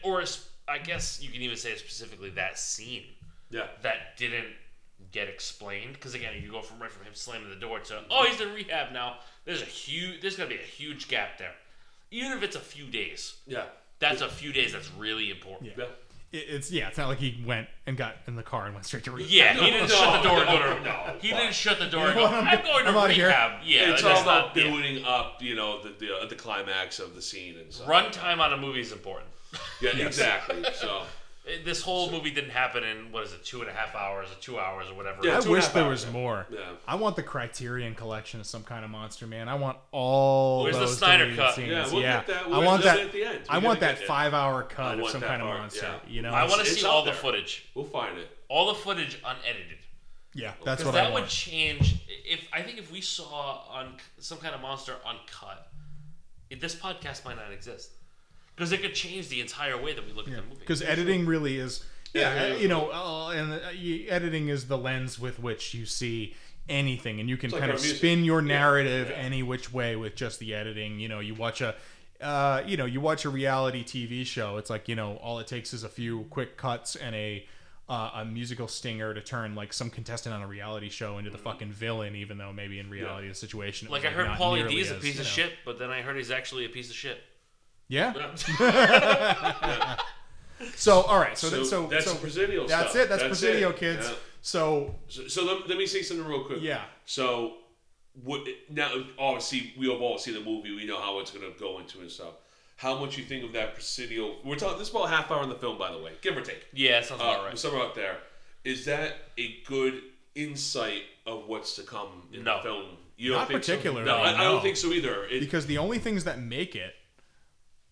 [0.02, 0.22] Or
[0.68, 3.04] I guess you can even say specifically that scene
[3.50, 3.68] Yeah.
[3.82, 4.48] that didn't
[5.12, 8.24] get explained because again you go from right from him slamming the door to oh
[8.28, 11.52] he's in rehab now there's a huge there's gonna be a huge gap there
[12.10, 13.64] even if it's a few days Yeah.
[13.98, 15.84] that's a few days that's really important Yeah.
[16.32, 18.86] It, it's yeah, it's not like he went and got in the car and went
[18.86, 19.30] straight to rehab.
[19.32, 21.40] yeah he didn't shut the door and go no, to no, he fuck.
[21.40, 22.34] didn't shut the door and know go?
[22.36, 24.62] I'm I'm going to I'm outta here." rehab yeah it's that's all about not yeah.
[24.70, 27.88] building up, you know, the, the the climax of the scene and stuff.
[27.88, 29.28] runtime on a movie is important
[29.82, 30.62] Yeah, exactly.
[30.74, 31.06] So It-
[31.64, 34.34] this whole movie didn't happen in what is it two and a half hours or
[34.40, 36.20] two hours or whatever Yeah, I two and a wish there hours, was yeah.
[36.20, 36.46] more.
[36.50, 36.60] Yeah.
[36.86, 39.48] I want the Criterion collection of some kind of monster, man.
[39.48, 41.54] I want all Where's the those Snyder deleted cut?
[41.54, 41.68] scenes.
[41.70, 42.98] Yeah, we'll get that- I we'll want get that.
[43.00, 43.38] it at the end.
[43.48, 44.06] I We're want that get it.
[44.06, 45.86] five-hour cut of some that kind of monster.
[45.86, 46.12] yeah.
[46.12, 48.28] You know, I want to see out all the footage we'll find it.
[48.48, 49.78] all the footage unedited
[50.32, 51.96] yeah, that's Because what that I would change.
[52.06, 55.66] If I think if we saw on some kind of monster uncut,
[56.50, 57.90] it, this podcast might not exist.
[58.60, 60.56] Because it could change the entire way that we look at the movie.
[60.60, 61.82] Because editing really is,
[62.12, 62.54] yeah, Yeah, yeah.
[62.56, 66.34] you know, uh, and uh, you, editing is the lens with which you see
[66.68, 67.96] anything, and you can like kind our of music.
[67.96, 69.16] spin your narrative yeah.
[69.16, 71.00] any which way with just the editing.
[71.00, 71.74] You know, you watch a.
[72.20, 74.58] Uh, you know, you watch a reality TV show.
[74.58, 77.46] It's like you know, all it takes is a few quick cuts and a
[77.88, 81.38] uh, a musical stinger to turn like some contestant on a reality show into the
[81.38, 83.88] fucking villain, even though maybe in reality the situation.
[83.88, 85.26] it like was, I heard, not Pauly nearly D is a as, piece you of
[85.26, 87.18] know- shit, but then I heard he's actually a piece of shit.
[87.90, 88.14] Yeah.
[90.76, 92.96] So all right, so So that, so that's so the Presidio That's stuff.
[93.02, 93.08] it.
[93.08, 93.76] That's, That's Presidio, it.
[93.78, 94.06] kids.
[94.08, 94.14] Yeah.
[94.42, 96.58] So So, so let, let me say something real quick.
[96.60, 96.82] Yeah.
[97.06, 97.54] So,
[98.22, 98.92] what now?
[99.18, 100.74] Obviously, we have all seen the movie.
[100.74, 102.34] We know how it's going to go into and stuff.
[102.76, 104.36] How much you think of that Presidio?
[104.44, 104.78] We're talking.
[104.78, 106.66] This is about a half hour in the film, by the way, give or take.
[106.74, 107.58] Yeah, that sounds about Uh, right.
[107.58, 108.18] Somewhere out there.
[108.64, 110.02] Is that a good
[110.34, 112.58] insight of what's to come in No.
[112.58, 112.84] the film?
[113.16, 113.72] You Not think so?
[113.72, 115.24] particularly, No, I, I don't think so either.
[115.26, 116.94] It, because the only things that make it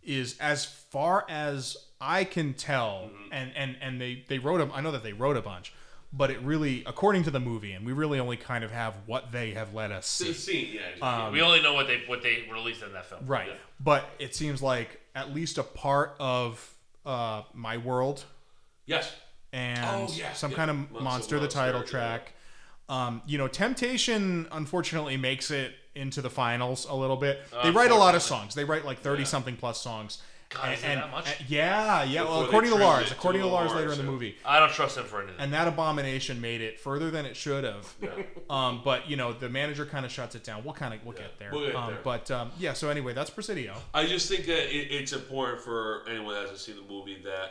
[0.03, 3.33] is as far as I can tell, Mm-hmm.
[3.33, 4.73] and and and they they wrote a.
[4.73, 5.73] I know that they wrote a bunch,
[6.13, 9.33] but it really, according to the movie, and we really only kind of have what
[9.33, 10.33] they have let us see.
[10.33, 10.81] scene, yeah.
[10.99, 11.31] yeah.
[11.31, 13.27] we only know what they what they released in that film.
[13.27, 13.49] Right.
[13.49, 13.55] Yeah.
[13.81, 16.75] But it seems like at least a part of
[17.05, 18.25] uh, my world
[18.87, 19.13] yes.
[19.53, 20.57] and Oh, yeah, some yeah.
[20.57, 21.87] kind of Monster, monster, the Monster, title yeah.
[21.87, 22.33] track.
[22.89, 27.41] Um, you know, Temptation unfortunately makes it into the finals a little bit.
[27.63, 28.55] They write a lot of songs.
[28.55, 30.19] They write like thirty something plus songs.
[30.51, 31.45] God, is it that much?
[31.47, 32.23] yeah, yeah.
[32.23, 34.59] Before Well, according to Lars, it to according to Lars later in the movie, I
[34.59, 35.37] don't trust him for anything.
[35.39, 37.95] and that abomination made it further than it should have.
[38.09, 38.11] Yeah.
[38.49, 40.65] Um, but you know, the manager kind of shuts it down.
[40.65, 41.51] We'll kind of we'll get there.
[41.53, 41.99] we'll get um, there.
[42.03, 42.73] But um, yeah.
[42.73, 43.75] So anyway, that's Presidio.
[43.93, 47.51] I just think that it, it's important for anyone that hasn't seen the movie that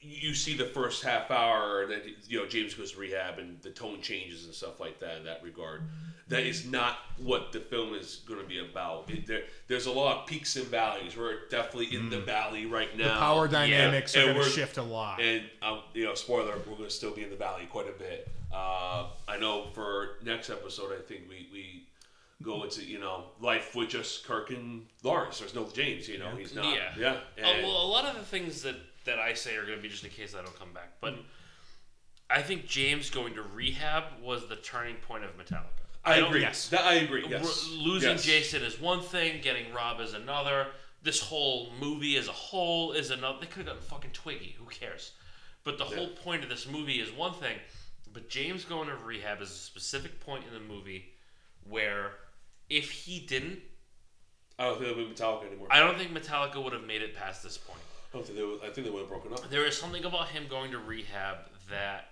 [0.00, 3.70] you see the first half hour that you know James goes to rehab and the
[3.70, 5.82] tone changes and stuff like that in that regard.
[6.28, 9.10] That is not what the film is going to be about.
[9.10, 11.16] It, there, there's a lot of peaks and valleys.
[11.16, 13.04] We're definitely in the valley right now.
[13.04, 13.14] Mm.
[13.14, 15.20] The power dynamics And are going to shift a lot.
[15.20, 17.98] And um, you know, spoiler, we're going to still be in the valley quite a
[17.98, 18.28] bit.
[18.52, 21.86] Uh, I know for next episode, I think we we
[22.42, 25.40] go into you know life with just Kirk and Lawrence.
[25.40, 26.08] There's no James.
[26.08, 26.74] You know, he's not.
[26.74, 26.92] Yeah.
[26.98, 27.16] Yeah.
[27.42, 29.82] Oh, And- well, a lot of the things that, that I say are going to
[29.82, 30.92] be just in case I don't come back.
[31.00, 31.16] But
[32.30, 35.83] I think James going to rehab was the turning point of Metallica.
[36.04, 36.40] I, don't- agree.
[36.42, 36.68] yes.
[36.68, 37.24] That, I agree.
[37.28, 37.68] Yes.
[37.70, 38.24] R- losing Yes.
[38.24, 40.68] Jason is one thing, getting Rob is another.
[41.02, 43.38] This whole movie as a whole is another.
[43.40, 44.56] They could have gotten fucking Twiggy.
[44.58, 45.12] Who cares?
[45.62, 47.56] But the whole point of this movie is one thing.
[48.12, 51.12] But James going to rehab is a specific point in the movie
[51.64, 52.12] where
[52.70, 53.58] if he didn't,
[54.58, 55.68] I don't think they would be Metallica anymore.
[55.70, 57.80] I don't think Metallica would have made it past this point.
[58.12, 58.60] I don't think they would.
[58.62, 59.50] I think they would have broken up.
[59.50, 61.38] There is something about him going to rehab
[61.70, 62.06] that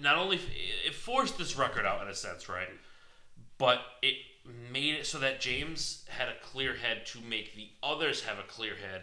[0.00, 0.38] not only
[0.86, 2.68] it forced this record out in a sense, right?
[3.58, 4.14] But it
[4.72, 8.42] made it so that James had a clear head to make the others have a
[8.44, 9.02] clear head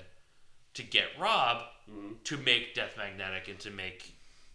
[0.76, 2.16] to get Rob Mm-hmm.
[2.26, 4.12] to make Death Magnetic and to make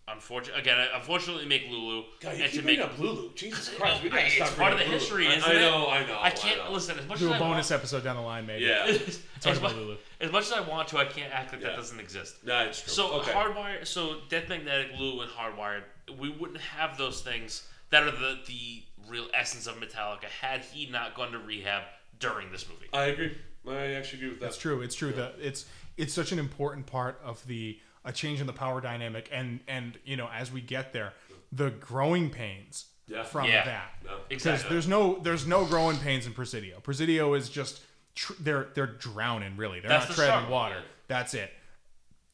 [0.06, 3.32] unfortunately again unfortunately make Lulu God, you and keep to make bringing up Lulu.
[3.34, 5.52] Jesus I- Christ, we gotta it's stop part of the bringing up history, isn't I,
[5.54, 5.56] it?
[5.56, 6.18] I know, I know.
[6.20, 6.72] I can't know.
[6.72, 8.66] listen as much Do as a I bonus want, episode down the line, maybe.
[8.66, 8.84] Yeah.
[9.46, 9.96] as, about mu- Lulu.
[10.20, 11.68] as much as I want to, I can't act like Yeah.
[11.68, 12.44] that doesn't exist.
[12.44, 12.92] Nah, it's true.
[12.92, 13.32] So okay.
[13.32, 15.84] hardwired, so Death Magnetic, Lulu, and Hardwired,
[16.18, 20.86] we wouldn't have those things that are the the real essence of Metallica had he
[20.86, 21.82] not gone to rehab
[22.18, 22.86] during this movie.
[22.92, 23.36] I agree.
[23.68, 24.46] I actually agree with that.
[24.46, 24.80] It's true.
[24.82, 25.66] It's true that it's
[25.96, 29.98] it's such an important part of the a change in the power dynamic, and and
[30.04, 31.12] you know as we get there,
[31.52, 33.22] the growing pains Yeah.
[33.22, 33.64] from Yeah.
[33.64, 33.94] that.
[34.04, 34.18] No.
[34.28, 34.74] Because Exactly.
[34.74, 36.80] there's no there's no growing pains in Presidio.
[36.80, 37.82] Presidio is just
[38.14, 39.78] tr- they're they're drowning really.
[39.80, 40.74] They're That's not the treading struggle, water.
[40.76, 40.80] yeah.
[41.08, 41.52] That's it.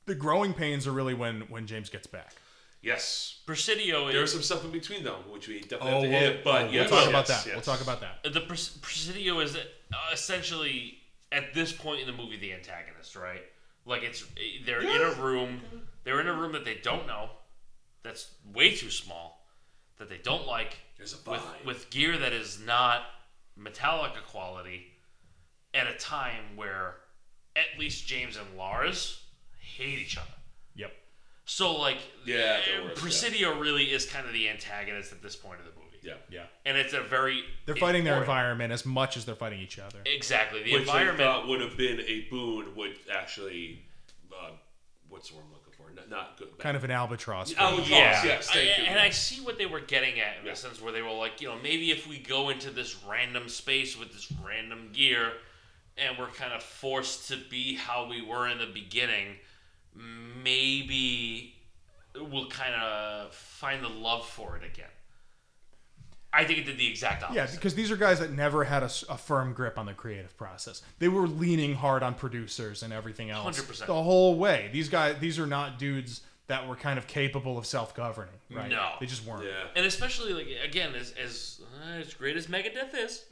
[0.07, 2.35] The growing pains are really when when James gets back.
[2.81, 3.41] Yes.
[3.47, 6.09] Presidio There was is some stuff in between though, which we definitely Oh, have to
[6.09, 6.45] we'll, hit.
[6.45, 7.47] But we'll yes, talk yes, about that.
[7.47, 7.55] yes.
[7.55, 8.33] We'll talk about that.
[8.33, 9.61] the Pres- Presidio is uh,
[10.13, 10.99] essentially
[11.33, 13.43] at this point in the movie the antagonist, right?
[13.85, 14.25] Like it's
[14.65, 15.61] they're in a room,
[16.05, 17.31] they're in a room that they don't know,
[18.03, 19.47] that's way too small,
[19.99, 21.65] that they don't like, There's a with vibe.
[21.67, 23.03] with gear that is not
[23.59, 24.87] Metallica quality,
[25.75, 26.97] at a time where
[27.57, 29.23] at least James and Lars
[29.59, 30.27] hate each other.
[31.49, 31.51] Yep.
[31.51, 32.91] So like, Yeah, they're yeah.
[32.95, 35.85] Presidio really is kind of the antagonist at this point of the movie.
[36.03, 36.15] Yeah.
[36.31, 36.45] Yeah.
[36.65, 39.99] and it's a very They're fighting their environment as much as they're fighting each other.
[40.07, 41.19] Exactly, the Which environment.
[41.19, 43.83] they thought would have been a boon would actually,
[44.33, 44.51] uh,
[45.09, 45.91] what's the word I'm looking for?
[45.93, 46.57] Not, not good.
[46.59, 47.53] Kind of an albatross.
[47.53, 48.89] for Albatross, yeah, yes, thank I- you.
[48.89, 50.53] and I see what they were getting at in Yeah.
[50.53, 53.49] the sense where they were like, you know, maybe if we go into this random
[53.49, 55.33] space with this random gear,
[55.97, 59.35] and we're kind of forced to be how we were in the beginning,
[60.43, 61.55] maybe
[62.15, 64.91] we'll kind of find the love for it again.
[66.33, 67.37] I think it did the exact opposite.
[67.39, 70.83] Yeah, because these are guys that never had a firm grip on the creative process.
[70.99, 73.87] They were leaning hard on producers and everything else 100%.
[73.87, 74.69] the whole way.
[74.73, 78.71] These guys, these are not dudes that were kind of capable of self-governing, right?
[78.71, 78.93] No.
[79.01, 79.45] they just weren't.
[79.45, 79.69] Yeah.
[79.75, 83.25] And especially like again, as as uh, as great as Megadeth is,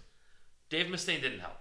[0.70, 1.58] Dave Mustaine didn't help.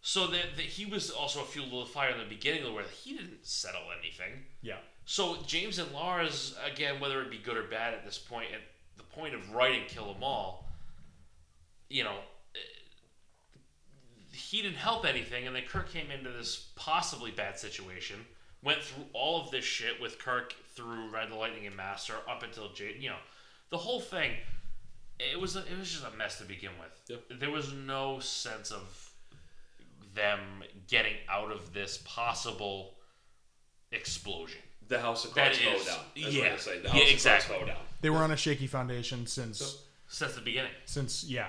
[0.00, 2.84] So that, that he was also a fuel to the fire in the beginning, where
[2.84, 4.44] he didn't settle anything.
[4.62, 4.76] Yeah.
[5.04, 8.60] So James and Lars, again, whether it be good or bad at this point, at
[8.96, 10.68] the point of writing Kill 'Em All,
[11.88, 12.18] you know,
[12.54, 12.58] eh,
[14.32, 18.26] he didn't help anything, and then Kirk came into this possibly bad situation.
[18.62, 22.72] Went through all of this shit with Kirk through Red Lightning and Master up until
[22.72, 22.96] J.
[22.98, 23.18] You know,
[23.70, 24.32] the whole thing.
[25.20, 27.02] It was a, it was just a mess to begin with.
[27.08, 27.40] Yep.
[27.40, 29.07] There was no sense of
[30.18, 30.40] them
[30.86, 32.94] getting out of this possible
[33.92, 34.60] explosion.
[34.88, 36.04] The house of cards fell down.
[36.14, 36.50] That's yeah.
[36.50, 36.78] what say.
[36.80, 37.56] The Yeah, house of exactly.
[37.56, 37.84] cards fell down.
[38.02, 41.48] They were on a shaky foundation since Since the beginning, since yeah,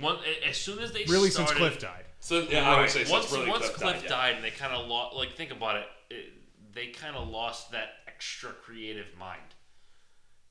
[0.00, 0.18] one
[0.48, 2.04] as soon as they really started, since Cliff died.
[2.18, 4.36] So yeah, I would say once since really once Cliff, Cliff died, died, yeah.
[4.36, 5.16] and they kind of lost.
[5.16, 6.32] Like think about it, it
[6.72, 9.54] they kind of lost that extra creative mind.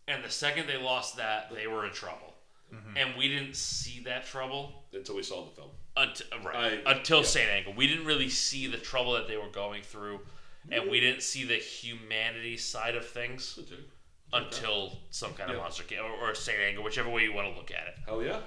[0.08, 2.34] And the second they lost that, they were in trouble.
[2.74, 2.98] Mm-hmm.
[2.98, 5.70] And we didn't see that trouble until we saw the film.
[5.98, 7.26] Until right I- until yeah.
[7.26, 7.72] Saint Anger.
[7.76, 10.22] We didn't really see the trouble that they were going through,
[10.72, 11.06] and we mm-hmm.
[11.06, 13.60] didn't see the humanity side of things
[14.34, 15.62] until some kind of Yeah.
[15.62, 17.96] monster came, or, or Saint Anger, whichever way you want to look at it.
[18.06, 18.40] Hell yeah.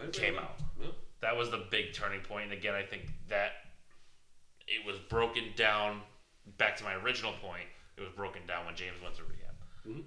[0.00, 0.58] I Came out.
[0.58, 0.64] that.
[0.80, 0.90] Yeah.
[1.20, 2.44] That was the big turning point.
[2.44, 3.52] And again, I think that
[4.66, 6.02] it was broken down.
[6.58, 7.66] Back to my original point,
[7.96, 9.54] it was broken down when James went to rehab.
[9.88, 10.00] Mm-hmm.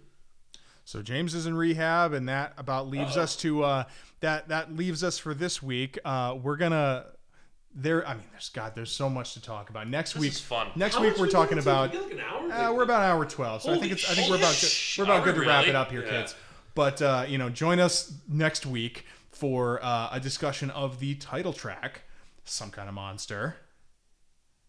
[0.89, 3.83] So James is in rehab, and that about leaves us to uh,
[4.21, 5.99] that that leaves us for this week.
[6.03, 7.05] Uh, we're gonna
[7.75, 8.07] there.
[8.07, 10.33] I mean, there's God, there's so much to talk about next This week.
[10.33, 10.69] fun.
[10.75, 11.93] Next How week we're talking about.
[11.93, 12.19] Like.
[12.19, 15.03] Uh, we're about hour twelve, so I think it's I think we're about good, we're
[15.03, 16.09] about good to wrap it up here, Yeah.
[16.09, 16.33] kids.
[16.73, 21.53] But uh, you know, join us next week for uh, a discussion of the title
[21.53, 22.01] track,
[22.45, 23.57] "Some Kind of Monster."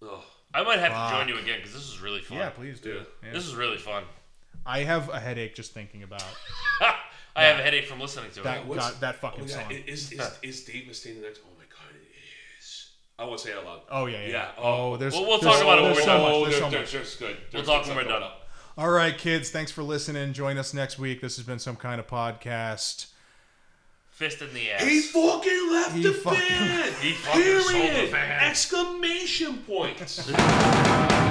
[0.03, 0.23] Oh,
[0.53, 2.37] I might have to join you again because this is really fun.
[2.37, 3.07] Yeah, please do.
[3.25, 3.33] Yeah.
[3.33, 4.05] This is really fun.
[4.67, 6.23] I have a headache just thinking about
[7.37, 8.59] I have a headache from listening to that.
[8.59, 8.67] it.
[8.67, 9.63] What's- oh God, that fucking oh, yeah.
[9.63, 9.71] song.
[9.87, 11.41] Is, is, is Dave Mustaine the next?
[11.45, 12.03] Oh my god, it
[12.59, 12.91] is.
[13.19, 13.81] I won't say it out loud.
[13.91, 14.29] Oh yeah, yeah.
[14.29, 14.49] Yeah.
[14.59, 15.15] Oh, oh there's.
[15.15, 16.23] We'll- we'll there's- talk about it when there's we're so done.
[16.23, 16.33] much.
[16.33, 16.93] There's there- so there- much.
[16.93, 17.37] there's good.
[17.53, 18.23] We'll There's talk when we're done.
[18.23, 18.37] up.
[18.79, 19.51] All right, kids.
[19.51, 20.33] Thanks for listening.
[20.33, 21.21] Join us next week.
[21.21, 23.07] This has been some kind of podcast.
[24.11, 24.83] Fist in the ass.
[24.83, 26.95] He fucking left He the fucking- band.
[27.01, 28.13] He fucking sold the Period.
[28.13, 28.45] band.
[28.51, 30.31] Exclamation points.